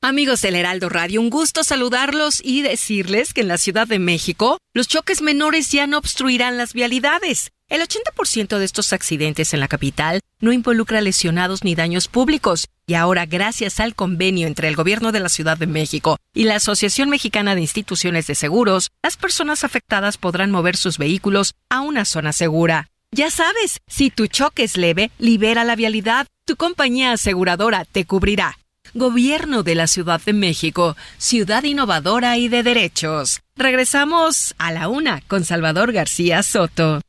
[0.00, 4.58] Amigos del Heraldo Radio, un gusto saludarlos y decirles que en la Ciudad de México
[4.72, 7.50] los choques menores ya no obstruirán las vialidades.
[7.68, 12.94] El 80% de estos accidentes en la capital no involucra lesionados ni daños públicos, y
[12.94, 17.10] ahora gracias al convenio entre el Gobierno de la Ciudad de México y la Asociación
[17.10, 22.32] Mexicana de Instituciones de Seguros, las personas afectadas podrán mover sus vehículos a una zona
[22.32, 22.88] segura.
[23.10, 28.58] Ya sabes, si tu choque es leve, libera la vialidad, tu compañía aseguradora te cubrirá.
[28.94, 33.40] Gobierno de la Ciudad de México, ciudad innovadora y de derechos.
[33.56, 37.00] Regresamos a la una con Salvador García Soto.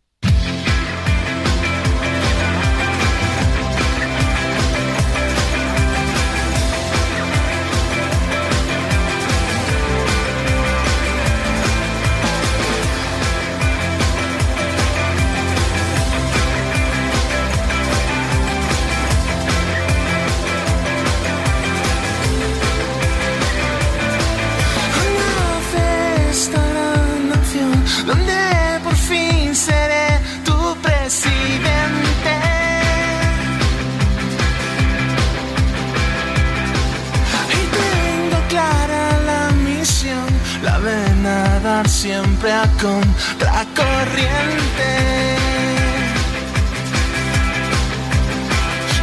[41.87, 44.89] Siempre a contracorriente.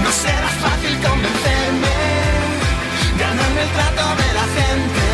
[0.03, 1.95] No será fácil convencerme,
[3.19, 5.05] ganarme el trato de la gente.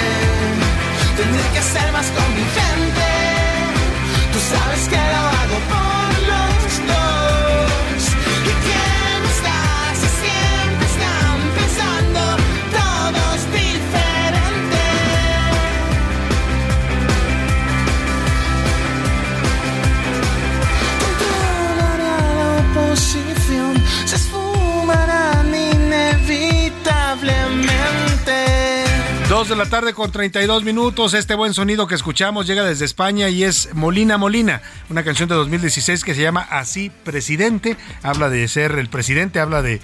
[1.17, 2.62] Tendré que ser más convincente.
[29.53, 31.13] De la tarde con 32 minutos.
[31.13, 35.35] Este buen sonido que escuchamos llega desde España y es Molina Molina, una canción de
[35.35, 37.77] 2016 que se llama Así Presidente.
[38.03, 39.83] Habla de ser el presidente, habla de,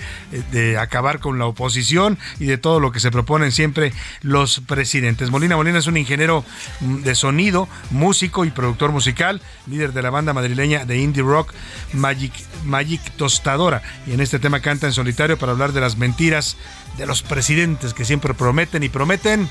[0.53, 3.93] de acabar con la oposición y de todo lo que se proponen siempre
[4.23, 5.31] los presidentes.
[5.31, 6.47] Molina Molina es un ingeniero
[6.81, 11.53] mm, de sonido, músico y productor musical, líder de la banda madrileña de indie rock
[11.93, 12.33] Magic,
[12.65, 13.83] Magic Tostadora.
[14.07, 16.57] Y en este tema canta en solitario para hablar de las mentiras
[16.99, 19.49] de los presidentes que siempre prometen y prometen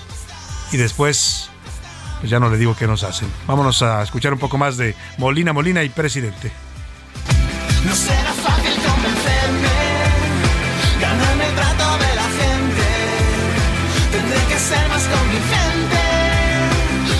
[0.71, 1.49] y después
[2.19, 3.31] pues ya no le digo qué nos hacen.
[3.47, 6.51] Vámonos a escuchar un poco más de Molina Molina y presidente.
[7.85, 9.69] No será fácil convencerme,
[10.99, 12.83] ganarme el trato de la gente.
[14.11, 15.97] Tendré que ser más convincente.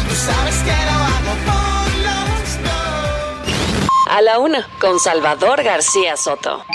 [0.10, 4.12] Tú sabes que lo hago por los dos.
[4.12, 6.66] A la una, con Salvador García Soto.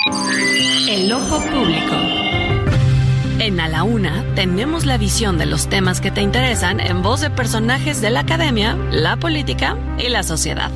[0.89, 2.02] El ojo público.
[3.43, 7.23] En A la Una tenemos la visión de los temas que te interesan en voz
[7.23, 10.71] de personajes de la academia, la política y la sociedad.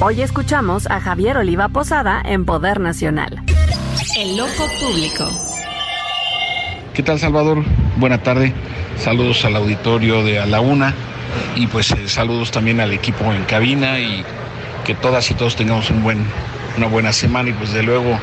[0.00, 3.44] Hoy escuchamos a Javier Oliva Posada en Poder Nacional.
[4.18, 5.30] El ojo público.
[6.92, 7.62] ¿Qué tal Salvador?
[7.98, 8.52] Buena tarde.
[8.98, 10.92] Saludos al auditorio de A la Una
[11.54, 14.24] y pues eh, saludos también al equipo en cabina y
[14.84, 16.26] que todas y todos tengamos un buen,
[16.80, 18.18] una buena semana y pues de luego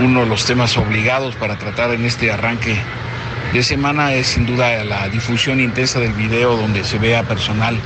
[0.00, 2.76] uno de los temas obligados para tratar en este arranque
[3.52, 7.76] de semana es sin duda la difusión intensa del video donde se ve a personal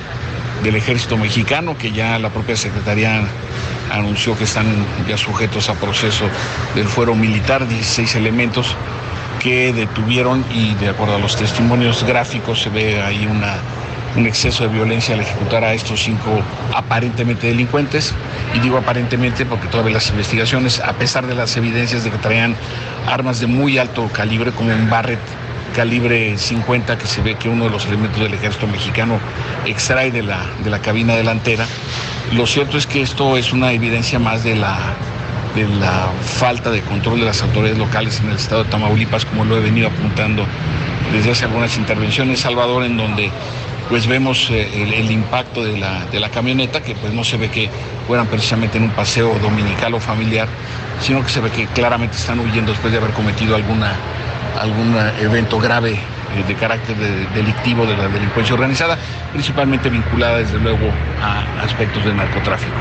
[0.63, 3.23] del ejército mexicano que ya la propia secretaría
[3.91, 4.67] anunció que están
[5.09, 6.27] ya sujetos a proceso
[6.75, 8.77] del fuero militar, 16 elementos
[9.41, 13.55] que detuvieron y de acuerdo a los testimonios gráficos se ve ahí una,
[14.17, 16.41] un exceso de violencia al ejecutar a estos cinco
[16.75, 18.15] aparentemente delincuentes.
[18.55, 22.55] Y digo aparentemente porque todavía las investigaciones, a pesar de las evidencias de que traían
[23.07, 25.21] armas de muy alto calibre, como un Barrett
[25.75, 29.19] calibre 50 que se ve que uno de los elementos del ejército mexicano
[29.65, 31.67] extrae de la, de la cabina delantera,
[32.35, 34.79] lo cierto es que esto es una evidencia más de la
[35.55, 36.09] de la
[36.39, 39.61] falta de control de las autoridades locales en el estado de Tamaulipas, como lo he
[39.61, 40.47] venido apuntando
[41.13, 43.31] desde hace algunas intervenciones, Salvador, en donde
[43.89, 44.69] pues vemos eh,
[44.99, 47.69] el, impacto de la, de la camioneta, que pues no se ve que
[48.07, 50.49] fueran precisamente en un paseo dominical o familiar,
[51.01, 53.95] sino que se ve que claramente están huyendo después de haber cometido alguna,
[54.61, 58.97] algún evento grave eh, de carácter de, delictivo de la delincuencia organizada,
[59.33, 60.87] principalmente vinculada desde luego
[61.21, 62.77] a aspectos de narcotráfico.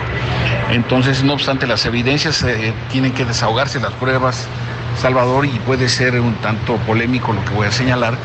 [0.70, 4.48] Entonces, no obstante, las evidencias eh, tienen que desahogarse, las pruebas,
[5.02, 8.18] Salvador, y puede ser un tanto polémico lo que voy a señalar,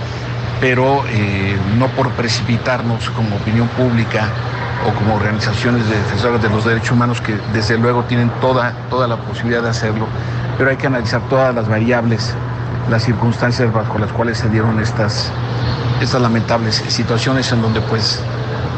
[0.60, 4.28] pero eh, no por precipitarnos como opinión pública
[4.86, 9.06] o como organizaciones de defensores de los derechos humanos que desde luego tienen toda, toda
[9.06, 10.06] la posibilidad de hacerlo,
[10.58, 12.34] pero hay que analizar todas las variables,
[12.90, 15.30] las circunstancias bajo las cuales se dieron estas,
[16.00, 18.22] estas lamentables situaciones en donde pues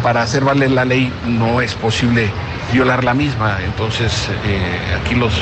[0.02, 2.30] para hacer valer la ley no es posible
[2.72, 3.58] violar la misma.
[3.64, 5.32] Entonces eh, aquí los,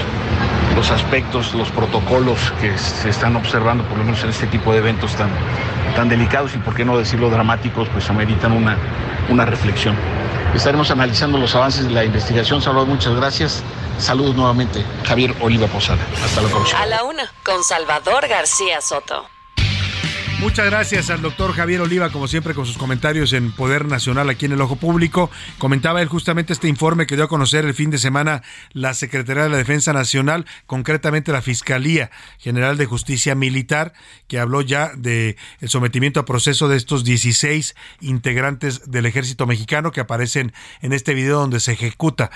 [0.76, 4.78] los aspectos, los protocolos que se están observando, por lo menos en este tipo de
[4.78, 5.30] eventos tan,
[5.96, 8.76] tan delicados y por qué no decirlo dramáticos, pues ameritan una,
[9.30, 9.96] una reflexión.
[10.54, 12.62] Estaremos analizando los avances de la investigación.
[12.62, 13.62] Salvador, muchas gracias.
[13.98, 14.84] Saludos nuevamente.
[15.04, 16.00] Javier Oliva Posada.
[16.22, 16.80] Hasta la próxima.
[16.80, 19.26] A la una, con Salvador García Soto.
[20.38, 24.44] Muchas gracias al doctor Javier Oliva, como siempre, con sus comentarios en Poder Nacional aquí
[24.44, 25.30] en el Ojo Público.
[25.56, 28.42] Comentaba él justamente este informe que dio a conocer el fin de semana
[28.72, 33.94] la Secretaría de la Defensa Nacional, concretamente la Fiscalía General de Justicia Militar,
[34.28, 39.90] que habló ya de el sometimiento a proceso de estos 16 integrantes del Ejército Mexicano
[39.90, 40.52] que aparecen
[40.82, 42.30] en este video donde se ejecuta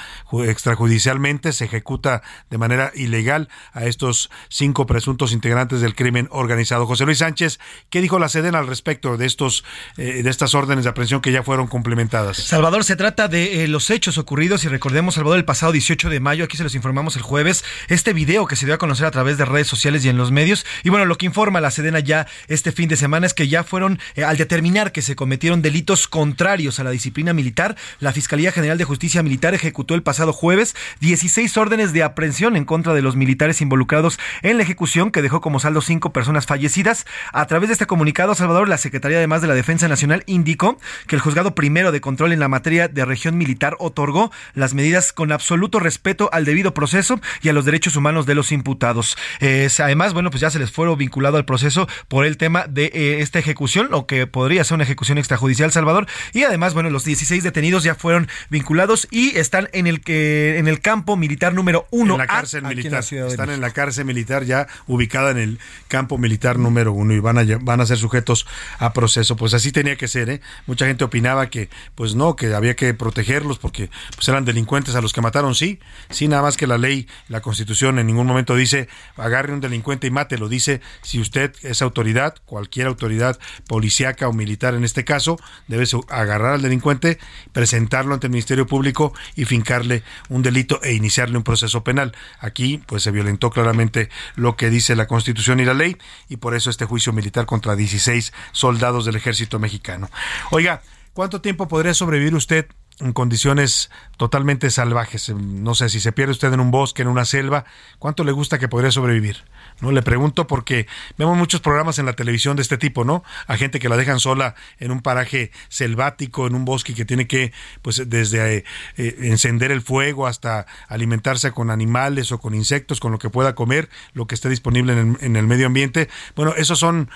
[0.47, 6.87] extrajudicialmente, se ejecuta de manera ilegal a estos cinco presuntos integrantes del crimen organizado.
[6.87, 7.61] José Luis Sánchez
[7.91, 9.65] ¿Qué dijo la Sedena al respecto de estos
[9.97, 12.37] eh, de estas órdenes de aprehensión que ya fueron complementadas?
[12.37, 16.21] Salvador, se trata de eh, los hechos ocurridos y recordemos, Salvador, el pasado 18 de
[16.21, 19.11] mayo, aquí se los informamos el jueves, este video que se dio a conocer a
[19.11, 20.65] través de redes sociales y en los medios.
[20.85, 23.65] Y bueno, lo que informa la Sedena ya este fin de semana es que ya
[23.65, 28.53] fueron, eh, al determinar que se cometieron delitos contrarios a la disciplina militar, la Fiscalía
[28.53, 33.03] General de Justicia Militar ejecutó el pasado jueves 16 órdenes de aprehensión en contra de
[33.03, 37.05] los militares involucrados en la ejecución que dejó como saldo cinco personas fallecidas.
[37.33, 41.17] A través de este comunicado, Salvador, la Secretaría además de la Defensa Nacional indicó que
[41.17, 45.33] el juzgado primero de control en la materia de región militar otorgó las medidas con
[45.33, 49.17] absoluto respeto al debido proceso y a los derechos humanos de los imputados.
[49.41, 53.21] además, bueno, pues ya se les fue vinculado al proceso por el tema de eh,
[53.23, 56.07] esta ejecución, lo que podría ser una ejecución extrajudicial, Salvador.
[56.35, 60.69] Y además, bueno, los 16 detenidos ya fueron vinculados y están en el que en
[60.69, 62.13] el campo militar número uno.
[62.17, 63.03] En la cárcel militar.
[63.03, 65.59] están en la cárcel militar ya ubicada en el
[65.89, 68.47] campo militar número uno y van a van a ser sujetos
[68.79, 69.37] a proceso.
[69.37, 70.41] Pues así tenía que ser, ¿eh?
[70.67, 75.01] Mucha gente opinaba que, pues no, que había que protegerlos porque pues eran delincuentes a
[75.01, 75.81] los que mataron, sí,
[76.11, 80.07] sí, nada más que la ley, la constitución en ningún momento dice agarre un delincuente
[80.07, 85.05] y mate, lo dice si usted es autoridad, cualquier autoridad policíaca o militar en este
[85.05, 85.39] caso,
[85.69, 87.19] debe agarrar al delincuente,
[87.53, 92.13] presentarlo ante el Ministerio Público y fincarle un delito e iniciarle un proceso penal.
[92.39, 95.97] Aquí pues se violentó claramente lo que dice la Constitución y la ley
[96.29, 100.11] y por eso este juicio militar contra 16 soldados del ejército mexicano.
[100.51, 100.83] Oiga,
[101.13, 102.67] ¿cuánto tiempo podría sobrevivir usted
[103.01, 105.31] en condiciones totalmente salvajes.
[105.31, 107.65] No sé si se pierde usted en un bosque, en una selva,
[107.99, 109.39] ¿cuánto le gusta que podría sobrevivir?
[109.81, 113.25] No le pregunto porque vemos muchos programas en la televisión de este tipo, ¿no?
[113.47, 117.27] A gente que la dejan sola en un paraje selvático, en un bosque que tiene
[117.27, 118.65] que, pues, desde eh,
[118.97, 123.55] eh, encender el fuego hasta alimentarse con animales o con insectos, con lo que pueda
[123.55, 126.09] comer, lo que esté disponible en el, medio ambiente.
[126.37, 127.11] Bueno, esos son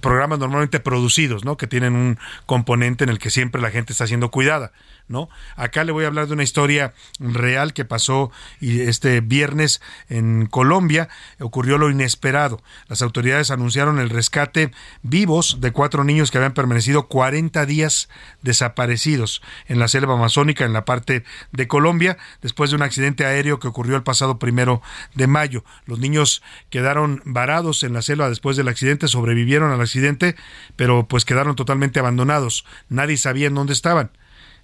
[0.00, 1.56] programas normalmente producidos, ¿no?
[1.56, 4.72] Que tienen un componente en el que siempre la gente está siendo cuidada,
[5.08, 5.28] ¿no?
[5.56, 8.30] Acá le voy a hablar de una historia real que pasó
[8.60, 11.08] este viernes en Colombia.
[11.40, 12.62] Ocurrió lo inesperado.
[12.88, 14.72] Las autoridades anunciaron el rescate
[15.02, 18.08] vivos de cuatro niños que habían permanecido 40 días
[18.42, 23.58] desaparecidos en la selva amazónica en la parte de Colombia después de un accidente aéreo
[23.58, 24.82] que ocurrió el pasado primero
[25.14, 25.64] de mayo.
[25.86, 30.36] Los niños quedaron varados en la selva después del accidente, sobrevivieron al accidente,
[30.76, 32.64] pero pues quedaron totalmente abandonados.
[32.88, 34.10] Nadie sabía en dónde estaban.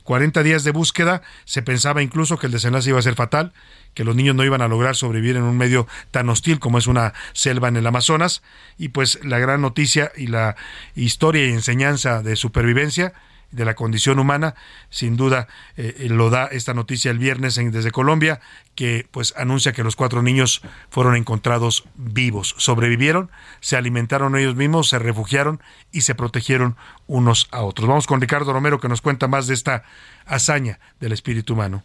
[0.04, 3.52] 40 días de búsqueda, se pensaba incluso que el desenlace iba a ser fatal,
[3.94, 6.86] que los niños no iban a lograr sobrevivir en un medio tan hostil como es
[6.86, 8.42] una selva en el Amazonas,
[8.76, 10.56] y pues la gran noticia y la
[10.94, 13.14] historia y enseñanza de supervivencia
[13.54, 14.54] de la condición humana.
[14.90, 18.40] Sin duda eh, eh, lo da esta noticia el viernes desde Colombia,
[18.74, 22.54] que pues anuncia que los cuatro niños fueron encontrados vivos.
[22.58, 25.62] Sobrevivieron, se alimentaron ellos mismos, se refugiaron
[25.92, 26.76] y se protegieron
[27.06, 27.88] unos a otros.
[27.88, 29.84] Vamos con Ricardo Romero que nos cuenta más de esta
[30.26, 31.84] hazaña del espíritu humano.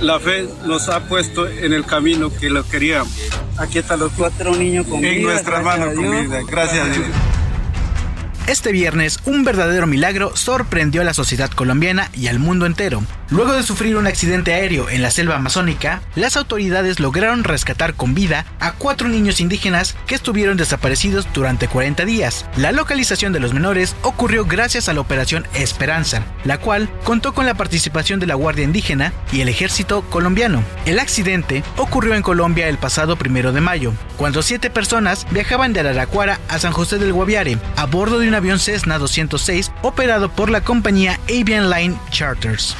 [0.00, 3.12] La fe nos ha puesto en el camino que lo queríamos.
[3.58, 7.37] Aquí están los cuatro niños con En nuestras manos con Gracias a Dios.
[8.48, 13.02] Este viernes, un verdadero milagro sorprendió a la sociedad colombiana y al mundo entero.
[13.28, 18.14] Luego de sufrir un accidente aéreo en la selva amazónica, las autoridades lograron rescatar con
[18.14, 22.46] vida a cuatro niños indígenas que estuvieron desaparecidos durante 40 días.
[22.56, 27.44] La localización de los menores ocurrió gracias a la Operación Esperanza, la cual contó con
[27.44, 30.64] la participación de la Guardia Indígena y el ejército colombiano.
[30.86, 35.80] El accidente ocurrió en Colombia el pasado primero de mayo, cuando siete personas viajaban de
[35.80, 40.50] Araraquara a San José del Guaviare a bordo de un avión Cessna 206 operado por
[40.50, 42.74] la compañía Avian Line Charters.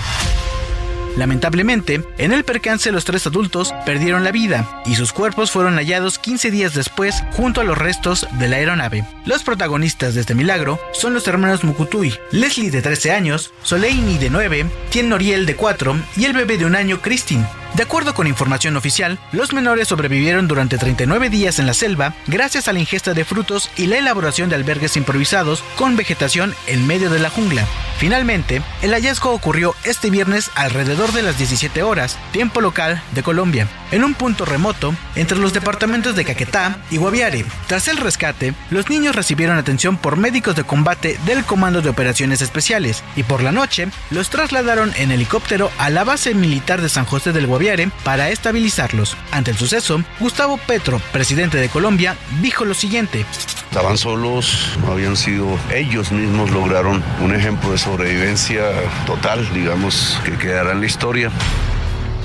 [1.18, 6.18] Lamentablemente, en el percance los tres adultos perdieron la vida y sus cuerpos fueron hallados
[6.18, 9.04] 15 días después junto a los restos de la aeronave.
[9.26, 14.30] Los protagonistas de este milagro son los hermanos Mukutui, Leslie de 13 años, Soleini de
[14.30, 17.46] 9, Tien Noriel de 4 y el bebé de un año Christine.
[17.78, 22.66] De acuerdo con información oficial, los menores sobrevivieron durante 39 días en la selva gracias
[22.66, 27.08] a la ingesta de frutos y la elaboración de albergues improvisados con vegetación en medio
[27.08, 27.64] de la jungla.
[27.98, 33.68] Finalmente, el hallazgo ocurrió este viernes alrededor de las 17 horas, tiempo local de Colombia,
[33.92, 37.44] en un punto remoto entre los departamentos de Caquetá y Guaviare.
[37.68, 42.42] Tras el rescate, los niños recibieron atención por médicos de combate del Comando de Operaciones
[42.42, 47.04] Especiales y por la noche los trasladaron en helicóptero a la base militar de San
[47.04, 47.67] José del Guaviare
[48.04, 49.16] para estabilizarlos.
[49.30, 53.26] Ante el suceso, Gustavo Petro, presidente de Colombia, dijo lo siguiente.
[53.70, 58.62] Estaban solos, no habían sido ellos mismos lograron un ejemplo de sobrevivencia
[59.06, 61.30] total, digamos, que quedará en la historia.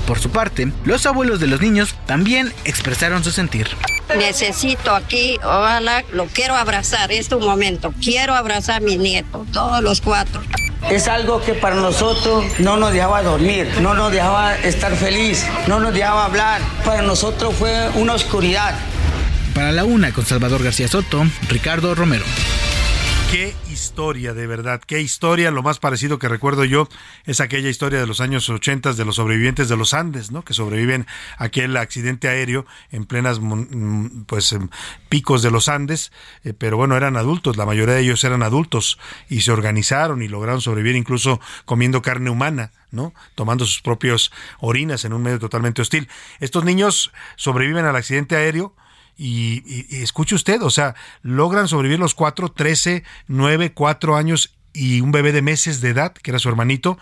[0.06, 3.68] Por su parte, los abuelos de los niños también expresaron su sentir.
[4.16, 9.82] necesito aquí, ojalá, lo quiero abrazar, es tu momento, quiero abrazar a mi nieto, todos
[9.82, 10.42] los cuatro.
[10.90, 15.80] Es algo que para nosotros no nos dejaba dormir, no nos dejaba estar feliz, no
[15.80, 16.60] nos dejaba hablar.
[16.84, 18.74] Para nosotros fue una oscuridad.
[19.54, 22.24] Para la una con Salvador García Soto, Ricardo Romero.
[23.30, 25.50] Qué historia, de verdad, qué historia.
[25.50, 26.88] Lo más parecido que recuerdo yo
[27.24, 30.42] es aquella historia de los años 80 de los sobrevivientes de los Andes, ¿no?
[30.42, 31.06] Que sobreviven
[31.36, 33.40] a aquel accidente aéreo en plenas,
[34.26, 34.68] pues, em,
[35.08, 36.12] picos de los Andes.
[36.44, 38.98] Eh, pero bueno, eran adultos, la mayoría de ellos eran adultos
[39.28, 42.70] y se organizaron y lograron sobrevivir incluso comiendo carne humana.
[42.94, 43.12] ¿no?
[43.34, 46.08] Tomando sus propios orinas en un medio totalmente hostil.
[46.40, 48.74] Estos niños sobreviven al accidente aéreo,
[49.16, 55.12] y, escuche usted, o sea, logran sobrevivir los cuatro, trece, nueve, cuatro años y un
[55.12, 56.98] bebé de meses de edad, que era su hermanito,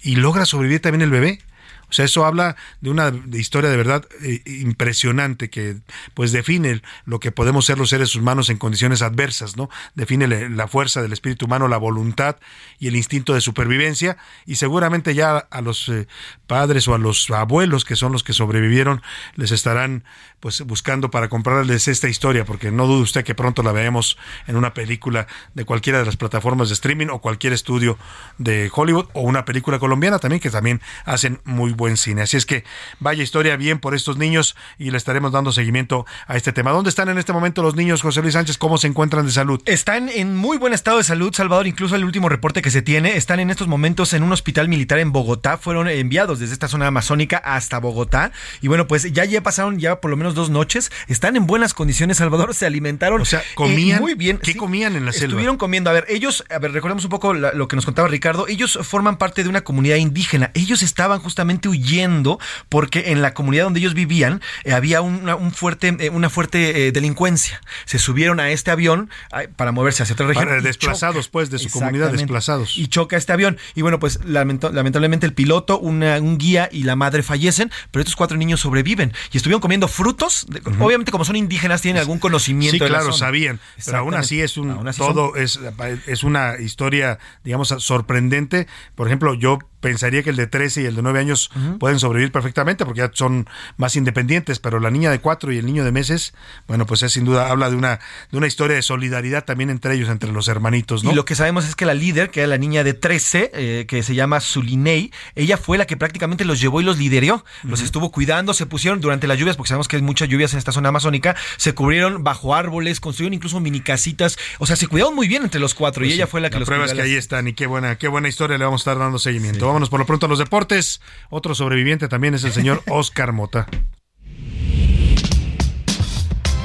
[0.00, 1.40] y logra sobrevivir también el bebé.
[1.88, 5.76] O sea, eso habla de una historia de verdad eh, impresionante que
[6.14, 9.70] pues define lo que podemos ser los seres humanos en condiciones adversas, ¿no?
[9.94, 12.36] Define la fuerza del espíritu humano, la voluntad
[12.78, 16.08] y el instinto de supervivencia y seguramente ya a los eh,
[16.46, 19.02] padres o a los abuelos que son los que sobrevivieron
[19.34, 20.04] les estarán
[20.40, 24.56] pues buscando para comprarles esta historia porque no dude usted que pronto la veamos en
[24.56, 27.98] una película de cualquiera de las plataformas de streaming o cualquier estudio
[28.38, 32.22] de Hollywood o una película colombiana también que también hacen muy buen cine.
[32.22, 32.64] Así es que
[33.00, 36.70] vaya historia bien por estos niños y le estaremos dando seguimiento a este tema.
[36.70, 38.58] ¿Dónde están en este momento los niños, José Luis Sánchez?
[38.58, 39.60] ¿Cómo se encuentran de salud?
[39.66, 41.66] Están en muy buen estado de salud, Salvador.
[41.66, 44.98] Incluso el último reporte que se tiene, están en estos momentos en un hospital militar
[44.98, 45.58] en Bogotá.
[45.58, 48.32] Fueron enviados desde esta zona amazónica hasta Bogotá.
[48.60, 50.90] Y bueno, pues ya, ya pasaron ya por lo menos dos noches.
[51.08, 52.54] Están en buenas condiciones, Salvador.
[52.54, 53.20] Se alimentaron.
[53.20, 54.38] O sea, comían eh, muy bien.
[54.38, 55.26] ¿Qué comían en la selva?
[55.26, 55.90] Estuvieron comiendo.
[55.90, 58.46] A ver, ellos, a ver, recordemos un poco lo que nos contaba Ricardo.
[58.48, 60.50] Ellos forman parte de una comunidad indígena.
[60.54, 62.38] Ellos estaban justamente huyendo
[62.68, 66.88] porque en la comunidad donde ellos vivían eh, había una, un fuerte, eh, una fuerte
[66.88, 67.60] eh, delincuencia.
[67.84, 69.10] Se subieron a este avión
[69.56, 70.62] para moverse hacia otra región.
[70.62, 72.76] desplazados, pues, de su comunidad, desplazados.
[72.76, 73.58] Y choca este avión.
[73.74, 78.36] Y bueno, pues lamentablemente el piloto, un guía y la madre fallecen, pero estos cuatro
[78.36, 79.12] niños sobreviven.
[79.32, 80.46] Y estuvieron comiendo frutos.
[80.80, 82.84] Obviamente, como son indígenas, tienen algún conocimiento.
[82.84, 83.60] Sí, claro, sabían.
[83.84, 85.60] Pero aún así es un todo, es,
[86.06, 88.66] es una historia, digamos, sorprendente.
[88.94, 92.32] Por ejemplo, yo pensaría que el de 13 y el de 9 años pueden sobrevivir
[92.32, 95.92] perfectamente porque ya son más independientes, pero la niña de 4 y el niño de
[95.92, 96.34] meses,
[96.66, 98.00] bueno, pues es sin duda habla de una
[98.30, 101.12] de una historia de solidaridad también entre ellos, entre los hermanitos, ¿no?
[101.12, 103.84] Y lo que sabemos es que la líder, que era la niña de 13, eh,
[103.86, 107.80] que se llama Zulinei, ella fue la que prácticamente los llevó y los lideró, los
[107.80, 110.72] estuvo cuidando, se pusieron durante las lluvias, porque sabemos que hay muchas lluvias en esta
[110.72, 115.28] zona amazónica, se cubrieron bajo árboles, construyeron incluso mini casitas, o sea, se cuidaron muy
[115.28, 117.02] bien entre los cuatro y pues ella fue la que la los prueba es que
[117.02, 119.88] ahí están y qué buena qué buena historia le vamos a estar dando seguimiento vámonos
[119.88, 121.00] por lo pronto a los deportes.
[121.30, 123.66] Otro sobreviviente también es el señor Oscar Mota.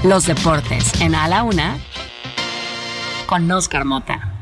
[0.04, 1.78] Los deportes en A la Una
[3.28, 4.41] con Oscar Mota.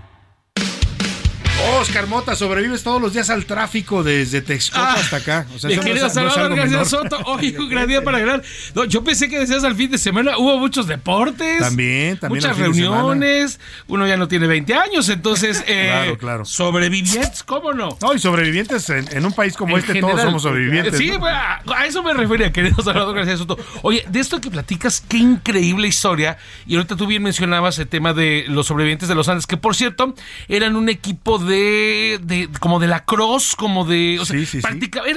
[1.67, 5.47] Oscar Mota, sobrevives todos los días al tráfico desde Texcoco hasta acá.
[5.55, 8.43] O sea, mi querido Salvador García Soto, hoy un gran día para ganar.
[8.75, 11.59] No, yo pensé que decías al fin de semana, hubo muchos deportes.
[11.59, 12.43] También, también.
[12.43, 13.59] Muchas reuniones.
[13.87, 15.63] Uno ya no tiene 20 años, entonces.
[15.71, 16.45] Eh, claro, claro.
[16.45, 17.95] Sobrevivientes, ¿cómo no?
[18.01, 20.97] No, y sobrevivientes en, un país como este, todos somos sobrevivientes.
[20.97, 23.57] Sí, a, eso me refería, querido Salvador García Soto.
[23.83, 26.37] Oye, de esto que platicas, qué increíble historia.
[26.65, 29.75] Y ahorita tú bien mencionabas el tema de los sobrevivientes de los Andes, que por
[29.75, 30.15] cierto,
[30.47, 34.39] eran un equipo de de, como de la cross, como de, o sea,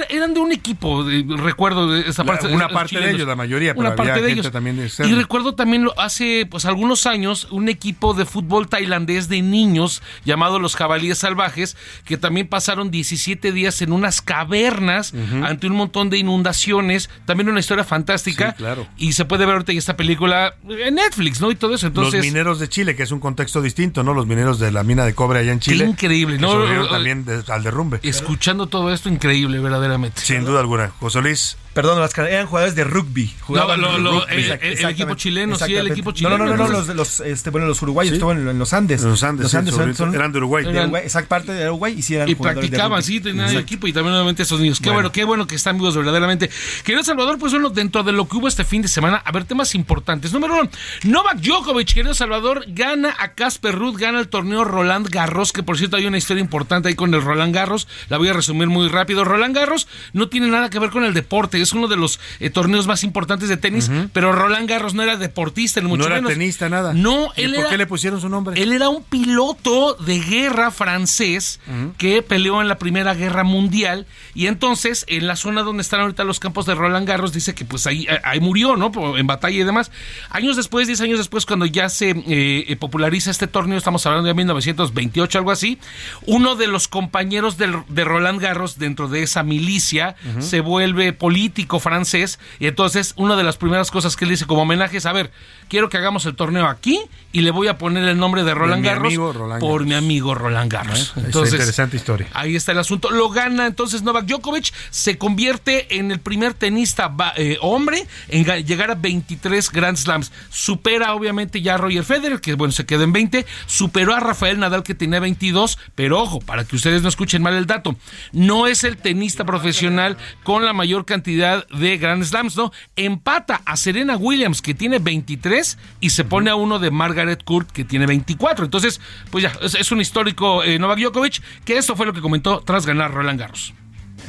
[0.09, 1.05] eran de un equipo,
[1.37, 2.47] recuerdo de esa parte.
[2.47, 4.51] una parte de ellos, la mayoría, pero una parte de ellos.
[4.51, 10.01] también Y recuerdo también hace pues algunos años un equipo de fútbol tailandés de niños
[10.25, 16.09] llamado los Jabalíes Salvajes, que también pasaron 17 días en unas cavernas ante un montón
[16.09, 18.53] de inundaciones, también una historia fantástica.
[18.53, 18.87] claro.
[18.97, 21.51] Y se puede ver ahorita esta película en Netflix, ¿no?
[21.51, 21.87] Y todo eso.
[21.87, 24.13] Entonces, los mineros de Chile, que es un contexto distinto, ¿no?
[24.13, 25.85] Los mineros de la mina de cobre allá en Chile.
[25.85, 26.87] increíble, ¿no?
[26.87, 27.99] también al derrumbe.
[28.03, 30.21] Escuchando todo esto, increíble, verdaderamente.
[30.21, 30.89] Sin duda alguna.
[30.99, 31.57] José Luis.
[31.73, 33.33] Perdón, las eran jugadores de rugby.
[33.41, 34.51] Jugaban no, el,
[34.89, 36.37] equipo chileno, sí, el equipo chileno.
[36.37, 39.01] No, no, no, los, los, este, bueno, los uruguayos estaban en, los Andes.
[39.01, 40.65] los Andes, los Andes eran de Uruguay.
[41.03, 44.11] Exacto, parte de Uruguay y sí eran Y practicaban, sí, tenían el equipo y también
[44.11, 44.79] nuevamente esos niños.
[44.79, 45.11] Qué bueno.
[45.11, 46.49] qué bueno que están vivos verdaderamente.
[46.83, 49.45] Querido Salvador, pues bueno, dentro de lo que hubo este fin de semana, a ver,
[49.45, 50.31] temas importantes.
[50.31, 50.69] Número uno,
[51.03, 55.77] Novak Djokovic, querido Salvador, gana a Casper Ruth, gana el torneo Roland Garros, que por
[55.77, 57.87] cierto hay una historia importante ahí con el Roland Garros.
[58.09, 59.23] La voy a resumir muy rápido.
[59.23, 61.62] Roland Garros no tiene nada que ver con el deporte.
[61.63, 65.17] Es uno de los eh, torneos más importantes de tenis, pero Roland Garros no era
[65.17, 66.31] deportista, ni mucho no era menos.
[66.33, 66.93] tenista, nada.
[66.93, 68.61] No, ¿Y él ¿Por era- qué le pusieron su nombre?
[68.61, 71.59] Él era un piloto de guerra francés
[71.97, 76.23] que peleó en la Primera Guerra Mundial y entonces en la zona donde están ahorita
[76.23, 78.91] los campos de Roland Garros dice que pues ahí, ahí murió, ¿no?
[79.17, 79.91] En batalla y demás.
[80.29, 84.27] Años después, 10 años después, cuando ya se eh, eh, populariza este torneo, estamos hablando
[84.27, 85.77] de 1928, algo así,
[86.25, 91.52] uno de los compañeros del- de Roland Garros dentro de esa milicia se vuelve político
[91.79, 95.13] francés y entonces una de las primeras cosas que él dice como homenaje es, a
[95.13, 95.31] ver,
[95.69, 96.99] quiero que hagamos el torneo aquí
[97.31, 99.85] y le voy a poner el nombre de Roland mi Garros por Garros.
[99.87, 100.99] mi amigo Roland Garros.
[100.99, 102.27] Es Entonces, interesante historia.
[102.33, 103.09] Ahí está el asunto.
[103.11, 108.63] Lo gana entonces Novak Djokovic, se convierte en el primer tenista eh, hombre en ga-
[108.63, 110.31] llegar a 23 Grand Slams.
[110.49, 113.45] Supera obviamente ya a Roger Federer, que bueno, se quedó en 20.
[113.65, 115.77] Superó a Rafael Nadal, que tenía 22.
[115.95, 117.95] Pero ojo, para que ustedes no escuchen mal el dato,
[118.31, 122.71] no es el tenista profesional con la mayor cantidad de Grand Slams, ¿no?
[122.95, 127.71] Empata a Serena Williams, que tiene 23, y se pone a uno de Margaret Court,
[127.71, 128.65] que tiene 24.
[128.65, 129.01] Entonces,
[129.31, 132.85] pues ya, es, un histórico eh, Novak Djokovic, que esto fue lo que comentó tras
[132.85, 133.73] ganar Roland Garros.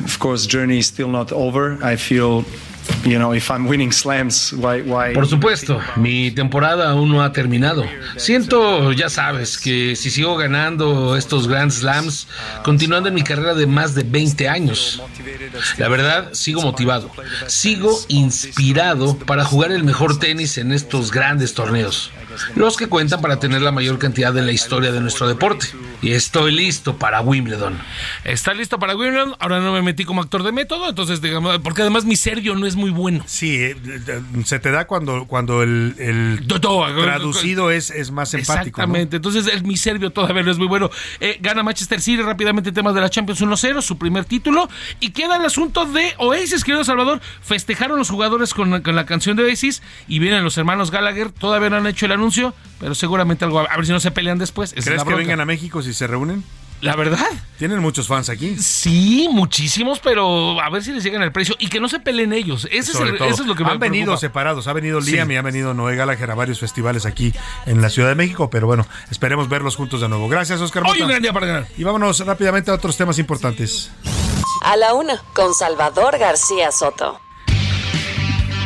[0.05, 1.79] Of course, journey is still not over.
[1.83, 2.45] I feel,
[3.05, 5.13] you know, if I'm winning slams, why, why?
[5.13, 7.85] Por supuesto, mi temporada aún no ha terminado.
[8.17, 12.27] Siento, ya sabes, que si sigo ganando estos Grand Slams,
[12.63, 15.03] continuando en mi carrera de más de 20 años,
[15.79, 17.11] la verdad, sigo motivado,
[17.47, 22.11] sigo inspirado para jugar el mejor tenis en estos grandes torneos,
[22.55, 25.67] los que cuentan para tener la mayor cantidad de la historia de nuestro deporte.
[26.03, 27.79] Y estoy listo para Wimbledon.
[28.25, 31.81] Está listo para Wimbledon, ahora no me metí como actor de método, entonces digamos, porque
[31.83, 33.25] además mi serio no es muy bueno.
[33.27, 33.77] Sí, eh,
[34.45, 38.81] se te da cuando, cuando el, el traducido es, es más empático.
[38.81, 38.85] ¿no?
[38.85, 39.17] Exactamente.
[39.17, 40.91] Entonces, el mi serbio todavía no es muy bueno.
[41.21, 44.69] Eh, gana Manchester City rápidamente temas de la Champions 1-0, su primer título.
[45.01, 47.21] Y queda el asunto de Oasis, querido Salvador.
[47.43, 51.31] Festejaron los jugadores con, con la canción de Oasis y vienen los hermanos Gallagher.
[51.31, 53.61] Todavía no han hecho el anuncio, pero seguramente algo.
[53.61, 54.73] A ver si no se pelean después.
[54.77, 56.45] Esa ¿Crees que vengan a México si se reúnen?
[56.85, 57.27] La verdad.
[57.59, 58.57] Tienen muchos fans aquí.
[58.59, 62.33] Sí, muchísimos, pero a ver si les llegan el precio y que no se peleen
[62.33, 62.67] ellos.
[62.67, 63.29] Ese es, Sobre el- todo.
[63.29, 64.21] eso es lo que me Han venido preocupa.
[64.21, 64.67] separados.
[64.69, 65.13] Ha venido Sí.
[65.13, 67.33] Liam y ha venido Noé Gallagher a varios festivales aquí
[67.67, 68.51] en la Ciudad de México.
[68.51, 70.29] Pero bueno, esperemos verlos juntos de nuevo.
[70.29, 70.83] Gracias, Oscar.
[70.87, 71.67] Hoy un gran día para ganar.
[71.79, 73.91] Y vámonos rápidamente a otros temas importantes.
[74.63, 77.21] A la una, con Salvador García Soto.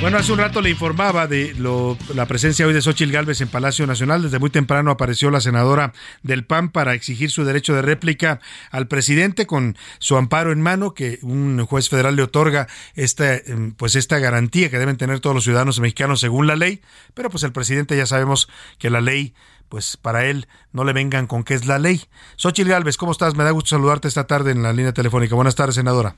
[0.00, 3.48] Bueno, hace un rato le informaba de lo- la presencia hoy de Xochitl Gálvez en
[3.48, 4.22] Palacio Nacional.
[4.22, 5.92] Desde muy temprano apareció la senadora
[6.22, 8.38] del PAN para exigir su derecho de réplica
[8.70, 13.72] al presidente con su amparo en mano, que un juez federal le otorga esta, em,
[13.72, 16.80] pues esta garantía que deben tener todos los ciudadanos mexicanos según la ley.
[17.14, 18.48] Pero pues el presidente ya sabemos
[18.78, 19.34] que la ley
[19.68, 22.02] pues para él no le vengan con qué es la ley.
[22.36, 23.34] Xochitl Gálvez, ¿cómo estás?
[23.34, 25.34] Me da gusto saludarte esta tarde en la línea telefónica.
[25.34, 26.14] Buenas tardes, senadora.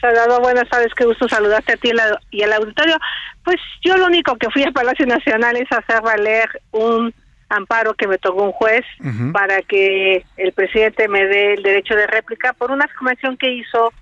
[0.00, 1.90] Salvador, buenas tardes, qué gusto saludarte a ti
[2.30, 2.96] y al auditorio.
[3.44, 7.12] Pues yo lo único que fui a Palacio Nacional es hacer valer un
[7.48, 8.84] amparo que me tocó un juez
[9.32, 13.92] para que el presidente me dé el derecho de réplica por una afirmación que hizo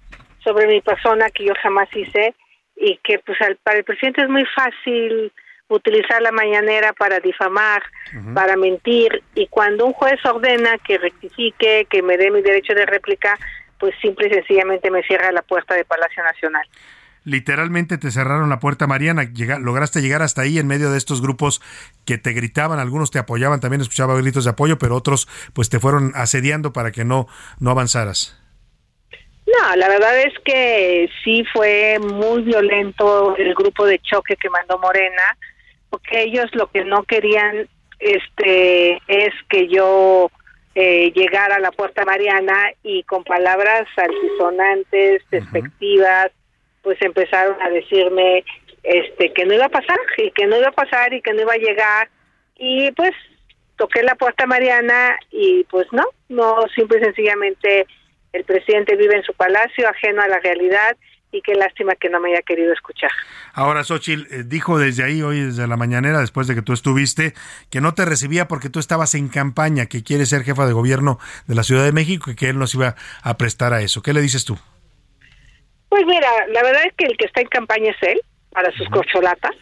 [0.42, 2.34] sobre mi persona que yo jamás hice
[2.76, 5.30] y que pues al- para el presidente es muy fácil
[5.68, 7.82] utilizar la mañanera para difamar,
[8.34, 12.84] para mentir y cuando un juez ordena que rectifique, que me dé mi derecho de
[12.86, 13.38] réplica,
[13.78, 16.66] pues simple y sencillamente me cierra la puerta de Palacio Nacional.
[17.26, 19.24] Literalmente te cerraron la puerta, Mariana.
[19.24, 21.62] Llega- lograste llegar hasta ahí en medio de estos grupos
[22.04, 25.80] que te gritaban, algunos te apoyaban, también escuchaba gritos de apoyo, pero otros pues te
[25.80, 27.26] fueron asediando para que no,
[27.60, 28.38] no avanzaras.
[29.46, 34.78] No, la verdad es que sí fue muy violento el grupo de choque que mandó
[34.78, 35.22] Morena,
[35.88, 37.68] porque ellos lo que no querían
[38.00, 40.30] este es que yo
[40.74, 46.30] eh, llegara a la puerta Mariana y con palabras altisonantes, despectivas,
[46.82, 48.44] pues empezaron a decirme
[48.82, 51.42] este que no iba a pasar y que no iba a pasar y que no
[51.42, 52.08] iba a llegar.
[52.56, 53.12] Y pues
[53.76, 57.86] toqué la puerta Mariana y pues no, no simple y sencillamente
[58.32, 60.96] el presidente vive en su palacio ajeno a la realidad
[61.34, 63.10] y qué lástima que no me haya querido escuchar.
[63.52, 67.34] Ahora, Xochitl eh, dijo desde ahí, hoy desde la mañanera, después de que tú estuviste,
[67.70, 71.18] que no te recibía porque tú estabas en campaña, que quiere ser jefa de gobierno
[71.46, 74.02] de la Ciudad de México y que él nos iba a prestar a eso.
[74.02, 74.56] ¿Qué le dices tú?
[75.88, 78.20] Pues mira, la verdad es que el que está en campaña es él,
[78.50, 79.52] para sus corcholatas.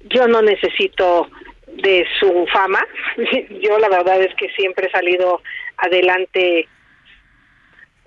[0.00, 1.30] Yo no necesito
[1.82, 2.84] de su fama.
[3.62, 5.40] Yo la verdad es que siempre he salido
[5.76, 6.68] adelante.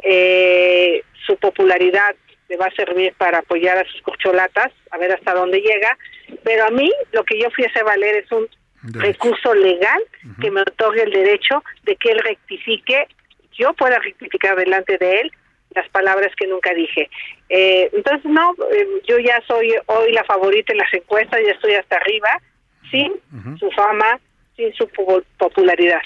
[0.03, 2.13] Eh, su popularidad
[2.53, 5.97] le va a servir para apoyar a sus corcholatas, a ver hasta dónde llega.
[6.43, 8.47] Pero a mí lo que yo fui a hacer valer es un
[8.83, 10.01] recurso legal
[10.39, 13.07] que me otorgue el derecho de que él rectifique
[13.57, 15.31] yo pueda rectificar delante de él
[15.75, 17.09] las palabras que nunca dije.
[17.49, 21.73] Eh, entonces, no, eh, yo ya soy hoy la favorita en las encuestas, ya estoy
[21.73, 22.29] hasta arriba,
[22.91, 23.13] sin
[23.57, 24.19] su fama,
[24.55, 24.87] sin su
[25.37, 26.01] popularidad.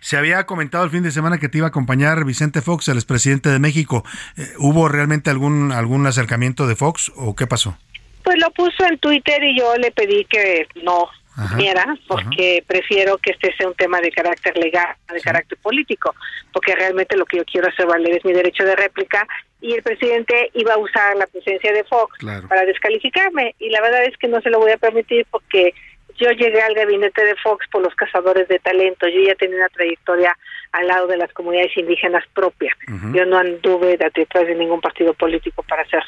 [0.00, 2.96] Se había comentado el fin de semana que te iba a acompañar Vicente Fox, el
[2.96, 4.04] expresidente de México.
[4.36, 7.76] Eh, ¿Hubo realmente algún, algún acercamiento de Fox o qué pasó?
[8.22, 11.08] Pues lo puso en Twitter y yo le pedí que no
[11.50, 16.14] viniera porque prefiero que este sea un tema de carácter legal, de carácter político,
[16.52, 19.26] porque realmente lo que yo quiero hacer valer es mi derecho de réplica
[19.60, 22.18] y el presidente iba a usar la presencia de Fox
[22.48, 25.74] para descalificarme y la verdad es que no se lo voy a permitir porque
[26.18, 29.08] yo llegué al gabinete de Fox por los cazadores de talento.
[29.08, 30.36] Yo ya tenía una trayectoria
[30.72, 32.76] al lado de las comunidades indígenas propias.
[33.12, 36.02] Yo no anduve detrás de ningún partido político para ser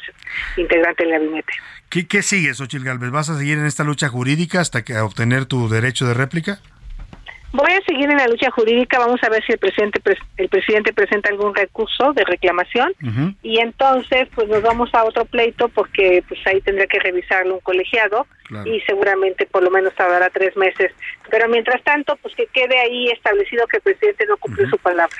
[0.57, 1.53] integrante del gabinete.
[1.89, 3.11] ¿Qué, qué sigue, Xochitl Galvez?
[3.11, 6.59] ¿Vas a seguir en esta lucha jurídica hasta que obtener tu derecho de réplica?
[7.53, 10.01] Voy a seguir en la lucha jurídica, vamos a ver si el presidente
[10.37, 12.93] el presidente presenta algún recurso de reclamación.
[13.41, 17.59] Y entonces pues nos vamos a otro pleito porque pues ahí tendrá que revisarlo un
[17.61, 18.27] colegiado
[18.65, 20.91] y seguramente por lo menos tardará tres meses.
[21.29, 25.17] Pero mientras tanto pues que quede ahí establecido que el presidente no cumplió su palabra.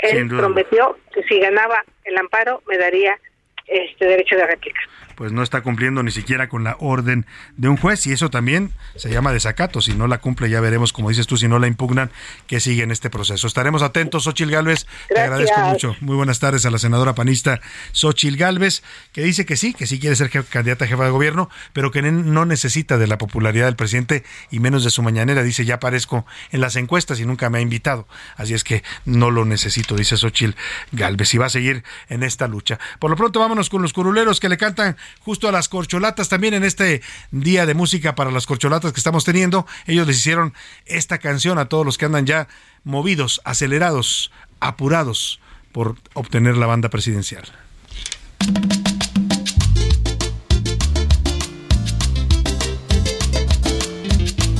[0.00, 3.18] Él prometió que si ganaba el amparo me daría
[3.66, 4.80] este derecho de réplica
[5.20, 7.26] pues no está cumpliendo ni siquiera con la orden
[7.58, 9.82] de un juez y eso también se llama desacato.
[9.82, 12.10] Si no la cumple ya veremos, como dices tú, si no la impugnan,
[12.46, 13.46] que sigue en este proceso.
[13.46, 14.86] Estaremos atentos, Xochil Gálvez.
[15.10, 15.94] Te agradezco mucho.
[16.00, 17.60] Muy buenas tardes a la senadora panista
[17.92, 18.82] Xochil Gálvez,
[19.12, 22.00] que dice que sí, que sí quiere ser candidata a jefa de gobierno, pero que
[22.00, 25.42] no necesita de la popularidad del presidente y menos de su mañanera.
[25.42, 28.08] Dice, ya aparezco en las encuestas y nunca me ha invitado.
[28.38, 30.56] Así es que no lo necesito, dice Xochil
[30.92, 31.34] Gálvez.
[31.34, 32.78] Y va a seguir en esta lucha.
[32.98, 36.54] Por lo pronto vámonos con los curuleros que le cantan justo a las corcholatas también
[36.54, 39.66] en este día de música para las corcholatas que estamos teniendo.
[39.86, 40.54] Ellos les hicieron
[40.86, 42.48] esta canción a todos los que andan ya
[42.84, 44.30] movidos, acelerados,
[44.60, 45.40] apurados
[45.72, 47.44] por obtener la banda presidencial.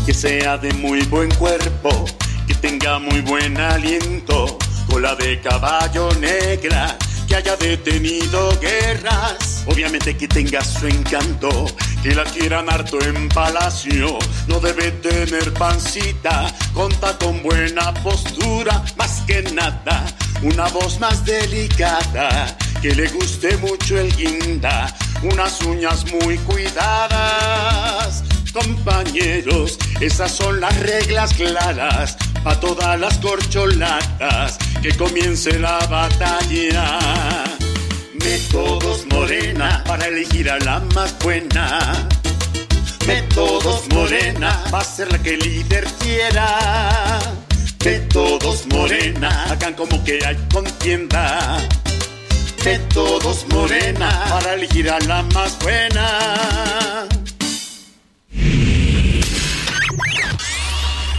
[0.06, 2.04] Que sea de muy buen cuerpo,
[2.46, 4.58] que tenga muy buen aliento,
[4.88, 6.98] cola de caballo negra
[7.30, 9.62] que haya detenido guerras.
[9.66, 11.66] Obviamente que tenga su encanto,
[12.02, 14.18] que la quieran harto en palacio.
[14.48, 20.04] No debe tener pancita, conta con buena postura, más que nada,
[20.42, 29.78] una voz más delicada, que le guste mucho el guinda, unas uñas muy cuidadas compañeros,
[30.00, 36.98] esas son las reglas claras a todas las corcholatas que comience la batalla.
[38.14, 42.08] Métodos morena para elegir a la más buena.
[43.06, 47.18] Métodos morena va a ser la que líder quiera.
[47.84, 51.58] Métodos morena hagan como que hay contienda.
[52.64, 57.06] Métodos morena para elegir a la más buena.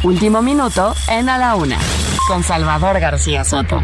[0.03, 1.79] Último minuto en A la Una,
[2.27, 3.81] con Salvador García Soto.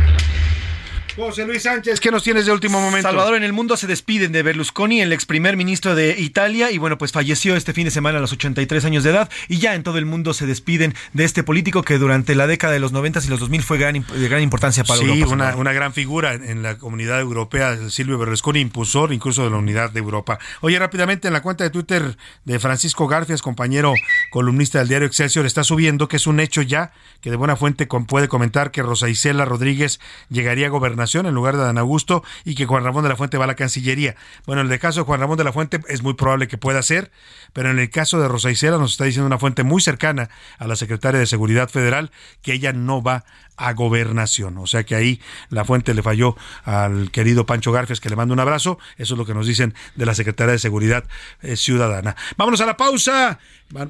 [1.18, 3.08] José Luis Sánchez, ¿qué nos tienes de último momento?
[3.08, 6.78] Salvador, en el mundo se despiden de Berlusconi, el ex primer ministro de Italia, y
[6.78, 9.74] bueno, pues falleció este fin de semana a los 83 años de edad, y ya
[9.74, 12.92] en todo el mundo se despiden de este político que durante la década de los
[12.92, 15.34] 90 y los 2000 fue gran, de gran importancia para sí, Europa.
[15.34, 19.90] Una, una gran figura en la comunidad europea, Silvio Berlusconi, impulsor incluso de la unidad
[19.90, 20.38] de Europa.
[20.62, 22.16] Oye, rápidamente en la cuenta de Twitter
[22.46, 23.96] de Francisco Garfias, compañero
[24.30, 26.92] columnista del diario Excelsior, está subiendo que es un hecho ya
[27.22, 30.00] que de buena fuente puede comentar que Rosa Isela Rodríguez
[30.30, 30.70] llegaría a
[31.16, 33.56] en lugar de Dan Augusto y que Juan Ramón de la Fuente va a la
[33.56, 34.16] Cancillería.
[34.46, 36.82] Bueno, en el caso de Juan Ramón de la Fuente es muy probable que pueda
[36.82, 37.12] ser,
[37.54, 40.68] pero en el caso de Rosa Isela nos está diciendo una fuente muy cercana a
[40.68, 42.12] la secretaria de Seguridad Federal
[42.42, 43.26] que ella no va
[43.58, 44.58] a gobernación.
[44.60, 45.20] O sea que ahí
[45.50, 48.78] la fuente le falló al querido Pancho Garfias, que le mando un abrazo.
[48.98, 51.04] Eso es lo que nos dicen de la Secretaría de Seguridad
[51.42, 52.16] eh, Ciudadana.
[52.38, 53.40] Vámonos a la pausa.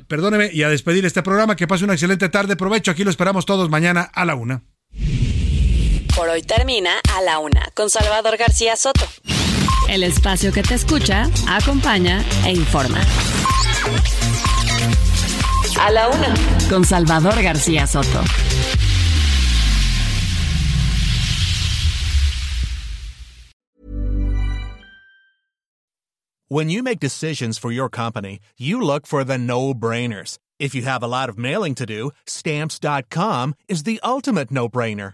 [0.07, 1.55] Perdóneme y a despedir este programa.
[1.55, 2.55] Que pase una excelente tarde.
[2.55, 2.91] Provecho.
[2.91, 4.63] Aquí lo esperamos todos mañana a la una.
[6.17, 9.05] Por hoy termina a la una con Salvador García Soto.
[9.87, 12.99] El espacio que te escucha, acompaña e informa.
[15.79, 16.33] A la una
[16.71, 18.23] con Salvador García Soto.
[26.47, 30.39] When you make decisions for your company, you look for the no-brainers.
[30.57, 35.13] If you have a lot of mailing to do, stamps.com is the ultimate no-brainer.